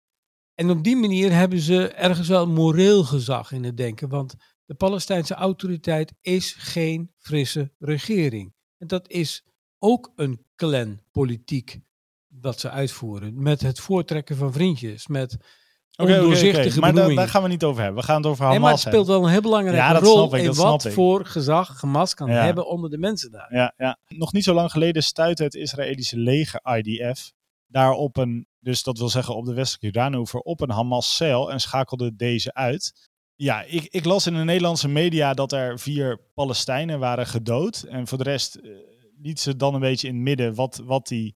En 0.54 0.70
op 0.70 0.84
die 0.84 0.96
manier 0.96 1.32
hebben 1.32 1.60
ze 1.60 1.88
ergens 1.88 2.28
wel 2.28 2.48
moreel 2.48 3.04
gezag 3.04 3.52
in 3.52 3.64
het 3.64 3.78
denken. 3.78 4.10
Want 4.10 4.36
de 4.66 4.76
Palestijnse 4.76 5.34
autoriteit 5.34 6.14
is 6.22 6.54
geen 6.54 7.12
frisse 7.18 7.72
regering. 7.78 8.54
En 8.78 8.88
dat 8.88 9.10
is 9.10 9.46
ook 9.80 10.12
een 10.16 10.46
clanpolitiek 10.56 11.80
wat 12.28 12.60
ze 12.60 12.70
uitvoeren. 12.70 13.42
Met 13.42 13.62
het 13.62 13.80
voortrekken 13.80 14.36
van 14.36 14.54
vriendjes, 14.54 15.08
met 15.08 15.38
Maar 16.80 17.16
daar 17.16 17.28
gaan 17.28 17.44
we 17.44 17.48
niet 17.48 17.64
over 17.64 17.82
hebben. 17.82 18.00
We 18.02 18.08
gaan 18.08 18.18
het 18.18 18.26
over 18.26 18.44
Nee, 18.46 18.54
Hamas 18.54 18.64
maar 18.64 18.72
het 18.72 18.80
speelt 18.80 18.96
hebben. 19.08 19.16
wel 19.16 19.26
een 19.26 19.32
heel 19.32 19.42
belangrijke 19.42 19.78
Ja, 19.80 20.00
rol 20.00 20.36
ik, 20.36 20.44
in 20.44 20.54
wat 20.54 20.88
voor 20.90 21.26
gezag 21.26 21.82
Hamas 21.82 22.14
kan 22.14 22.30
Ja. 22.32 22.44
hebben 22.44 22.68
onder 22.68 22.90
de 22.90 22.98
mensen 22.98 23.32
daar. 23.32 23.56
Ja, 23.56 23.74
ja. 23.78 23.98
Nog 24.08 24.34
niet 24.34 24.44
zo 24.44 24.54
lang 24.54 24.72
geleden 24.72 25.04
stuitte 25.04 25.44
het 25.44 25.56
Israëlische 25.56 26.18
leger 26.18 26.62
IDF 26.78 27.32
daar 27.68 27.92
op 27.92 28.18
een, 28.18 28.48
dus 28.60 28.84
dat 28.84 28.98
wil 28.98 29.10
zeggen 29.10 29.36
op 29.36 29.46
de 29.46 29.54
westelijke 29.54 29.86
Jordaanoever, 29.86 30.40
op 30.40 30.62
een 30.62 30.70
Hamas-cel 30.72 31.52
en 31.52 31.60
schakelde 31.60 32.16
deze 32.16 32.54
uit. 32.54 33.10
Ja, 33.36 33.64
ik, 33.64 33.88
ik 33.90 34.06
las 34.06 34.28
in 34.28 34.34
de 34.34 34.44
Nederlandse 34.44 34.88
media 34.88 35.34
dat 35.34 35.52
er 35.52 35.80
vier 35.80 36.20
Palestijnen 36.34 37.00
waren 37.00 37.28
gedood. 37.28 37.82
En 37.90 38.08
voor 38.08 38.18
de 38.18 38.24
rest 38.24 38.56
eh, 38.56 38.72
liet 39.22 39.40
ze 39.40 39.56
dan 39.56 39.74
een 39.74 39.80
beetje 39.80 40.08
in 40.08 40.14
het 40.14 40.24
midden 40.24 40.56
wat, 40.56 40.82
wat 40.86 41.08
die 41.08 41.36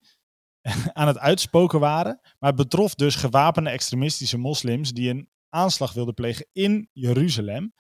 aan 0.94 1.08
het 1.08 1.18
uitspoken 1.18 1.80
waren. 1.80 2.20
Maar 2.40 2.50
het 2.50 2.60
betrof 2.60 2.96
dus 2.96 3.16
gewapende 3.16 3.70
extremistische 3.70 4.38
moslims 4.38 4.92
die 4.92 5.10
een 5.10 5.30
aanslag 5.50 5.94
wilden 5.94 6.14
plegen 6.14 6.48
in 6.52 6.90
Jeruzalem. 6.94 7.74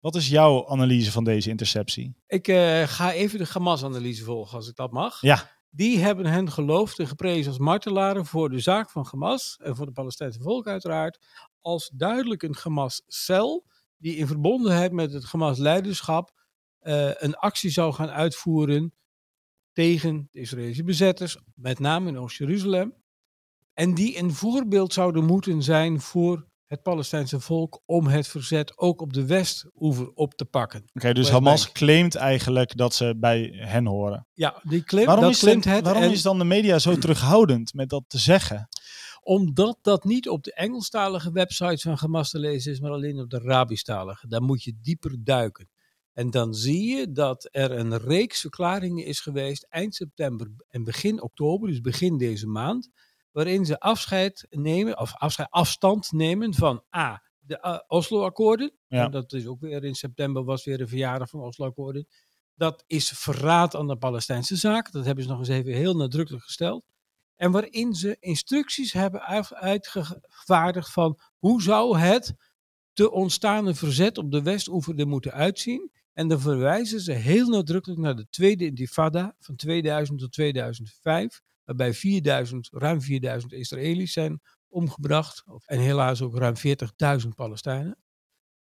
Wat 0.00 0.14
is 0.14 0.28
jouw 0.28 0.68
analyse 0.68 1.12
van 1.12 1.24
deze 1.24 1.50
interceptie? 1.50 2.16
Ik 2.26 2.48
eh, 2.48 2.82
ga 2.82 3.12
even 3.12 3.38
de 3.38 3.46
Hamas-analyse 3.52 4.24
volgen, 4.24 4.56
als 4.56 4.68
ik 4.68 4.76
dat 4.76 4.92
mag. 4.92 5.20
Ja. 5.20 5.50
Die 5.70 5.98
hebben 5.98 6.26
hen 6.26 6.50
geloofd 6.50 6.98
en 6.98 7.06
geprezen 7.06 7.48
als 7.48 7.58
martelaren 7.58 8.26
voor 8.26 8.50
de 8.50 8.60
zaak 8.60 8.90
van 8.90 9.06
Hamas 9.10 9.58
en 9.62 9.76
voor 9.76 9.86
de 9.86 9.92
Palestijnse 9.92 10.40
volk 10.40 10.66
uiteraard. 10.66 11.18
Als 11.60 11.90
duidelijk 11.94 12.42
een 12.42 12.56
Hamas-cel 12.62 13.66
die 13.96 14.16
in 14.16 14.26
verbondenheid 14.26 14.92
met 14.92 15.12
het 15.12 15.24
Hamas-leiderschap 15.24 16.32
eh, 16.78 17.10
een 17.14 17.34
actie 17.34 17.70
zou 17.70 17.92
gaan 17.92 18.10
uitvoeren 18.10 18.94
tegen 19.74 20.28
de 20.32 20.40
Israëlische 20.40 20.84
bezetters, 20.84 21.36
met 21.54 21.78
name 21.78 22.08
in 22.08 22.18
Oost-Jeruzalem. 22.18 22.94
En 23.74 23.94
die 23.94 24.18
een 24.18 24.32
voorbeeld 24.32 24.92
zouden 24.92 25.24
moeten 25.24 25.62
zijn 25.62 26.00
voor 26.00 26.46
het 26.66 26.82
Palestijnse 26.82 27.40
volk 27.40 27.82
om 27.86 28.06
het 28.06 28.28
verzet 28.28 28.78
ook 28.78 29.00
op 29.00 29.12
de 29.12 29.26
Westoever 29.26 30.10
op 30.14 30.34
te 30.34 30.44
pakken. 30.44 30.80
Oké, 30.92 31.12
dus 31.12 31.16
Westbank. 31.16 31.44
Hamas 31.44 31.72
claimt 31.72 32.14
eigenlijk 32.14 32.76
dat 32.76 32.94
ze 32.94 33.14
bij 33.16 33.52
hen 33.56 33.86
horen. 33.86 34.26
Ja, 34.32 34.60
die 34.62 34.84
claim, 34.84 35.06
Waarom, 35.06 35.24
dat 35.24 35.32
is, 35.32 35.38
claimt 35.40 35.62
de- 35.62 35.70
het. 35.70 35.84
waarom 35.84 36.02
en- 36.02 36.10
is 36.10 36.22
dan 36.22 36.38
de 36.38 36.44
media 36.44 36.78
zo 36.78 36.96
terughoudend 36.98 37.74
met 37.74 37.88
dat 37.88 38.04
te 38.06 38.18
zeggen? 38.18 38.68
Omdat 39.22 39.78
dat 39.82 40.04
niet 40.04 40.28
op 40.28 40.42
de 40.44 40.54
Engelstalige 40.54 41.32
websites 41.32 41.82
van 41.82 41.96
Hamas 41.96 42.30
te 42.30 42.38
lezen 42.38 42.72
is, 42.72 42.80
maar 42.80 42.90
alleen 42.90 43.20
op 43.20 43.30
de 43.30 43.40
Arabischtalige. 43.40 44.28
Daar 44.28 44.42
moet 44.42 44.62
je 44.62 44.72
dieper 44.82 45.16
duiken. 45.24 45.68
En 46.14 46.30
dan 46.30 46.54
zie 46.54 46.96
je 46.96 47.12
dat 47.12 47.48
er 47.50 47.70
een 47.70 47.98
reeks 47.98 48.40
verklaringen 48.40 49.04
is 49.04 49.20
geweest 49.20 49.66
eind 49.68 49.94
september 49.94 50.50
en 50.68 50.84
begin 50.84 51.22
oktober, 51.22 51.68
dus 51.68 51.80
begin 51.80 52.18
deze 52.18 52.46
maand, 52.46 52.90
waarin 53.30 53.64
ze 53.64 53.80
afscheid 53.80 54.46
nemen, 54.50 54.98
of 54.98 55.14
afscheid, 55.14 55.50
afstand 55.50 56.12
nemen 56.12 56.54
van 56.54 56.82
A, 56.96 57.22
de 57.38 57.60
eh, 57.60 57.78
Oslo-akkoorden. 57.86 58.72
Ja. 58.86 59.08
Dat 59.08 59.32
is 59.32 59.46
ook 59.46 59.60
weer 59.60 59.84
in 59.84 59.94
september, 59.94 60.44
was 60.44 60.64
weer 60.64 60.80
een 60.80 60.88
verjaardag 60.88 61.28
van 61.28 61.40
Oslo-akkoorden. 61.40 62.06
Dat 62.54 62.84
is 62.86 63.08
verraad 63.08 63.74
aan 63.74 63.86
de 63.86 63.96
Palestijnse 63.96 64.56
zaak. 64.56 64.92
Dat 64.92 65.04
hebben 65.04 65.24
ze 65.24 65.30
nog 65.30 65.38
eens 65.38 65.48
even 65.48 65.72
heel 65.72 65.96
nadrukkelijk 65.96 66.44
gesteld. 66.44 66.84
En 67.34 67.50
waarin 67.50 67.94
ze 67.94 68.16
instructies 68.20 68.92
hebben 68.92 69.20
uit- 69.20 69.54
uitgevaardigd 69.54 70.92
van 70.92 71.18
hoe 71.38 71.62
zou 71.62 71.98
het 71.98 72.34
te 72.92 73.10
ontstaande 73.10 73.74
verzet 73.74 74.18
op 74.18 74.30
de 74.30 74.42
Westoever 74.42 74.98
er 74.98 75.08
moeten 75.08 75.32
uitzien. 75.32 75.90
En 76.14 76.28
dan 76.28 76.40
verwijzen 76.40 77.00
ze 77.00 77.12
heel 77.12 77.48
nadrukkelijk 77.48 78.00
naar 78.00 78.16
de 78.16 78.26
tweede 78.30 78.64
intifada 78.64 79.36
van 79.38 79.56
2000 79.56 80.18
tot 80.18 80.32
2005, 80.32 81.40
waarbij 81.64 81.94
4000, 81.94 82.68
ruim 82.72 83.00
4000 83.00 83.52
Israëli's 83.52 84.12
zijn 84.12 84.40
omgebracht. 84.68 85.44
En 85.64 85.78
helaas 85.78 86.22
ook 86.22 86.36
ruim 86.36 86.54
40.000 87.22 87.28
Palestijnen. 87.34 87.98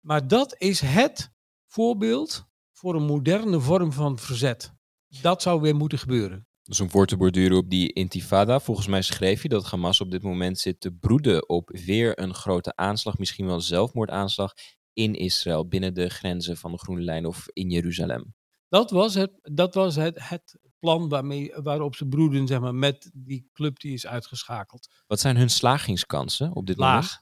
Maar 0.00 0.28
dat 0.28 0.54
is 0.58 0.80
het 0.80 1.30
voorbeeld 1.66 2.46
voor 2.72 2.94
een 2.94 3.06
moderne 3.06 3.60
vorm 3.60 3.92
van 3.92 4.18
verzet. 4.18 4.72
Dat 5.20 5.42
zou 5.42 5.60
weer 5.60 5.76
moeten 5.76 5.98
gebeuren. 5.98 6.46
Dus 6.62 6.80
om 6.80 6.90
voor 6.90 7.06
te 7.06 7.16
borduren 7.16 7.56
op 7.56 7.70
die 7.70 7.92
intifada, 7.92 8.60
volgens 8.60 8.86
mij 8.86 9.02
schreef 9.02 9.42
je 9.42 9.48
dat 9.48 9.70
Hamas 9.70 10.00
op 10.00 10.10
dit 10.10 10.22
moment 10.22 10.58
zit 10.58 10.80
te 10.80 10.92
broeden 10.92 11.48
op 11.48 11.70
weer 11.84 12.18
een 12.18 12.34
grote 12.34 12.76
aanslag, 12.76 13.18
misschien 13.18 13.46
wel 13.46 13.60
zelfmoordaanslag 13.60 14.52
in 14.98 15.14
Israël, 15.14 15.68
binnen 15.68 15.94
de 15.94 16.08
grenzen 16.08 16.56
van 16.56 16.72
de 16.72 16.78
Groene 16.78 17.02
Lijn 17.02 17.26
of 17.26 17.48
in 17.52 17.70
Jeruzalem. 17.70 18.34
Dat 18.68 18.90
was 18.90 19.14
het, 19.14 19.30
dat 19.42 19.74
was 19.74 19.96
het, 19.96 20.28
het 20.28 20.58
plan 20.78 21.08
waarmee, 21.08 21.52
waarop 21.54 21.94
ze 21.94 22.06
broeden 22.06 22.46
zeg 22.46 22.60
maar, 22.60 22.74
met 22.74 23.10
die 23.14 23.48
club 23.52 23.78
die 23.80 23.92
is 23.92 24.06
uitgeschakeld. 24.06 24.88
Wat 25.06 25.20
zijn 25.20 25.36
hun 25.36 25.50
slagingskansen 25.50 26.54
op 26.54 26.66
dit 26.66 26.76
moment? 26.76 27.02
Laag. 27.02 27.20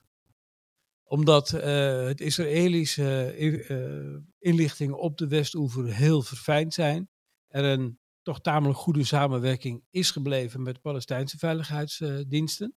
Omdat 1.05 1.53
eh, 1.53 2.05
het 2.05 2.21
Israëlische 2.21 3.31
eh, 3.31 3.71
eh, 3.71 4.21
inlichtingen 4.39 4.99
op 4.99 5.19
de 5.19 5.29
Westoever 5.29 5.95
heel 5.95 6.23
verfijnd 6.23 6.75
zijn. 6.75 7.09
Er 7.49 7.65
een 7.65 7.99
toch 8.23 8.41
tamelijk 8.41 8.79
goede 8.79 9.05
samenwerking 9.05 9.85
is 9.91 10.11
gebleven 10.11 10.63
met 10.63 10.75
de 10.75 10.81
Palestijnse 10.81 11.39
veiligheidsdiensten. 11.39 12.75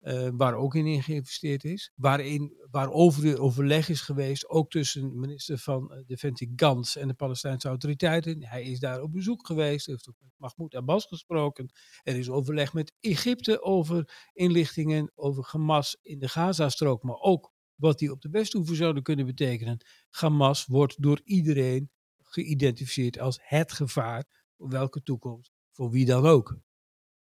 Eh, 0.00 0.28
waar 0.32 0.54
ook 0.54 0.74
in 0.74 1.02
geïnvesteerd 1.02 1.64
is. 1.64 1.92
Waarin, 1.94 2.56
waarover 2.70 3.22
weer 3.22 3.40
overleg 3.40 3.88
is 3.88 4.00
geweest, 4.00 4.48
ook 4.48 4.70
tussen 4.70 5.20
minister 5.20 5.58
van 5.58 5.92
eh, 5.92 5.98
Defensie 6.06 6.52
Gans 6.56 6.96
en 6.96 7.08
de 7.08 7.14
Palestijnse 7.14 7.68
autoriteiten. 7.68 8.44
Hij 8.44 8.62
is 8.62 8.80
daar 8.80 9.02
op 9.02 9.12
bezoek 9.12 9.46
geweest, 9.46 9.86
heeft 9.86 10.08
ook 10.08 10.16
met 10.20 10.32
Mahmoud 10.36 10.74
Abbas 10.74 11.06
gesproken. 11.06 11.72
Er 12.02 12.16
is 12.16 12.30
overleg 12.30 12.72
met 12.72 12.92
Egypte 13.00 13.62
over 13.62 14.28
inlichtingen 14.32 15.12
over 15.14 15.48
Hamas 15.50 15.96
in 16.02 16.18
de 16.18 16.28
Gazastrook, 16.28 17.02
maar 17.02 17.18
ook 17.20 17.52
wat 17.74 17.98
die 17.98 18.10
op 18.10 18.20
de 18.20 18.30
Westoever 18.30 18.76
zouden 18.76 19.02
kunnen 19.02 19.26
betekenen. 19.26 19.86
Hamas 20.10 20.66
wordt 20.66 21.02
door 21.02 21.20
iedereen 21.24 21.90
geïdentificeerd 22.22 23.18
als 23.18 23.38
het 23.42 23.72
gevaar 23.72 24.24
voor 24.56 24.68
welke 24.68 25.02
toekomst, 25.02 25.52
voor 25.72 25.90
wie 25.90 26.04
dan 26.04 26.26
ook. 26.26 26.58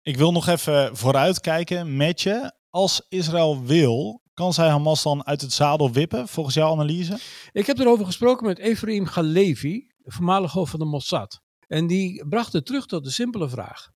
Ik 0.01 0.18
wil 0.18 0.32
nog 0.32 0.47
even 0.47 0.97
vooruitkijken 0.97 1.97
met 1.97 2.22
je. 2.22 2.57
Als 2.78 3.05
Israël 3.09 3.63
wil, 3.63 4.21
kan 4.34 4.53
zij 4.53 4.69
Hamas 4.69 5.03
dan 5.03 5.25
uit 5.25 5.41
het 5.41 5.53
zadel 5.53 5.91
wippen, 5.91 6.28
volgens 6.28 6.55
jouw 6.55 6.71
analyse? 6.71 7.19
Ik 7.51 7.65
heb 7.65 7.78
erover 7.78 8.05
gesproken 8.05 8.45
met 8.45 8.59
Efraim 8.59 9.05
Galevi, 9.05 9.91
voormalig 10.03 10.51
hoofd 10.51 10.71
van 10.71 10.80
de 10.80 10.86
Mossad. 10.86 11.41
En 11.67 11.88
die 11.88 12.28
bracht 12.28 12.53
het 12.53 12.65
terug 12.65 12.86
tot 12.86 13.03
de 13.03 13.09
simpele 13.09 13.49
vraag. 13.49 13.89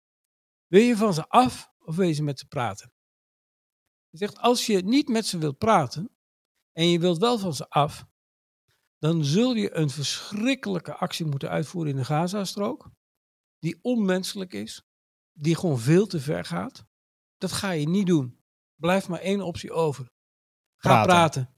Wil 0.66 0.80
je 0.80 0.96
van 0.96 1.14
ze 1.14 1.28
af 1.28 1.72
of 1.78 1.96
wil 1.96 2.06
je 2.06 2.12
ze 2.12 2.22
met 2.22 2.38
ze 2.38 2.46
praten? 2.46 2.92
Hij 4.10 4.18
zegt, 4.18 4.38
als 4.38 4.66
je 4.66 4.82
niet 4.82 5.08
met 5.08 5.26
ze 5.26 5.38
wilt 5.38 5.58
praten 5.58 6.16
en 6.72 6.88
je 6.88 6.98
wilt 6.98 7.18
wel 7.18 7.38
van 7.38 7.54
ze 7.54 7.68
af, 7.68 8.04
dan 8.98 9.24
zul 9.24 9.54
je 9.54 9.74
een 9.74 9.90
verschrikkelijke 9.90 10.94
actie 10.94 11.26
moeten 11.26 11.50
uitvoeren 11.50 11.92
in 11.92 11.98
de 11.98 12.04
Gazastrook, 12.04 12.90
die 13.58 13.78
onmenselijk 13.82 14.52
is, 14.52 14.82
die 15.32 15.56
gewoon 15.56 15.78
veel 15.78 16.06
te 16.06 16.20
ver 16.20 16.44
gaat. 16.44 16.84
Dat 17.38 17.52
ga 17.52 17.70
je 17.70 17.88
niet 17.88 18.06
doen. 18.06 18.39
Blijft 18.80 19.08
maar 19.08 19.20
één 19.20 19.40
optie 19.40 19.72
over. 19.72 20.04
Ga 20.76 20.88
Praten. 20.88 21.08
praten. 21.08 21.54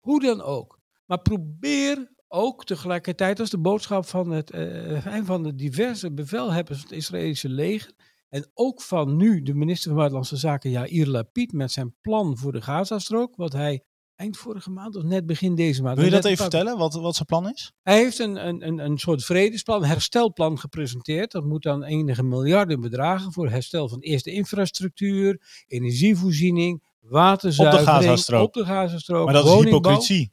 Hoe 0.00 0.20
dan 0.20 0.42
ook. 0.42 0.80
Maar 1.06 1.20
probeer 1.20 2.12
ook 2.28 2.64
tegelijkertijd, 2.64 3.40
als 3.40 3.50
de 3.50 3.58
boodschap 3.58 4.06
van, 4.06 4.30
het, 4.30 4.50
eh, 4.50 5.06
een 5.06 5.24
van 5.24 5.42
de 5.42 5.54
diverse 5.54 6.12
bevelhebbers 6.12 6.78
van 6.78 6.88
het 6.88 6.98
Israëlische 6.98 7.48
leger, 7.48 7.92
en 8.28 8.50
ook 8.54 8.82
van 8.82 9.16
nu 9.16 9.42
de 9.42 9.54
minister 9.54 9.86
van 9.86 9.96
Buitenlandse 9.96 10.36
Zaken, 10.36 10.70
Yair 10.70 11.06
Lapid, 11.06 11.52
met 11.52 11.72
zijn 11.72 11.96
plan 12.00 12.38
voor 12.38 12.52
de 12.52 12.62
Gazastrook, 12.62 13.36
wat 13.36 13.52
hij 13.52 13.84
eind 14.16 14.36
vorige 14.36 14.70
maand 14.70 14.96
of 14.96 15.02
net 15.02 15.26
begin 15.26 15.54
deze 15.54 15.82
maand. 15.82 15.96
Wil 15.96 16.04
je 16.04 16.10
dat 16.10 16.24
even 16.24 16.36
vertellen, 16.36 16.78
wat, 16.78 16.94
wat 16.94 17.14
zijn 17.14 17.26
plan 17.26 17.50
is? 17.50 17.72
hij 17.82 17.96
heeft 17.96 18.18
een, 18.18 18.46
een, 18.46 18.66
een, 18.66 18.78
een 18.78 18.98
soort 18.98 19.24
vredesplan, 19.24 19.84
herstelplan 19.84 20.58
gepresenteerd. 20.58 21.32
Dat 21.32 21.44
moet 21.44 21.62
dan 21.62 21.82
enige 21.82 22.22
miljarden 22.22 22.80
bedragen 22.80 23.32
voor 23.32 23.50
herstel 23.50 23.88
van 23.88 24.00
eerst 24.00 24.24
de 24.24 24.32
infrastructuur, 24.32 25.40
energievoorziening, 25.66 26.82
waterzuivering. 27.00 27.88
Gazastrook. 27.88 28.46
Op 28.46 28.52
de 28.52 28.64
Gazastrook. 28.64 29.24
Maar 29.24 29.34
dat 29.34 29.46
is 29.46 29.64
hypocrisie. 29.64 30.32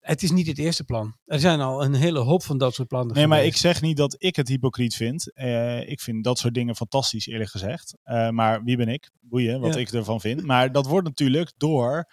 Het 0.00 0.22
is 0.22 0.30
niet 0.30 0.46
het 0.46 0.58
eerste 0.58 0.84
plan. 0.84 1.16
Er 1.24 1.40
zijn 1.40 1.60
al 1.60 1.84
een 1.84 1.94
hele 1.94 2.18
hoop 2.18 2.42
van 2.42 2.58
dat 2.58 2.74
soort 2.74 2.88
plannen 2.88 3.16
Nee, 3.16 3.26
maar 3.26 3.44
ik 3.44 3.56
zeg 3.56 3.80
niet 3.80 3.96
dat 3.96 4.14
ik 4.18 4.36
het 4.36 4.48
hypocriet 4.48 4.94
vind. 4.94 5.32
Eh, 5.32 5.88
ik 5.88 6.00
vind 6.00 6.24
dat 6.24 6.38
soort 6.38 6.54
dingen 6.54 6.76
fantastisch, 6.76 7.26
eerlijk 7.26 7.50
gezegd. 7.50 7.96
Eh, 8.02 8.30
maar 8.30 8.64
wie 8.64 8.76
ben 8.76 8.88
ik? 8.88 9.10
Boeien, 9.20 9.60
wat 9.60 9.74
Ja. 9.74 9.80
ik 9.80 9.92
ervan 9.92 10.20
vind. 10.20 10.42
Maar 10.42 10.72
dat 10.72 10.86
wordt 10.86 11.06
natuurlijk 11.06 11.52
door 11.56 12.12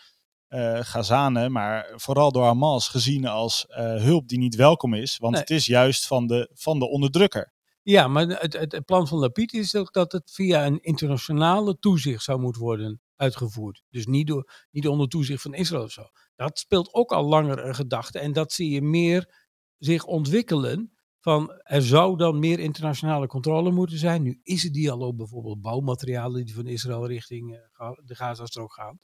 Gazanen, 0.82 1.52
maar 1.52 1.92
vooral 1.96 2.32
door 2.32 2.44
Hamas, 2.44 2.88
gezien 2.88 3.28
als 3.28 3.66
eh, 3.66 3.96
hulp 3.96 4.28
die 4.28 4.38
niet 4.38 4.56
welkom 4.56 4.94
is. 4.94 5.18
Want 5.18 5.34
Nee. 5.34 5.42
het 5.42 5.50
is 5.50 5.66
juist 5.66 6.08
van 6.08 6.28
de, 6.28 6.50
van 6.54 6.80
de 6.80 6.90
onderdrukker. 6.90 7.54
Ja, 7.82 8.08
maar 8.08 8.28
het, 8.28 8.54
het, 8.54 8.86
plan 8.86 9.08
van 9.08 9.18
Lapid 9.18 9.54
is 9.54 9.76
ook 9.76 9.94
dat 9.94 10.12
het 10.12 10.32
via 10.32 10.66
een 10.66 10.82
internationale 10.82 11.80
toezicht 11.80 12.24
zou 12.24 12.40
moeten 12.40 12.62
worden 12.62 13.02
uitgevoerd. 13.16 13.84
Dus 13.90 14.06
niet, 14.06 14.28
door, 14.28 14.52
niet 14.72 14.88
onder 14.88 15.08
toezicht 15.08 15.42
van 15.42 15.54
Israël 15.54 15.84
of 15.84 15.92
zo. 15.92 16.04
Dat 16.36 16.60
speelt 16.60 16.94
ook 16.94 17.12
al 17.12 17.24
langer 17.24 17.66
een 17.66 17.76
gedachte. 17.76 18.20
En 18.20 18.34
dat 18.34 18.52
zie 18.52 18.70
je 18.70 18.82
meer 18.82 19.50
zich 19.78 20.06
ontwikkelen. 20.06 20.94
Van 21.20 21.52
er 21.64 21.82
zou 21.84 22.18
dan 22.18 22.40
meer 22.40 22.60
internationale 22.60 23.28
controle 23.28 23.72
moeten 23.72 23.98
zijn. 23.98 24.22
Nu 24.22 24.40
is 24.44 24.64
het 24.64 24.74
die 24.74 24.92
al 24.92 25.00
op 25.00 25.18
bijvoorbeeld 25.18 25.62
bouwmaterialen 25.62 26.46
die 26.46 26.56
van 26.56 26.68
Israël 26.68 27.08
richting 27.08 27.56
eh, 27.56 27.92
de 28.04 28.16
Gazastrook 28.16 28.74
gaan. 28.74 29.00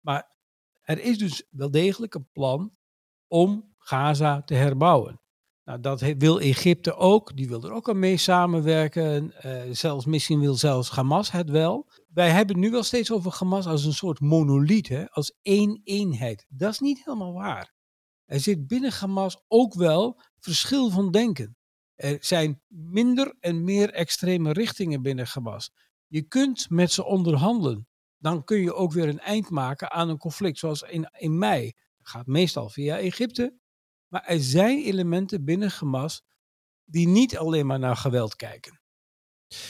Maar 0.00 0.38
er 0.90 1.00
is 1.00 1.18
dus 1.18 1.42
wel 1.50 1.70
degelijk 1.70 2.14
een 2.14 2.28
plan 2.32 2.72
om 3.26 3.74
Gaza 3.78 4.42
te 4.42 4.54
herbouwen. 4.54 5.20
Nou, 5.64 5.80
dat 5.80 6.00
wil 6.00 6.40
Egypte 6.40 6.94
ook. 6.94 7.36
Die 7.36 7.48
wil 7.48 7.64
er 7.64 7.72
ook 7.72 7.88
aan 7.88 7.98
mee 7.98 8.16
samenwerken. 8.16 9.32
Eh, 9.42 9.74
zelfs, 9.74 10.04
misschien 10.04 10.40
wil 10.40 10.54
zelfs 10.54 10.90
Hamas 10.90 11.30
het 11.30 11.50
wel. 11.50 11.90
Wij 12.08 12.30
hebben 12.30 12.58
nu 12.58 12.70
wel 12.70 12.82
steeds 12.82 13.12
over 13.12 13.36
Hamas 13.38 13.66
als 13.66 13.84
een 13.84 13.92
soort 13.92 14.20
monoliet, 14.20 15.06
als 15.10 15.38
één 15.42 15.80
eenheid. 15.84 16.46
Dat 16.48 16.72
is 16.72 16.78
niet 16.78 17.04
helemaal 17.04 17.32
waar. 17.32 17.74
Er 18.24 18.40
zit 18.40 18.66
binnen 18.66 18.92
Hamas 18.92 19.42
ook 19.48 19.74
wel 19.74 20.20
verschil 20.38 20.90
van 20.90 21.10
denken. 21.10 21.56
Er 21.94 22.16
zijn 22.20 22.62
minder 22.68 23.36
en 23.40 23.64
meer 23.64 23.90
extreme 23.92 24.52
richtingen 24.52 25.02
binnen 25.02 25.26
Hamas. 25.28 25.72
Je 26.06 26.22
kunt 26.22 26.70
met 26.70 26.92
ze 26.92 27.04
onderhandelen. 27.04 27.88
Dan 28.20 28.44
kun 28.44 28.60
je 28.60 28.74
ook 28.74 28.92
weer 28.92 29.08
een 29.08 29.20
eind 29.20 29.50
maken 29.50 29.90
aan 29.90 30.08
een 30.08 30.18
conflict, 30.18 30.58
zoals 30.58 30.82
in, 30.82 31.10
in 31.18 31.38
mei. 31.38 31.72
Gaat 32.02 32.26
meestal 32.26 32.68
via 32.68 32.98
Egypte. 32.98 33.58
Maar 34.08 34.24
er 34.24 34.40
zijn 34.40 34.78
elementen 34.84 35.44
binnen 35.44 35.70
Hamas 35.70 36.22
die 36.84 37.08
niet 37.08 37.38
alleen 37.38 37.66
maar 37.66 37.78
naar 37.78 37.96
geweld 37.96 38.36
kijken. 38.36 38.80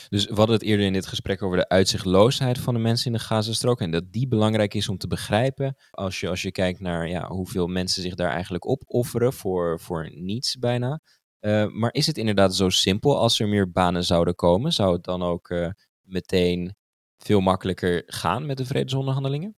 Dus 0.09 0.27
we 0.27 0.35
hadden 0.35 0.57
het 0.57 0.65
eerder 0.65 0.87
in 0.87 0.93
dit 0.93 1.07
gesprek 1.07 1.43
over 1.43 1.57
de 1.57 1.69
uitzichtloosheid 1.69 2.59
van 2.59 2.75
de 2.75 2.81
mensen 2.81 3.07
in 3.07 3.13
de 3.13 3.25
Gazastrook. 3.25 3.81
En 3.81 3.91
dat 3.91 4.13
die 4.13 4.29
belangrijk 4.29 4.75
is 4.75 4.89
om 4.89 4.99
te 4.99 5.07
begrijpen. 5.07 5.77
Als 5.91 6.21
je, 6.21 6.29
als 6.29 6.43
je 6.43 6.53
kijkt 6.53 6.81
naar 6.81 7.09
ja, 7.09 7.29
hoeveel 7.29 7.67
mensen 7.67 8.03
zich 8.03 8.15
daar 8.15 8.31
eigenlijk 8.31 8.69
opofferen 8.69 9.33
voor, 9.33 9.81
voor 9.81 10.11
niets 10.15 10.59
bijna. 10.59 11.01
Eh, 11.39 11.67
maar 11.67 11.93
is 11.93 12.07
het 12.07 12.19
inderdaad 12.19 12.55
zo 12.55 12.69
simpel 12.69 13.19
als 13.19 13.41
er 13.41 13.49
meer 13.49 13.71
banen 13.71 14.05
zouden 14.05 14.35
komen? 14.35 14.73
Zou 14.73 14.93
het 14.93 15.05
dan 15.05 15.23
ook 15.23 15.51
eh, 15.51 15.69
meteen 16.01 16.77
veel 17.25 17.41
makkelijker 17.41 18.03
gaan 18.07 18.47
met 18.47 18.57
de 18.57 18.65
vredesonderhandelingen? 18.67 19.55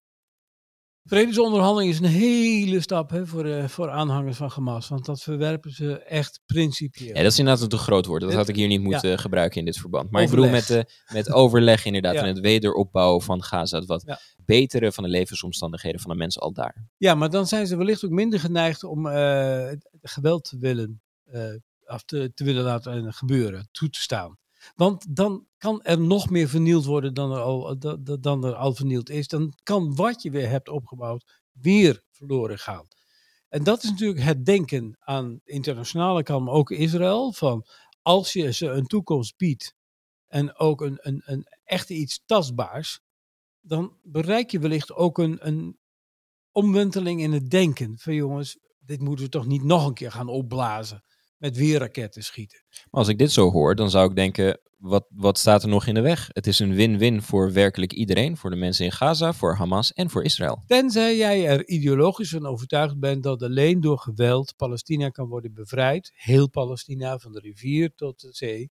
Vredesonderhandeling 1.04 1.90
is 1.92 1.98
een 1.98 2.04
hele 2.04 2.80
stap 2.80 3.10
hè, 3.10 3.26
voor, 3.26 3.44
eh, 3.44 3.68
voor 3.68 3.90
aanhangers 3.90 4.36
van 4.36 4.50
Hamas. 4.54 4.88
Want 4.88 5.04
dat 5.04 5.22
verwerpen 5.22 5.70
ze 5.70 5.98
echt 5.98 6.40
principieel. 6.46 7.16
Ja, 7.16 7.22
dat 7.22 7.32
is 7.32 7.38
inderdaad 7.38 7.62
een 7.62 7.68
te 7.68 7.76
groot 7.76 8.06
woord. 8.06 8.20
Dat 8.22 8.32
had 8.32 8.48
ik 8.48 8.56
hier 8.56 8.68
niet 8.68 8.80
moeten 8.82 9.18
gebruiken 9.18 9.58
in 9.58 9.64
dit 9.64 9.78
verband. 9.78 10.10
Maar 10.10 10.22
ik 10.22 10.30
bedoel 10.30 10.44
Overleg. 10.44 10.68
met, 10.68 10.86
de, 11.08 11.14
met 11.14 11.32
overleg 11.32 11.84
inderdaad 11.84 12.14
Ja. 12.14 12.20
en 12.20 12.26
het 12.26 12.40
wederopbouwen 12.40 13.22
van 13.22 13.42
Gaza. 13.42 13.78
Het 13.78 13.86
wat 13.86 14.02
Ja. 14.06 14.18
betere 14.44 14.92
van 14.92 15.04
de 15.04 15.10
levensomstandigheden 15.10 16.00
van 16.00 16.10
de 16.10 16.16
mensen 16.16 16.42
al 16.42 16.52
daar. 16.52 16.86
Ja, 16.96 17.14
maar 17.14 17.30
dan 17.30 17.46
zijn 17.46 17.66
ze 17.66 17.76
wellicht 17.76 18.04
ook 18.04 18.10
minder 18.10 18.40
geneigd 18.40 18.84
om 18.84 19.06
eh, 19.06 19.72
geweld 20.02 20.44
te 20.44 20.58
willen, 20.58 21.02
eh, 21.24 21.54
af 21.84 22.02
te, 22.04 22.30
te 22.34 22.44
willen 22.44 22.64
laten 22.64 23.12
gebeuren, 23.12 23.68
toe 23.72 23.88
te 23.90 24.00
staan. 24.00 24.36
Want 24.74 25.16
dan 25.16 25.46
kan 25.58 25.82
er 25.82 26.00
nog 26.00 26.30
meer 26.30 26.48
vernield 26.48 26.84
worden 26.84 27.14
dan 27.14 27.32
er 27.32 27.40
al, 27.40 27.78
da- 27.78 27.96
da- 27.96 28.16
dan 28.16 28.44
er 28.44 28.54
al 28.54 28.74
vernield 28.74 29.10
is. 29.10 29.28
Dan 29.28 29.52
kan 29.62 29.94
wat 29.94 30.22
je 30.22 30.30
weer 30.30 30.48
hebt 30.48 30.68
opgebouwd 30.68 31.40
weer 31.52 32.02
verloren 32.10 32.58
gaan. 32.58 32.86
En 33.48 33.64
dat 33.64 33.82
is 33.82 33.90
natuurlijk 33.90 34.20
het 34.20 34.44
denken 34.44 34.96
aan 35.00 35.40
internationale 35.44 36.22
kant, 36.22 36.48
ook 36.48 36.70
Israël. 36.70 37.32
Van 37.32 37.66
als 38.02 38.32
je 38.32 38.52
ze 38.52 38.66
een 38.66 38.86
toekomst 38.86 39.36
biedt 39.36 39.74
en 40.26 40.58
ook 40.58 40.80
een, 40.80 40.98
een, 41.00 41.22
een 41.24 41.46
echte 41.64 41.94
iets 41.94 42.22
tastbaars, 42.26 43.00
dan 43.60 43.96
bereik 44.02 44.50
je 44.50 44.58
wellicht 44.58 44.92
ook 44.92 45.18
een, 45.18 45.46
een 45.46 45.78
omwenteling 46.50 47.20
in 47.20 47.32
het 47.32 47.50
denken. 47.50 47.98
Van 47.98 48.14
jongens, 48.14 48.58
dit 48.78 49.00
moeten 49.00 49.24
we 49.24 49.30
toch 49.30 49.46
niet 49.46 49.62
nog 49.62 49.86
een 49.86 49.94
keer 49.94 50.12
gaan 50.12 50.28
opblazen 50.28 51.02
met 51.42 51.56
weer 51.56 51.78
raketten 51.78 52.24
schieten. 52.24 52.64
Maar 52.68 53.00
als 53.00 53.08
ik 53.08 53.18
dit 53.18 53.32
zo 53.32 53.50
hoor, 53.50 53.74
dan 53.74 53.90
zou 53.90 54.08
ik 54.08 54.16
denken, 54.16 54.60
wat, 54.76 55.06
wat 55.08 55.38
staat 55.38 55.62
er 55.62 55.68
nog 55.68 55.86
in 55.86 55.94
de 55.94 56.00
weg? 56.00 56.28
Het 56.32 56.46
is 56.46 56.58
een 56.58 56.74
win-win 56.74 57.22
voor 57.22 57.52
werkelijk 57.52 57.92
iedereen. 57.92 58.36
Voor 58.36 58.50
de 58.50 58.56
mensen 58.56 58.84
in 58.84 58.92
Gaza, 58.92 59.32
voor 59.32 59.54
Hamas 59.54 59.92
en 59.92 60.10
voor 60.10 60.24
Israël. 60.24 60.62
Tenzij 60.66 61.16
jij 61.16 61.46
er 61.46 61.66
ideologisch 61.66 62.30
van 62.30 62.46
overtuigd 62.46 62.98
bent 62.98 63.22
dat 63.22 63.42
alleen 63.42 63.80
door 63.80 63.98
geweld 63.98 64.56
Palestina 64.56 65.08
kan 65.08 65.28
worden 65.28 65.54
bevrijd. 65.54 66.12
Heel 66.14 66.48
Palestina, 66.48 67.18
van 67.18 67.32
de 67.32 67.40
rivier 67.40 67.94
tot 67.94 68.20
de 68.20 68.32
zee. 68.32 68.70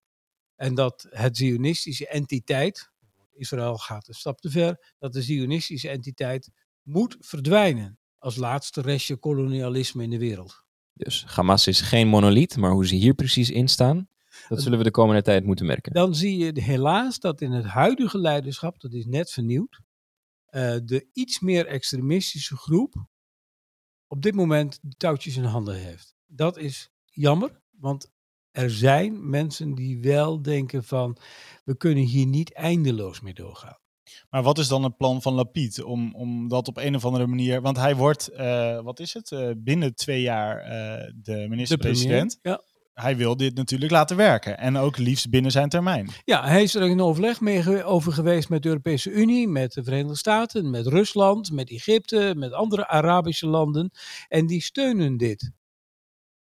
En 0.56 0.74
dat 0.74 1.06
het 1.10 1.36
zionistische 1.36 2.08
entiteit, 2.08 2.90
Israël 3.32 3.76
gaat 3.76 4.08
een 4.08 4.14
stap 4.14 4.40
te 4.40 4.50
ver, 4.50 4.94
dat 4.98 5.12
de 5.12 5.22
zionistische 5.22 5.88
entiteit 5.88 6.50
moet 6.82 7.16
verdwijnen 7.20 7.98
als 8.18 8.36
laatste 8.36 8.80
restje 8.80 9.16
kolonialisme 9.16 10.02
in 10.02 10.10
de 10.10 10.18
wereld. 10.18 10.64
Dus 10.94 11.24
Hamas 11.24 11.66
is 11.66 11.80
geen 11.80 12.08
monoliet, 12.08 12.56
maar 12.56 12.70
hoe 12.70 12.86
ze 12.86 12.94
hier 12.94 13.14
precies 13.14 13.50
in 13.50 13.68
staan, 13.68 14.08
dat 14.48 14.62
zullen 14.62 14.78
we 14.78 14.84
de 14.84 14.90
komende 14.90 15.22
tijd 15.22 15.44
moeten 15.44 15.66
merken. 15.66 15.92
Dan 15.92 16.14
zie 16.14 16.38
je 16.38 16.60
helaas 16.60 17.18
dat 17.18 17.40
in 17.40 17.52
het 17.52 17.64
huidige 17.64 18.18
leiderschap, 18.18 18.80
dat 18.80 18.92
is 18.92 19.06
net 19.06 19.30
vernieuwd, 19.30 19.80
uh, 20.50 20.76
de 20.84 21.08
iets 21.12 21.40
meer 21.40 21.66
extremistische 21.66 22.56
groep 22.56 23.06
op 24.06 24.22
dit 24.22 24.34
moment 24.34 24.78
de 24.82 24.94
touwtjes 24.96 25.36
in 25.36 25.44
handen 25.44 25.74
heeft. 25.74 26.14
Dat 26.26 26.56
is 26.56 26.90
jammer, 27.04 27.60
want 27.70 28.10
er 28.50 28.70
zijn 28.70 29.30
mensen 29.30 29.74
die 29.74 30.00
wel 30.00 30.42
denken 30.42 30.84
van 30.84 31.16
we 31.64 31.76
kunnen 31.76 32.04
hier 32.04 32.26
niet 32.26 32.52
eindeloos 32.52 33.20
mee 33.20 33.34
doorgaan. 33.34 33.78
Maar 34.30 34.42
wat 34.42 34.58
is 34.58 34.68
dan 34.68 34.82
het 34.82 34.96
plan 34.96 35.22
van 35.22 35.34
Lapid 35.34 35.82
om, 35.82 36.14
om 36.14 36.48
dat 36.48 36.68
op 36.68 36.76
een 36.76 36.94
of 36.94 37.04
andere 37.04 37.26
manier... 37.26 37.60
Want 37.60 37.76
hij 37.76 37.96
wordt, 37.96 38.30
uh, 38.32 38.80
wat 38.80 39.00
is 39.00 39.14
het, 39.14 39.30
uh, 39.30 39.50
binnen 39.56 39.94
twee 39.94 40.22
jaar 40.22 40.56
uh, 40.58 41.12
de 41.22 41.46
minister-president. 41.48 42.38
Ja. 42.42 42.62
Hij 42.92 43.16
wil 43.16 43.36
dit 43.36 43.54
natuurlijk 43.54 43.92
laten 43.92 44.16
werken. 44.16 44.58
En 44.58 44.76
ook 44.76 44.98
liefst 44.98 45.30
binnen 45.30 45.50
zijn 45.50 45.68
termijn. 45.68 46.08
Ja, 46.24 46.44
hij 46.44 46.62
is 46.62 46.74
er 46.74 46.88
in 46.88 47.00
overleg 47.00 47.40
mee 47.40 47.84
over 47.84 48.12
geweest 48.12 48.48
met 48.48 48.62
de 48.62 48.68
Europese 48.68 49.10
Unie, 49.10 49.48
met 49.48 49.72
de 49.72 49.84
Verenigde 49.84 50.16
Staten, 50.16 50.70
met 50.70 50.86
Rusland, 50.86 51.50
met 51.50 51.70
Egypte, 51.70 52.34
met 52.36 52.52
andere 52.52 52.88
Arabische 52.88 53.46
landen. 53.46 53.90
En 54.28 54.46
die 54.46 54.62
steunen 54.62 55.16
dit. 55.16 55.50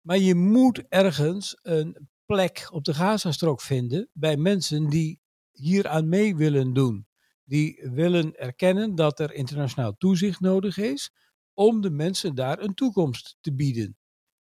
Maar 0.00 0.18
je 0.18 0.34
moet 0.34 0.82
ergens 0.88 1.58
een 1.62 2.08
plek 2.26 2.68
op 2.72 2.84
de 2.84 2.94
Gazastrook 2.94 3.60
vinden 3.60 4.08
bij 4.12 4.36
mensen 4.36 4.88
die 4.88 5.20
hier 5.52 5.88
aan 5.88 6.08
mee 6.08 6.36
willen 6.36 6.72
doen. 6.72 7.06
Die 7.48 7.88
willen 7.92 8.34
erkennen 8.34 8.94
dat 8.94 9.20
er 9.20 9.32
internationaal 9.32 9.96
toezicht 9.96 10.40
nodig 10.40 10.78
is 10.78 11.12
om 11.54 11.80
de 11.80 11.90
mensen 11.90 12.34
daar 12.34 12.58
een 12.58 12.74
toekomst 12.74 13.36
te 13.40 13.54
bieden. 13.54 13.96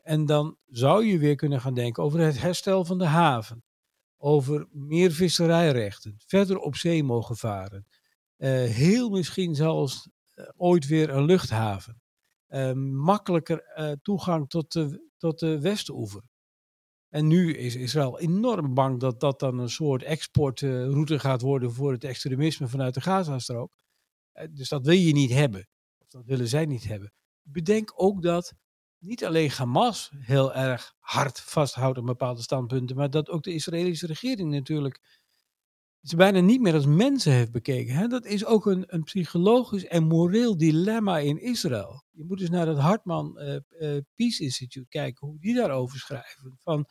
En 0.03 0.27
dan 0.27 0.57
zou 0.67 1.05
je 1.05 1.19
weer 1.19 1.35
kunnen 1.35 1.61
gaan 1.61 1.75
denken 1.75 2.03
over 2.03 2.21
het 2.21 2.41
herstel 2.41 2.85
van 2.85 2.99
de 2.99 3.05
haven, 3.05 3.65
over 4.17 4.69
meer 4.71 5.11
visserijrechten, 5.11 6.15
verder 6.27 6.59
op 6.59 6.77
zee 6.77 7.05
mogen 7.05 7.37
varen, 7.37 7.87
uh, 8.39 8.49
heel 8.65 9.11
misschien 9.11 9.55
zelfs 9.55 10.09
uh, 10.35 10.45
ooit 10.57 10.87
weer 10.87 11.11
een 11.11 11.25
luchthaven, 11.25 12.03
uh, 12.49 12.73
makkelijker 12.73 13.99
toegang 14.03 14.49
tot 14.49 14.73
de, 14.73 15.11
tot 15.17 15.39
de 15.39 15.61
Westenoever. 15.61 16.30
En 17.11 17.27
nu 17.27 17.55
is 17.55 17.75
Israël 17.75 18.19
enorm 18.19 18.75
bang 18.75 19.01
dat 19.01 19.21
dat 19.21 19.41
dan 19.41 19.59
een 19.59 19.71
soort 19.71 20.03
exportroute 20.03 21.19
gaat 21.19 21.41
worden 21.41 21.73
voor 21.73 21.93
het 21.93 22.05
extremisme 22.05 22.69
vanuit 22.69 22.95
de 22.95 23.01
Gazastrook. 23.01 23.73
Dus 24.51 24.69
dat 24.69 24.85
wil 24.85 24.95
je 24.95 25.13
niet 25.13 25.31
hebben. 25.31 25.69
Of 25.99 26.09
dat 26.09 26.25
willen 26.25 26.49
zij 26.49 26.67
niet 26.67 26.85
hebben. 26.85 27.13
Bedenk 27.43 27.93
ook 27.95 28.23
dat 28.23 28.55
niet 28.99 29.25
alleen 29.25 29.51
Hamas 29.51 30.11
heel 30.17 30.55
erg 30.55 30.95
hard 30.99 31.41
vasthoudt 31.41 31.99
aan 31.99 32.05
bepaalde 32.05 32.43
standpunten, 32.43 32.97
maar 32.97 33.11
dat 33.11 33.29
ook 33.29 33.43
de 33.43 33.55
Israëlische 33.55 34.07
regering 34.07 34.51
natuurlijk 34.51 35.20
ze 36.03 36.17
bijna 36.17 36.41
niet 36.41 36.61
meer 36.61 36.75
als 36.75 36.87
mensen 36.87 37.33
heeft 37.33 37.53
bekeken. 37.53 37.95
Hè? 37.95 38.07
Dat 38.07 38.25
is 38.25 38.45
ook 38.45 38.67
een, 38.67 38.85
een 38.87 39.03
psychologisch 39.03 39.85
en 39.87 40.05
moreel 40.05 40.57
dilemma 40.57 41.19
in 41.19 41.43
Israël. 41.43 42.05
Je 42.11 42.25
moet 42.25 42.39
dus 42.39 42.51
naar 42.51 42.67
het 42.67 42.79
Hartman 42.79 43.39
uh, 43.39 43.55
uh, 43.55 43.99
Peace 44.15 44.43
Institute 44.43 44.89
kijken, 44.89 45.27
hoe 45.27 45.41
die 45.41 45.55
daarover 45.55 45.99
schrijven. 45.99 46.59
Van, 46.63 46.87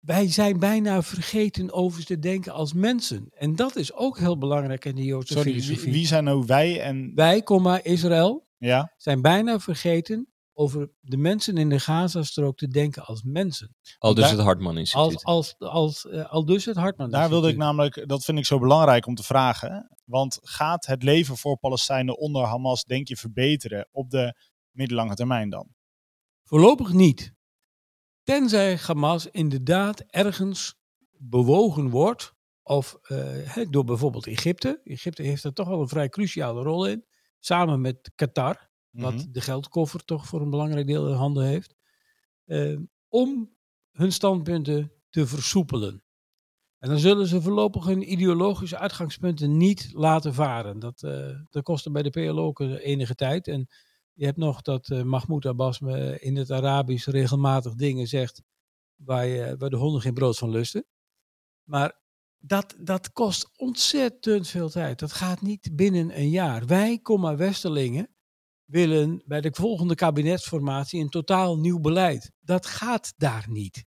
wij 0.00 0.28
zijn 0.28 0.58
bijna 0.58 1.02
vergeten 1.02 1.72
over 1.72 2.04
te 2.04 2.18
denken 2.18 2.52
als 2.52 2.72
mensen. 2.72 3.26
En 3.30 3.56
dat 3.56 3.76
is 3.76 3.92
ook 3.92 4.18
heel 4.18 4.38
belangrijk 4.38 4.84
in 4.84 4.94
de 4.94 5.04
Joodse 5.04 5.32
Sorry, 5.32 5.50
filosofie. 5.50 5.84
Wie, 5.84 5.92
wie 5.92 6.06
zijn 6.06 6.24
nou 6.24 6.44
wij 6.46 6.80
en... 6.80 7.12
Wij, 7.14 7.42
Israël, 7.82 8.46
ja? 8.58 8.92
zijn 8.96 9.22
bijna 9.22 9.58
vergeten 9.60 10.31
over 10.52 10.90
de 11.00 11.16
mensen 11.16 11.56
in 11.56 11.68
de 11.68 11.80
Gazastrook 11.80 12.56
te 12.56 12.68
denken 12.68 13.04
als 13.04 13.22
mensen. 13.22 13.76
Al 13.98 14.14
dus 14.14 14.30
het 14.30 14.40
Hartman 14.40 14.78
Instituut. 14.78 15.24
Als, 15.24 15.24
als, 15.24 15.54
als, 15.58 16.06
eh, 16.06 16.30
al 16.30 16.44
dus 16.44 16.64
het 16.64 16.76
Hartman 16.76 17.10
Daar 17.10 17.28
wilde 17.28 17.48
ik 17.48 17.56
namelijk, 17.56 18.08
dat 18.08 18.24
vind 18.24 18.38
ik 18.38 18.46
zo 18.46 18.58
belangrijk 18.58 19.06
om 19.06 19.14
te 19.14 19.22
vragen. 19.22 19.96
Want 20.04 20.38
gaat 20.42 20.86
het 20.86 21.02
leven 21.02 21.36
voor 21.36 21.58
Palestijnen 21.58 22.18
onder 22.18 22.44
Hamas, 22.44 22.84
denk 22.84 23.08
je, 23.08 23.16
verbeteren 23.16 23.88
op 23.90 24.10
de 24.10 24.36
middellange 24.70 25.14
termijn 25.14 25.50
dan? 25.50 25.68
Voorlopig 26.44 26.92
niet. 26.92 27.32
Tenzij 28.22 28.76
Hamas 28.76 29.26
inderdaad 29.26 30.00
ergens 30.00 30.74
bewogen 31.18 31.90
wordt. 31.90 32.32
Of 32.62 32.98
eh, 33.02 33.16
hè, 33.28 33.64
door 33.64 33.84
bijvoorbeeld 33.84 34.26
Egypte. 34.26 34.80
Egypte 34.84 35.22
heeft 35.22 35.44
er 35.44 35.52
toch 35.52 35.68
wel 35.68 35.80
een 35.80 35.88
vrij 35.88 36.08
cruciale 36.08 36.62
rol 36.62 36.86
in. 36.86 37.06
Samen 37.38 37.80
met 37.80 38.12
Qatar. 38.14 38.70
Wat 38.92 39.14
Mhm. 39.14 39.32
de 39.32 39.40
geldkoffer 39.40 40.04
toch 40.04 40.26
voor 40.26 40.40
een 40.40 40.50
belangrijk 40.50 40.86
deel 40.86 41.08
in 41.08 41.14
handen 41.14 41.44
heeft. 41.46 41.74
eh, 42.44 42.78
om 43.08 43.56
hun 43.92 44.12
standpunten 44.12 44.92
te 45.10 45.26
versoepelen. 45.26 46.04
En 46.78 46.88
dan 46.88 46.98
zullen 46.98 47.26
ze 47.26 47.42
voorlopig 47.42 47.84
hun 47.84 48.12
ideologische 48.12 48.78
uitgangspunten 48.78 49.56
niet 49.56 49.90
laten 49.92 50.34
varen. 50.34 50.78
Dat, 50.78 51.02
eh 51.02 51.40
dat 51.50 51.62
kostte 51.62 51.90
bij 51.90 52.02
de 52.02 52.10
PLO 52.10 52.46
ook 52.46 52.60
enige 52.60 53.14
tijd. 53.14 53.48
En 53.48 53.68
je 54.12 54.24
hebt 54.24 54.36
nog 54.36 54.62
dat 54.62 54.90
eh, 54.90 55.02
Mahmoud 55.02 55.46
Abbas 55.46 55.80
me 55.80 56.20
in 56.20 56.36
het 56.36 56.50
Arabisch 56.50 57.06
regelmatig 57.08 57.74
dingen 57.74 58.06
zegt 58.06 58.42
waar, 58.96 59.26
je, 59.26 59.56
waar 59.58 59.70
de 59.70 59.76
honden 59.76 60.00
geen 60.00 60.14
brood 60.14 60.38
van 60.38 60.50
lusten. 60.50 60.84
Maar 61.64 62.00
dat, 62.38 62.76
dat 62.80 63.12
kost 63.12 63.50
ontzettend 63.56 64.48
veel 64.48 64.70
tijd. 64.70 64.98
Dat 64.98 65.12
gaat 65.12 65.40
niet 65.42 65.70
binnen 65.76 66.18
een 66.18 66.30
jaar. 66.30 66.66
Wij, 66.66 66.98
komma 66.98 67.36
Westerlingen, 67.36 68.08
willen 68.64 69.22
bij 69.26 69.40
de 69.40 69.50
volgende 69.52 69.94
kabinetsformatie 69.94 71.00
een 71.00 71.08
totaal 71.08 71.58
nieuw 71.58 71.80
beleid. 71.80 72.30
Dat 72.40 72.66
gaat 72.66 73.12
daar 73.16 73.44
niet. 73.48 73.84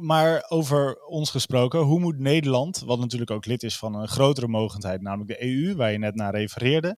Maar 0.00 0.44
over 0.48 1.04
ons 1.04 1.30
gesproken, 1.30 1.80
hoe 1.80 2.00
moet 2.00 2.18
Nederland, 2.18 2.78
wat 2.78 2.98
natuurlijk 2.98 3.30
ook 3.30 3.46
lid 3.46 3.62
is 3.62 3.78
van 3.78 3.94
een 3.94 4.08
grotere 4.08 4.48
mogendheid, 4.48 5.00
namelijk 5.00 5.28
de 5.28 5.44
EU, 5.44 5.74
waar 5.74 5.92
je 5.92 5.98
net 5.98 6.14
naar 6.14 6.34
refereerde, 6.34 6.96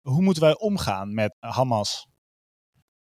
hoe 0.00 0.22
moeten 0.22 0.42
wij 0.42 0.58
omgaan 0.58 1.14
met 1.14 1.36
Hamas? 1.38 2.06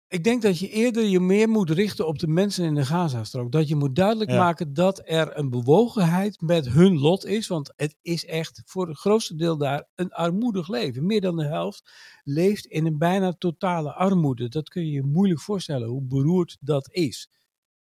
Ik 0.10 0.24
denk 0.24 0.42
dat 0.42 0.60
je 0.60 0.70
eerder 0.70 1.04
je 1.04 1.20
meer 1.20 1.50
moet 1.50 1.70
richten 1.70 2.08
op 2.08 2.20
de 2.20 2.28
mensen 2.28 2.66
in 2.66 2.74
de 2.76 2.86
Gazastrook. 2.86 3.52
Dat 3.52 3.68
je 3.68 3.76
moet 3.76 3.96
duidelijk 3.96 4.30
Ja. 4.32 4.38
maken 4.38 4.74
dat 4.74 5.02
er 5.06 5.38
een 5.38 5.50
bewogenheid 5.50 6.42
met 6.42 6.68
hun 6.70 7.00
lot 7.00 7.26
is. 7.26 7.48
Want 7.48 7.74
het 7.76 7.96
is 8.02 8.26
echt 8.26 8.62
voor 8.66 8.88
het 8.88 8.98
grootste 8.98 9.36
deel 9.36 9.58
daar 9.58 9.88
een 9.96 10.12
armoedig 10.12 10.68
leven. 10.68 11.06
Meer 11.06 11.22
dan 11.22 11.36
de 11.36 11.46
helft 11.46 11.92
leeft 12.24 12.66
in 12.66 12.86
een 12.86 12.98
bijna 12.98 13.34
totale 13.34 13.94
armoede. 13.94 14.50
Dat 14.50 14.70
kun 14.70 14.86
je 14.86 14.92
je 14.92 15.04
moeilijk 15.04 15.40
voorstellen 15.42 15.88
hoe 15.88 16.04
beroerd 16.04 16.58
dat 16.60 16.90
is. 16.92 17.30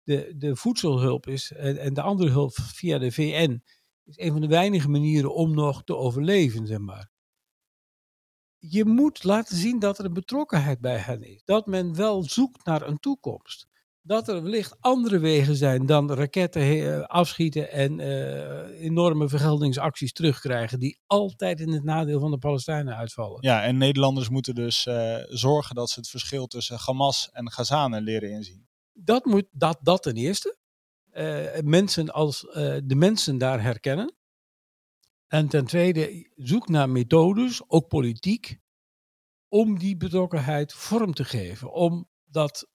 De, 0.02 0.34
de 0.36 0.56
voedselhulp 0.56 1.26
is, 1.26 1.52
en, 1.52 1.78
en 1.78 1.94
de 1.94 2.02
andere 2.02 2.30
hulp 2.30 2.52
via 2.54 2.98
de 2.98 3.12
VN 3.12 3.62
is 4.04 4.18
een 4.18 4.32
van 4.32 4.40
de 4.40 4.46
weinige 4.46 4.88
manieren 4.88 5.34
om 5.34 5.54
nog 5.54 5.84
te 5.84 5.96
overleven, 5.96 6.66
zeg 6.66 6.78
maar 6.78 7.10
je 8.68 8.84
moet 8.84 9.24
laten 9.24 9.56
zien 9.56 9.78
dat 9.78 9.98
er 9.98 10.04
een 10.04 10.12
betrokkenheid 10.12 10.80
bij 10.80 10.96
hen 10.96 11.22
is. 11.22 11.42
Dat 11.44 11.66
men 11.66 11.94
wel 11.94 12.22
zoekt 12.22 12.64
naar 12.64 12.82
een 12.82 12.98
toekomst. 12.98 13.66
Dat 14.02 14.28
er 14.28 14.42
wellicht 14.42 14.76
andere 14.80 15.18
wegen 15.18 15.56
zijn 15.56 15.86
dan 15.86 16.12
raketten 16.12 16.62
eh, 16.62 17.00
afschieten 17.00 17.70
en 17.70 18.00
eh, 18.00 18.82
enorme 18.82 19.28
vergeldingsacties 19.28 20.12
terugkrijgen, 20.12 20.80
die 20.80 21.00
altijd 21.06 21.60
in 21.60 21.72
het 21.72 21.84
nadeel 21.84 22.20
van 22.20 22.30
de 22.30 22.38
Palestijnen 22.38 22.96
uitvallen. 22.96 23.38
Ja, 23.40 23.62
en 23.62 23.76
Nederlanders 23.76 24.28
moeten 24.28 24.54
dus 24.54 24.86
eh, 24.86 25.16
zorgen 25.28 25.74
dat 25.74 25.90
ze 25.90 26.00
het 26.00 26.08
verschil 26.08 26.46
tussen 26.46 26.78
Hamas 26.84 27.28
en 27.32 27.50
Gazanen 27.50 28.02
leren 28.02 28.30
inzien. 28.30 28.66
Dat, 28.92 29.24
moet, 29.24 29.46
dat, 29.50 29.78
dat 29.82 30.02
ten 30.02 30.14
eerste. 30.14 30.56
Mensen 31.64 32.10
als, 32.12 32.40
de 32.84 32.94
mensen 32.94 33.38
daar 33.38 33.62
herkennen. 33.62 34.14
En 35.26 35.48
ten 35.48 35.64
tweede, 35.66 36.30
zoek 36.36 36.68
naar 36.68 36.90
methodes, 36.90 37.62
ook 37.66 37.88
politiek, 37.88 38.58
om 39.48 39.78
die 39.78 39.96
betrokkenheid 39.96 40.72
vorm 40.72 41.14
te 41.14 41.24
geven, 41.24 41.72
om 41.72 42.08
dat 42.24 42.68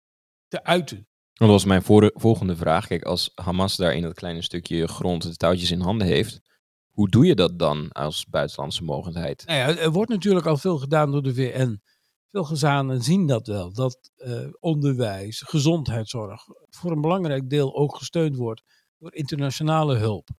te 0.47 0.63
uiten. 0.63 1.07
Dat 1.33 1.49
was 1.49 1.65
mijn 1.65 1.83
volgende 2.13 2.55
vraag. 2.55 2.87
Kijk, 2.87 3.03
als 3.03 3.31
Hamas 3.35 3.75
daar 3.75 3.95
in 3.95 4.01
dat 4.01 4.13
kleine 4.13 4.41
stukje 4.41 4.87
grond 4.87 5.23
de 5.23 5.35
touwtjes 5.35 5.71
in 5.71 5.79
handen 5.79 6.07
heeft, 6.07 6.41
hoe 6.89 7.09
doe 7.09 7.25
je 7.25 7.35
dat 7.35 7.59
dan 7.59 7.91
als 7.91 8.25
buitenlandse 8.25 8.83
mogendheid? 8.83 9.45
Nou 9.45 9.59
ja, 9.59 9.77
er 9.77 9.91
wordt 9.91 10.11
natuurlijk 10.11 10.45
al 10.45 10.57
veel 10.57 10.77
gedaan 10.77 11.11
door 11.11 11.23
de 11.23 11.33
VN. 11.33 11.81
Veel 12.31 12.43
gezanen 12.43 13.01
zien 13.01 13.27
dat 13.27 13.47
wel, 13.47 13.73
dat 13.73 14.11
eh, 14.15 14.47
onderwijs, 14.59 15.41
gezondheidszorg 15.41 16.45
voor 16.69 16.91
een 16.91 17.01
belangrijk 17.01 17.49
deel 17.49 17.75
ook 17.75 17.95
gesteund 17.95 18.35
wordt 18.35 18.63
door 18.97 19.15
internationale 19.15 19.95
hulp. 19.95 20.29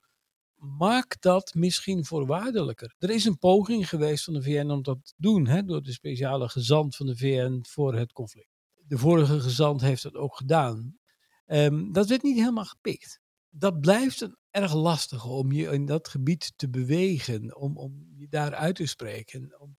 Maak 0.62 1.20
dat 1.20 1.54
misschien 1.54 2.04
voorwaardelijker. 2.04 2.94
Er 2.98 3.10
is 3.10 3.24
een 3.24 3.38
poging 3.38 3.88
geweest 3.88 4.24
van 4.24 4.34
de 4.34 4.42
VN 4.42 4.70
om 4.70 4.82
dat 4.82 5.04
te 5.04 5.14
doen, 5.16 5.46
hè, 5.46 5.64
door 5.64 5.82
de 5.82 5.92
speciale 5.92 6.48
gezant 6.48 6.96
van 6.96 7.06
de 7.06 7.16
VN 7.16 7.64
voor 7.68 7.94
het 7.94 8.12
conflict. 8.12 8.50
De 8.86 8.98
vorige 8.98 9.40
gezant 9.40 9.80
heeft 9.80 10.02
dat 10.02 10.14
ook 10.14 10.36
gedaan. 10.36 10.98
Ehm, 11.46 11.92
dat 11.92 12.08
werd 12.08 12.22
niet 12.22 12.36
helemaal 12.36 12.64
gepikt. 12.64 13.20
Dat 13.50 13.80
blijft 13.80 14.20
een 14.20 14.36
erg 14.50 14.74
lastig 14.74 15.24
om 15.24 15.52
je 15.52 15.70
in 15.70 15.86
dat 15.86 16.08
gebied 16.08 16.52
te 16.56 16.70
bewegen, 16.70 17.56
om, 17.56 17.76
om 17.76 18.12
je 18.16 18.28
daar 18.28 18.54
uit 18.54 18.76
te 18.76 18.86
spreken, 18.86 19.60
om 19.60 19.76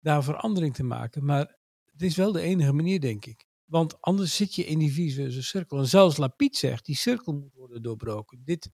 daar 0.00 0.24
verandering 0.24 0.74
te 0.74 0.84
maken. 0.84 1.24
Maar 1.24 1.58
het 1.84 2.02
is 2.02 2.16
wel 2.16 2.32
de 2.32 2.40
enige 2.40 2.72
manier, 2.72 3.00
denk 3.00 3.24
ik. 3.24 3.46
Want 3.64 4.00
anders 4.00 4.36
zit 4.36 4.54
je 4.54 4.64
in 4.64 4.78
die 4.78 4.92
visueuze 4.92 5.42
cirkel. 5.42 5.78
En 5.78 5.86
zelfs 5.86 6.16
Lapid 6.16 6.56
zegt, 6.56 6.84
die 6.84 6.96
cirkel 6.96 7.32
moet 7.32 7.54
worden 7.54 7.82
doorbroken. 7.82 8.42
Dit, 8.44 8.70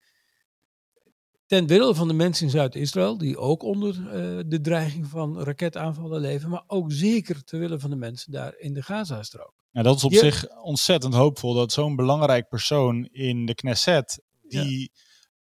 ten 1.46 1.66
wille 1.66 1.94
van 1.94 2.08
de 2.08 2.14
mensen 2.14 2.44
in 2.44 2.50
Zuid-Israël, 2.50 3.18
die 3.18 3.38
ook 3.38 3.62
onder 3.62 3.94
uh, 3.96 4.10
de 4.46 4.60
dreiging 4.60 5.06
van 5.06 5.42
raketaanvallen 5.42 6.20
leven, 6.20 6.50
maar 6.50 6.64
ook 6.66 6.92
zeker 6.92 7.44
ter 7.44 7.58
wille 7.58 7.78
van 7.78 7.90
de 7.90 7.96
mensen 7.96 8.32
daar 8.32 8.56
in 8.56 8.74
de 8.74 8.82
Gazastrook. 8.82 9.52
Ja, 9.70 9.82
dat 9.82 9.96
is 9.96 10.04
op 10.04 10.12
zich 10.12 10.48
ontzettend 10.62 11.14
hoopvol 11.14 11.54
dat 11.54 11.72
zo'n 11.72 11.96
belangrijk 11.96 12.48
persoon 12.48 13.04
in 13.04 13.46
de 13.46 13.54
Knesset 13.54 14.22
die 14.42 14.80
ja. 14.80 14.88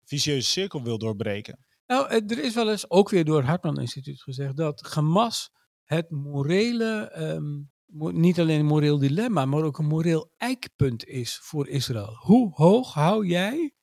vicieuze 0.05 0.47
cirkel 0.47 0.83
wil 0.83 0.97
doorbreken. 0.97 1.65
Nou, 1.87 2.07
er 2.27 2.43
is 2.43 2.53
wel 2.53 2.69
eens 2.69 2.89
ook 2.89 3.09
weer 3.09 3.25
door 3.25 3.37
het 3.37 3.45
Hartman 3.45 3.79
Instituut 3.79 4.21
gezegd 4.21 4.57
dat 4.57 4.81
Hamas 4.93 5.49
het 5.83 6.09
morele, 6.09 7.11
um, 7.17 7.71
niet 8.11 8.39
alleen 8.39 8.59
een 8.59 8.65
moreel 8.65 8.97
dilemma, 8.97 9.45
maar 9.45 9.63
ook 9.63 9.77
een 9.77 9.85
moreel 9.85 10.31
eikpunt 10.37 11.05
is 11.05 11.39
voor 11.41 11.67
Israël. 11.67 12.15
Hoe 12.19 12.51
hoog 12.53 12.93
hou 12.93 13.25
jij 13.27 13.73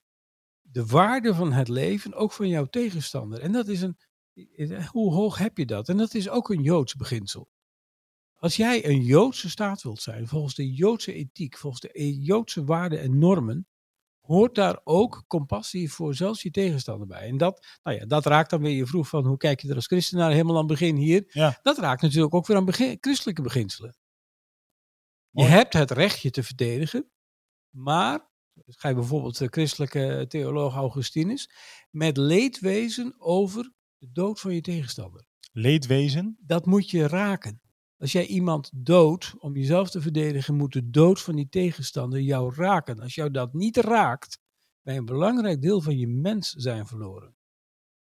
de 0.79 0.87
waarde 0.87 1.35
van 1.35 1.53
het 1.53 1.69
leven 1.69 2.15
ook 2.15 2.33
van 2.33 2.49
jouw 2.49 2.65
tegenstander? 2.65 3.41
En 3.41 3.53
dat 3.53 3.69
is 3.69 3.83
een, 3.83 3.97
hoe 4.87 5.13
hoog 5.13 5.39
heb 5.39 5.59
je 5.59 5.67
dat? 5.67 5.89
En 5.89 5.97
dat 5.97 6.15
is 6.15 6.29
ook 6.29 6.51
een 6.51 6.63
Joods 6.63 6.95
beginsel. 6.95 7.49
Als 8.35 8.57
jij 8.57 8.87
een 8.87 9.03
Joodse 9.03 9.51
staat 9.51 9.83
wilt 9.83 10.03
zijn, 10.03 10.29
volgens 10.29 10.55
de 10.55 10.73
Joodse 10.73 11.13
ethiek, 11.13 11.57
volgens 11.57 11.83
de 11.83 12.19
Joodse 12.21 12.65
waarden 12.65 13.01
en 13.01 13.19
normen, 13.19 13.67
hoort 14.21 14.55
daar 14.55 14.81
ook 14.85 15.25
compassie 15.27 15.93
voor 15.93 16.15
zelfs 16.15 16.43
je 16.43 16.51
tegenstander 16.51 17.07
bij. 17.07 17.29
En 17.29 17.37
dat, 17.37 17.67
nou 17.83 17.97
ja, 17.97 18.07
dat 18.07 18.27
raakt 18.27 18.51
dan 18.51 18.61
weer, 18.61 18.77
je 18.77 18.87
vroeg 18.87 19.09
van 19.09 19.27
hoe 19.27 19.37
kijk 19.37 19.61
je 19.61 19.69
er 19.69 19.75
als 19.75 19.87
christen 19.87 20.19
naar 20.19 20.31
helemaal 20.31 20.55
aan 20.55 20.69
het 20.69 20.79
begin 20.79 20.97
hier. 20.97 21.25
Ja. 21.29 21.59
Dat 21.63 21.79
raakt 21.79 22.03
natuurlijk 22.03 22.35
ook 22.35 22.47
weer 22.47 22.57
aan 22.57 22.65
begin, 22.65 22.99
christelijke 23.01 23.43
beginselen. 23.43 23.97
Je 25.31 25.45
hebt 25.45 25.73
het 25.73 25.91
recht 25.91 26.21
je 26.21 26.31
te 26.31 26.43
verdedigen, 26.43 27.11
maar, 27.71 28.28
ga 28.77 28.89
je 28.89 28.95
bijvoorbeeld 28.95 29.39
de 29.39 29.49
christelijke 29.51 30.25
theoloog 30.29 30.75
Augustinus, 30.75 31.51
met 31.91 32.17
leedwezen 32.17 33.15
over 33.19 33.73
de 33.99 34.09
dood 34.13 34.41
van 34.41 34.55
je 34.55 34.61
tegenstander. 34.61 35.27
Leedwezen? 35.53 36.39
Dat 36.41 36.67
moet 36.67 36.91
je 36.91 37.07
raken. 37.07 37.61
Als 37.99 38.13
jij 38.13 38.27
iemand 38.27 38.71
doodt 38.75 39.35
om 39.39 39.57
jezelf 39.57 39.91
te 39.91 40.01
verdedigen, 40.01 40.55
moet 40.55 40.73
de 40.73 40.91
dood 40.91 41.21
van 41.21 41.37
die 41.37 41.49
tegenstander 41.49 42.21
jou 42.21 42.55
raken. 42.55 43.01
Als 43.01 43.15
jou 43.15 43.31
dat 43.31 43.53
niet 43.53 43.77
raakt, 43.77 44.39
ben 44.83 44.95
je 44.95 45.01
een 45.01 45.07
belangrijk 45.07 45.63
deel 45.63 45.81
van 45.81 45.99
je 45.99 46.09
mens 46.09 46.51
zijn 46.51 46.87
verloren. 46.87 47.37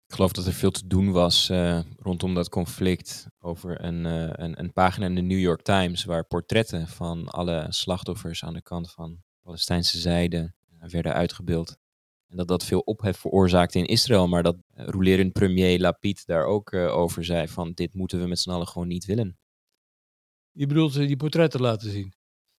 Ik 0.07 0.15
geloof 0.15 0.33
dat 0.33 0.47
er 0.47 0.53
veel 0.53 0.71
te 0.71 0.87
doen 0.87 1.13
was 1.13 1.51
uh, 1.51 1.81
rondom 1.97 2.35
dat 2.35 2.49
conflict 2.49 3.27
over 3.39 3.85
een, 3.85 4.05
uh, 4.05 4.31
een, 4.33 4.59
een, 4.59 4.73
pagina 4.73 5.07
in 5.07 5.15
de 5.15 5.21
New 5.21 5.39
York 5.39 5.63
Times 5.63 6.05
waar 6.05 6.27
portretten 6.27 6.89
van 6.89 7.29
alle 7.29 7.67
slachtoffers 7.69 8.45
aan 8.45 8.55
de 8.55 8.63
kant 8.63 8.91
van 8.91 9.23
Palestijnse 9.45 9.99
zijde 9.99 10.53
werden 10.79 11.15
uitgebeeld. 11.15 11.77
En 12.29 12.37
dat 12.37 12.49
dat 12.49 12.65
veel 12.65 12.81
ophef 12.81 13.19
veroorzaakte 13.19 13.79
in 13.79 13.85
Israël, 13.85 14.29
maar 14.29 14.43
dat 14.43 14.57
uh, 14.57 14.87
roelerend 14.87 15.33
premier 15.33 15.81
Lapid 15.81 16.27
daar 16.27 16.45
ook 16.45 16.73
over 16.75 17.25
zei 17.25 17.49
van 17.49 17.73
dit 17.73 17.95
moeten 17.95 18.21
we 18.21 18.27
met 18.27 18.39
z'n 18.39 18.51
allen 18.51 18.67
gewoon 18.67 18.89
niet 18.89 19.05
willen. 19.05 19.39
Je 20.51 20.67
bedoelt 20.67 20.93
ze 20.93 21.07
die 21.07 21.17
portretten 21.17 21.61
laten 21.61 21.91
zien? 21.91 22.15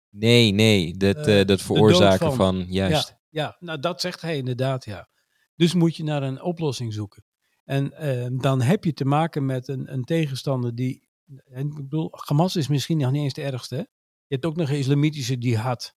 Nee, 0.09 0.51
nee, 0.51 0.97
dat, 0.97 1.27
uh, 1.27 1.45
dat 1.45 1.61
veroorzaken 1.61 2.27
van, 2.27 2.35
van, 2.35 2.65
juist. 2.69 3.09
Ja, 3.29 3.41
ja, 3.41 3.57
nou 3.59 3.79
dat 3.79 4.01
zegt 4.01 4.21
hij 4.21 4.37
inderdaad, 4.37 4.85
ja. 4.85 5.09
Dus 5.55 5.73
moet 5.73 5.95
je 5.95 6.03
naar 6.03 6.23
een 6.23 6.41
oplossing 6.41 6.93
zoeken. 6.93 7.23
En 7.63 7.93
uh, 7.99 8.39
dan 8.39 8.61
heb 8.61 8.83
je 8.83 8.93
te 8.93 9.05
maken 9.05 9.45
met 9.45 9.67
een, 9.67 9.93
een 9.93 10.03
tegenstander 10.03 10.75
die, 10.75 11.09
en 11.45 11.67
ik 11.67 11.75
bedoel, 11.75 12.09
Hamas 12.11 12.55
is 12.55 12.67
misschien 12.67 12.97
nog 12.97 13.11
niet 13.11 13.23
eens 13.23 13.33
de 13.33 13.41
ergste. 13.41 13.75
Hè? 13.75 13.81
Je 13.81 14.33
hebt 14.35 14.45
ook 14.45 14.55
nog 14.55 14.69
een 14.69 14.77
islamitische 14.77 15.37
jihad. 15.37 15.93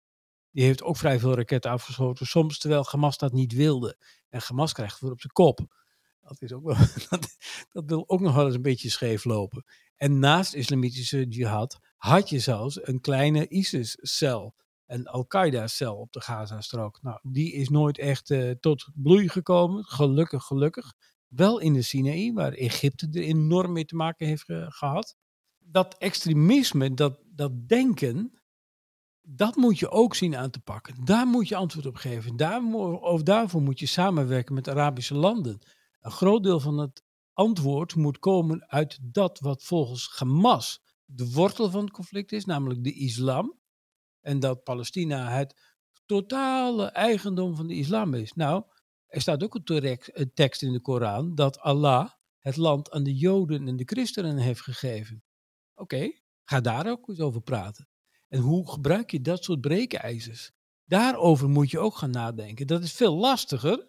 Die 0.56 0.64
heeft 0.64 0.82
ook 0.82 0.96
vrij 0.96 1.18
veel 1.18 1.34
raketten 1.34 1.70
afgeschoten, 1.70 2.26
soms 2.26 2.58
terwijl 2.58 2.86
Hamas 2.88 3.18
dat 3.18 3.32
niet 3.32 3.52
wilde. 3.52 3.96
En 4.28 4.40
Hamas 4.44 4.72
krijgt 4.72 4.98
voor 4.98 5.10
op 5.10 5.20
zijn 5.20 5.32
kop. 5.32 5.60
Dat, 6.20 6.42
is 6.42 6.52
ook 6.52 6.64
wel, 6.64 6.76
dat, 7.10 7.36
dat 7.72 7.84
wil 7.86 8.08
ook 8.08 8.20
nog 8.20 8.34
wel 8.34 8.46
eens 8.46 8.54
een 8.54 8.62
beetje 8.62 8.90
scheef 8.90 9.24
lopen. 9.24 9.64
En 9.96 10.18
naast 10.18 10.54
islamitische 10.54 11.26
jihad 11.28 11.80
had 11.96 12.28
je 12.28 12.38
zelfs 12.38 12.86
een 12.86 13.00
kleine 13.00 13.48
ISIS-cel, 13.48 14.54
een 14.86 15.06
Al-Qaeda-cel 15.06 15.96
op 15.96 16.12
de 16.12 16.20
Gazastrook. 16.20 17.02
Nou, 17.02 17.18
die 17.22 17.52
is 17.52 17.68
nooit 17.68 17.98
echt 17.98 18.30
uh, 18.30 18.50
tot 18.60 18.88
bloei 18.94 19.28
gekomen, 19.28 19.84
gelukkig, 19.84 20.44
gelukkig. 20.44 20.92
Wel 21.28 21.58
in 21.60 21.72
de 21.72 21.82
Sinaï, 21.82 22.32
waar 22.32 22.52
Egypte 22.52 23.08
er 23.12 23.22
enorm 23.22 23.72
mee 23.72 23.84
te 23.84 23.96
maken 23.96 24.26
heeft 24.26 24.44
ge 24.44 24.66
gehad. 24.68 25.16
Dat 25.58 25.96
extremisme, 25.98 26.94
dat, 26.94 27.20
dat 27.24 27.68
denken, 27.68 28.40
dat 29.28 29.56
moet 29.56 29.78
je 29.78 29.90
ook 29.90 30.14
zien 30.14 30.36
aan 30.36 30.50
te 30.50 30.60
pakken. 30.60 31.04
Daar 31.04 31.26
moet 31.26 31.48
je 31.48 31.56
antwoord 31.56 31.86
op 31.86 31.96
geven. 31.96 32.36
Daar, 32.36 32.62
of 33.00 33.22
daarvoor 33.22 33.62
moet 33.62 33.78
je 33.78 33.86
samenwerken 33.86 34.54
met 34.54 34.68
Arabische 34.68 35.14
landen. 35.14 35.58
Een 36.00 36.10
groot 36.10 36.42
deel 36.42 36.60
van 36.60 36.78
het 36.78 37.02
antwoord 37.32 37.94
moet 37.94 38.18
komen 38.18 38.68
uit 38.68 38.98
dat 39.02 39.40
wat 39.40 39.62
volgens 39.62 40.08
Hamas 40.16 40.80
de 41.04 41.30
wortel 41.30 41.70
van 41.70 41.84
het 41.84 41.92
conflict 41.92 42.32
is, 42.32 42.44
namelijk 42.44 42.84
de 42.84 42.92
islam. 42.92 43.58
En 44.20 44.40
dat 44.40 44.62
Palestina 44.62 45.28
het 45.28 45.76
totale 46.06 46.84
eigendom 46.86 47.56
van 47.56 47.66
de 47.66 47.74
islam 47.74 48.14
is. 48.14 48.32
Nou, 48.32 48.64
er 49.06 49.20
staat 49.20 49.42
ook 49.42 49.60
een 49.64 50.30
tekst 50.34 50.62
in 50.62 50.72
de 50.72 50.80
Koran 50.80 51.34
dat 51.34 51.58
Allah 51.58 52.10
het 52.38 52.56
land 52.56 52.90
aan 52.90 53.02
de 53.02 53.14
Joden 53.14 53.68
en 53.68 53.76
de 53.76 53.84
christenen 53.84 54.36
heeft 54.36 54.60
gegeven. 54.60 55.24
Oké, 55.74 56.10
ga 56.44 56.60
daar 56.60 56.90
ook 56.90 57.08
eens 57.08 57.20
over 57.20 57.40
praten. 57.40 57.88
En 58.28 58.40
hoe 58.40 58.70
gebruik 58.70 59.10
je 59.10 59.20
dat 59.20 59.44
soort 59.44 59.60
breekijzers? 59.60 60.52
Daarover 60.84 61.48
moet 61.48 61.70
je 61.70 61.78
ook 61.78 61.96
gaan 61.96 62.10
nadenken. 62.10 62.66
Dat 62.66 62.82
is 62.82 62.92
veel 62.92 63.16
lastiger 63.16 63.88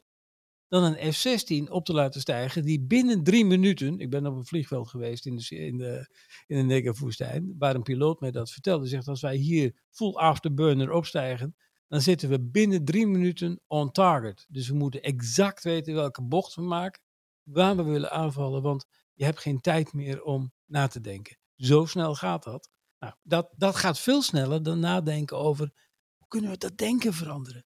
dan 0.68 0.84
een 0.84 1.14
F-16 1.14 1.72
op 1.72 1.86
te 1.86 1.94
laten 1.94 2.22
stijgen 2.22 2.66
die 2.66 2.82
binnen 2.82 3.24
drie 3.24 3.46
minuten, 3.46 4.00
ik 4.00 4.10
ben 4.10 4.26
op 4.26 4.36
een 4.36 4.46
vliegveld 4.46 4.88
geweest 4.90 5.26
in 5.26 5.36
de, 5.36 5.56
in 5.56 5.78
de, 5.78 6.08
in 6.48 6.68
de 6.68 7.54
waar 7.58 7.76
een 7.76 7.84
piloot 7.84 8.20
mij 8.20 8.32
dat 8.32 8.52
vertelde, 8.52 8.88
zegt 8.88 9.08
als 9.08 9.22
wij 9.22 9.36
hier 9.36 9.76
full 9.90 10.14
afterburner 10.14 10.92
opstijgen, 10.92 11.56
dan 11.88 12.02
zitten 12.02 12.30
we 12.30 12.42
binnen 12.42 12.86
drie 12.86 13.08
minuten 13.08 13.62
on 13.68 13.92
target. 13.92 14.46
Dus 14.50 14.68
we 14.68 14.76
moeten 14.76 15.02
exact 15.02 15.64
weten 15.64 15.94
welke 15.94 16.24
bocht 16.24 16.56
we 16.56 16.62
maken, 16.62 17.02
waar 17.44 17.76
we 17.76 17.84
willen 17.84 18.12
aanvallen, 18.12 18.62
want 18.62 18.86
je 19.14 19.24
hebt 19.24 19.40
geen 19.40 19.62
tijd 19.62 19.94
meer 19.94 20.24
om 20.24 20.52
na 20.66 20.88
te 20.88 21.02
denken. 21.02 21.38
Zo 21.56 21.86
snel 21.86 22.16
gaat 22.16 22.44
dat. 22.44 22.70
Nou, 23.00 23.14
dat, 23.24 23.54
dat 23.56 23.76
gaat 23.76 24.00
veel 24.00 24.22
sneller 24.22 24.64
dan 24.64 24.80
nadenken 24.80 25.38
over 25.38 25.72
hoe 26.18 26.28
kunnen 26.28 26.52
we 26.52 26.58
dat 26.58 26.78
denken 26.78 27.14
veranderen. 27.14 27.66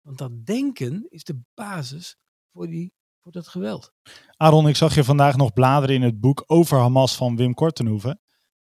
Want 0.00 0.18
dat 0.18 0.46
denken 0.46 1.06
is 1.08 1.24
de 1.24 1.40
basis 1.54 2.16
voor, 2.52 2.66
die, 2.66 2.92
voor 3.22 3.32
dat 3.32 3.48
geweld. 3.48 3.92
Aaron, 4.36 4.68
ik 4.68 4.76
zag 4.76 4.94
je 4.94 5.04
vandaag 5.04 5.36
nog 5.36 5.52
bladeren 5.52 5.94
in 5.94 6.02
het 6.02 6.20
boek 6.20 6.44
over 6.46 6.78
Hamas 6.78 7.16
van 7.16 7.36
Wim 7.36 7.54
Kortenhoeven. 7.54 8.20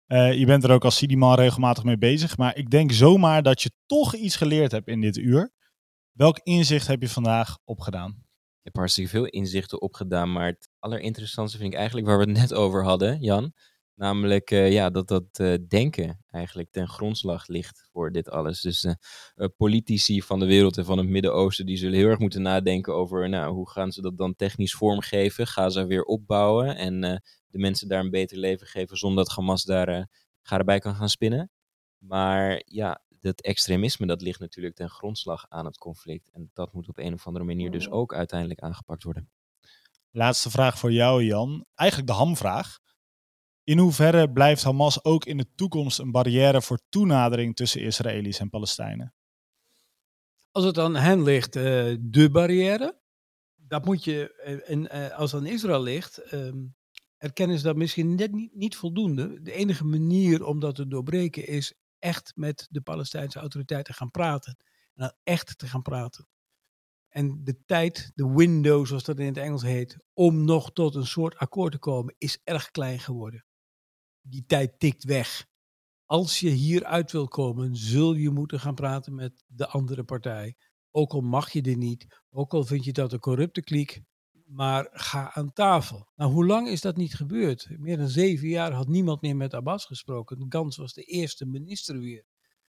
Uh, 0.06 0.32
je 0.32 0.46
bent 0.46 0.64
er 0.64 0.70
ook 0.70 0.84
als 0.84 0.96
Sidiman 0.96 1.34
regelmatig 1.34 1.84
mee 1.84 1.98
bezig, 1.98 2.36
maar 2.36 2.56
ik 2.56 2.70
denk 2.70 2.92
zomaar 2.92 3.42
dat 3.42 3.62
je 3.62 3.70
toch 3.86 4.14
iets 4.14 4.36
geleerd 4.36 4.72
hebt 4.72 4.88
in 4.88 5.00
dit 5.00 5.16
uur. 5.16 5.52
Welk 6.12 6.38
inzicht 6.38 6.86
heb 6.86 7.00
je 7.00 7.08
vandaag 7.08 7.58
opgedaan? 7.64 8.10
Ik 8.60 8.66
heb 8.66 8.76
hartstikke 8.76 9.10
veel 9.10 9.26
inzichten 9.26 9.80
opgedaan, 9.80 10.32
maar 10.32 10.46
het 10.46 10.68
allerinteressantste 10.78 11.58
vind 11.58 11.72
ik 11.72 11.78
eigenlijk 11.78 12.06
waar 12.06 12.18
we 12.18 12.24
het 12.24 12.38
net 12.38 12.54
over 12.54 12.84
hadden, 12.84 13.20
Jan. 13.20 13.52
Namelijk 14.00 14.50
uh, 14.50 14.72
ja, 14.72 14.90
dat 14.90 15.08
dat 15.08 15.38
uh, 15.40 15.54
denken 15.68 16.24
eigenlijk 16.26 16.70
ten 16.70 16.88
grondslag 16.88 17.46
ligt 17.46 17.88
voor 17.92 18.12
dit 18.12 18.30
alles. 18.30 18.60
Dus 18.60 18.84
uh, 18.84 18.94
politici 19.56 20.22
van 20.22 20.38
de 20.38 20.46
wereld 20.46 20.78
en 20.78 20.84
van 20.84 20.98
het 20.98 21.08
Midden-Oosten 21.08 21.66
die 21.66 21.76
zullen 21.76 21.98
heel 21.98 22.08
erg 22.08 22.18
moeten 22.18 22.42
nadenken 22.42 22.94
over 22.94 23.28
nou, 23.28 23.52
hoe 23.54 23.70
gaan 23.70 23.92
ze 23.92 24.02
dat 24.02 24.18
dan 24.18 24.34
technisch 24.34 24.74
vormgeven. 24.74 25.46
Gaan 25.46 25.70
ze 25.70 25.86
weer 25.86 26.02
opbouwen 26.02 26.76
en 26.76 27.00
de 27.46 27.58
mensen 27.58 27.88
daar 27.88 28.00
een 28.00 28.10
beter 28.10 28.38
leven 28.38 28.66
geven 28.66 28.96
zonder 28.96 29.24
dat 29.24 29.34
Hamas 29.34 29.64
daar 29.64 30.08
erbij 30.42 30.78
kan 30.78 30.94
gaan 30.94 31.08
spinnen. 31.08 31.50
Maar 31.98 32.62
ja, 32.64 33.02
dat 33.08 33.40
extremisme 33.40 34.06
dat 34.06 34.22
ligt 34.22 34.40
natuurlijk 34.40 34.74
ten 34.74 34.90
grondslag 34.90 35.46
aan 35.48 35.64
het 35.64 35.78
conflict. 35.78 36.30
En 36.32 36.50
dat 36.52 36.72
moet 36.72 36.88
op 36.88 36.98
een 36.98 37.12
of 37.12 37.26
andere 37.26 37.44
manier 37.44 37.70
dus 37.70 37.90
ook 37.90 38.14
uiteindelijk 38.14 38.60
aangepakt 38.60 39.02
worden. 39.02 39.30
Laatste 40.10 40.50
vraag 40.50 40.78
voor 40.78 40.92
jou, 40.92 41.24
Jan. 41.24 41.64
Eigenlijk 41.74 42.10
de 42.10 42.16
hamvraag. 42.16 42.78
In 43.70 43.78
hoeverre 43.78 44.30
blijft 44.30 44.62
Hamas 44.62 45.04
ook 45.04 45.24
in 45.24 45.36
de 45.36 45.46
toekomst 45.54 45.98
een 45.98 46.10
barrière 46.10 46.62
voor 46.62 46.80
toenadering 46.88 47.56
tussen 47.56 47.80
Israëli's 47.80 48.38
en 48.38 48.50
Palestijnen? 48.50 49.14
Als 50.50 50.64
het 50.64 50.78
aan 50.78 50.96
hen 50.96 51.22
ligt, 51.22 51.56
uh, 51.56 51.96
de 52.00 52.30
barrière, 52.30 53.00
dat 53.56 53.84
moet 53.84 54.04
je, 54.04 54.34
eh, 54.34 54.70
en 54.70 54.96
uh, 54.96 55.18
als 55.18 55.32
het 55.32 55.40
aan 55.40 55.46
Israël 55.46 55.82
ligt, 55.82 56.32
um, 56.32 56.74
erkennen 57.16 57.58
ze 57.58 57.64
dat 57.64 57.76
misschien 57.76 58.14
net 58.14 58.32
niet, 58.32 58.54
niet 58.54 58.76
voldoende. 58.76 59.42
De 59.42 59.52
enige 59.52 59.84
manier 59.84 60.44
om 60.44 60.60
dat 60.60 60.74
te 60.74 60.88
doorbreken 60.88 61.46
is 61.46 61.74
echt 61.98 62.32
met 62.34 62.66
de 62.70 62.80
Palestijnse 62.80 63.38
autoriteiten 63.38 63.94
gaan 63.94 64.10
praten. 64.10 64.56
En 64.94 65.16
echt 65.22 65.58
te 65.58 65.66
gaan 65.66 65.82
praten. 65.82 66.28
En 67.08 67.40
de 67.44 67.64
tijd, 67.66 68.10
de 68.14 68.32
window 68.32 68.86
zoals 68.86 69.04
dat 69.04 69.18
in 69.18 69.26
het 69.26 69.36
Engels 69.36 69.62
heet, 69.62 69.96
om 70.12 70.44
nog 70.44 70.72
tot 70.72 70.94
een 70.94 71.06
soort 71.06 71.36
akkoord 71.36 71.72
te 71.72 71.78
komen, 71.78 72.14
is 72.18 72.40
erg 72.44 72.70
klein 72.70 72.98
geworden. 72.98 73.44
Die 74.30 74.44
tijd 74.46 74.78
tikt 74.78 75.04
weg. 75.04 75.46
Als 76.06 76.40
je 76.40 76.48
hieruit 76.48 77.12
wil 77.12 77.28
komen, 77.28 77.76
zul 77.76 78.14
je 78.14 78.30
moeten 78.30 78.60
gaan 78.60 78.74
praten 78.74 79.14
met 79.14 79.44
de 79.46 79.66
andere 79.66 80.04
partij. 80.04 80.56
Ook 80.90 81.12
al 81.12 81.20
mag 81.20 81.50
je 81.50 81.62
dit 81.62 81.76
niet, 81.76 82.06
ook 82.30 82.54
al 82.54 82.64
vind 82.64 82.84
je 82.84 82.92
dat 82.92 83.12
een 83.12 83.18
corrupte 83.18 83.62
kliek, 83.62 84.02
maar 84.44 84.88
ga 84.92 85.34
aan 85.34 85.52
tafel. 85.52 86.10
Nou, 86.16 86.32
hoe 86.32 86.46
lang 86.46 86.68
is 86.68 86.80
dat 86.80 86.96
niet 86.96 87.14
gebeurd? 87.14 87.68
Meer 87.78 87.96
dan 87.96 88.08
zeven 88.08 88.48
jaar 88.48 88.72
had 88.72 88.88
niemand 88.88 89.20
meer 89.20 89.36
met 89.36 89.54
Abbas 89.54 89.84
gesproken. 89.84 90.46
Gans 90.48 90.76
was 90.76 90.92
de 90.92 91.02
eerste 91.02 91.46
minister 91.46 91.98
weer. 91.98 92.24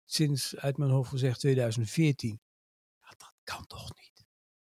Sinds, 0.04 0.56
uit 0.56 0.76
mijn 0.76 0.90
hoofd 0.90 1.10
gezegd, 1.10 1.40
2014. 1.40 2.40
Ja, 3.00 3.08
dat 3.16 3.32
kan 3.44 3.66
toch 3.66 3.94
niet? 3.94 4.26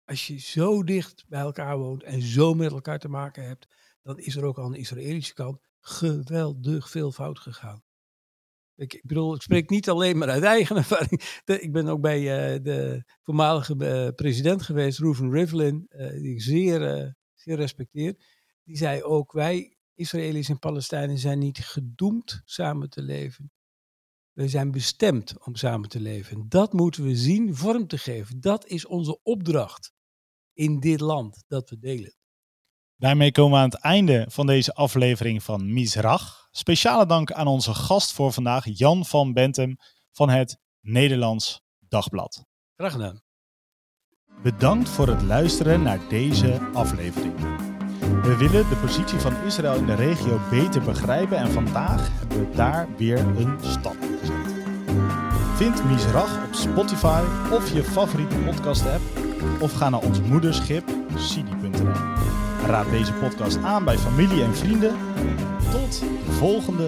Als 0.05 0.27
je 0.27 0.37
zo 0.37 0.83
dicht 0.83 1.25
bij 1.27 1.39
elkaar 1.39 1.77
woont 1.77 2.03
en 2.03 2.21
zo 2.21 2.53
met 2.53 2.71
elkaar 2.71 2.99
te 2.99 3.09
maken 3.09 3.47
hebt, 3.47 3.67
dan 4.01 4.19
is 4.19 4.35
er 4.35 4.43
ook 4.43 4.59
aan 4.59 4.71
de 4.71 4.77
Israëlische 4.77 5.33
kant 5.33 5.59
geweldig 5.87 6.89
veel 6.89 7.11
fout 7.11 7.39
gegaan. 7.39 7.83
Ik, 8.75 9.01
bedoel, 9.03 9.35
ik 9.35 9.41
spreek 9.41 9.69
niet 9.69 9.89
alleen 9.89 10.17
maar 10.17 10.29
uit 10.29 10.43
eigen 10.43 10.75
ervaring. 10.85 11.41
Ik 11.45 11.71
ben 11.71 11.87
ook 11.87 12.01
bij 12.01 12.19
eh, 12.19 12.63
de 12.63 13.03
voormalige 13.21 13.75
eh, 13.77 14.15
president 14.15 14.61
geweest, 14.61 14.99
Reuven 14.99 15.31
Rivlin, 15.31 15.85
eh, 15.87 16.09
die 16.09 16.33
ik 16.33 16.41
zeer, 16.41 16.79
zeer 17.33 17.55
respecteer. 17.55 18.15
Die 18.63 18.77
zei 18.77 19.03
ook, 19.03 19.31
wij 19.31 19.77
Israëli's 19.93 20.49
en 20.49 20.59
Palestijnen 20.59 21.17
zijn 21.17 21.39
niet 21.39 21.59
gedoemd 21.59 22.41
samen 22.45 22.89
te 22.89 23.01
leven. 23.01 23.51
We 24.31 24.47
zijn 24.47 24.71
bestemd 24.71 25.45
om 25.45 25.55
samen 25.55 25.89
te 25.89 25.99
leven. 25.99 26.49
Dat 26.49 26.73
moeten 26.73 27.03
we 27.03 27.15
zien 27.15 27.55
vorm 27.55 27.87
te 27.87 27.97
geven. 27.97 28.39
Dat 28.39 28.65
is 28.67 28.85
onze 28.85 29.19
opdracht 29.23 29.93
in 30.53 30.79
dit 30.79 30.99
land 30.99 31.43
dat 31.47 31.69
we 31.69 31.79
delen. 31.79 32.15
Daarmee 32.97 33.31
komen 33.31 33.51
we 33.51 33.63
aan 33.63 33.69
het 33.69 33.81
einde 33.81 34.25
van 34.29 34.45
deze 34.45 34.73
aflevering 34.73 35.43
van 35.43 35.73
Misrach. 35.73 36.47
Speciale 36.51 37.05
dank 37.05 37.31
aan 37.31 37.47
onze 37.47 37.73
gast 37.73 38.13
voor 38.13 38.33
vandaag, 38.33 38.65
Jan 38.77 39.05
van 39.05 39.33
Bentem 39.33 39.77
van 40.11 40.29
het 40.29 40.57
Nederlands 40.81 41.61
Dagblad. 41.79 42.45
Graag 42.75 42.91
gedaan. 42.91 43.21
Bedankt 44.43 44.89
voor 44.89 45.07
het 45.07 45.21
luisteren 45.21 45.81
naar 45.81 45.99
deze 46.09 46.69
aflevering. 46.73 47.33
We 48.21 48.35
willen 48.37 48.69
de 48.69 48.75
positie 48.81 49.19
van 49.19 49.43
Israël 49.45 49.75
in 49.75 49.85
de 49.85 49.95
regio 49.95 50.39
beter 50.49 50.81
begrijpen 50.81 51.37
en 51.37 51.51
vandaag 51.51 52.19
hebben 52.19 52.39
we 52.39 52.55
daar 52.55 52.87
weer 52.97 53.19
een 53.19 53.57
stap 53.61 53.95
in 53.95 54.17
gezet. 54.19 54.63
Vind 55.55 55.83
Misrach 55.85 56.45
op 56.47 56.53
Spotify 56.53 57.23
of 57.51 57.73
je 57.73 57.83
favoriete 57.83 58.35
podcast 58.35 58.85
app 58.85 59.01
of 59.61 59.73
ga 59.73 59.89
naar 59.89 60.03
ons 60.03 60.21
moederschip 60.21 60.89
sidi.nl. 61.15 62.44
Raad 62.65 62.89
deze 62.89 63.13
podcast 63.13 63.57
aan 63.63 63.83
bij 63.83 63.97
familie 63.97 64.43
en 64.43 64.55
vrienden. 64.55 64.95
Tot 65.71 65.99
de 65.99 66.31
volgende 66.31 66.87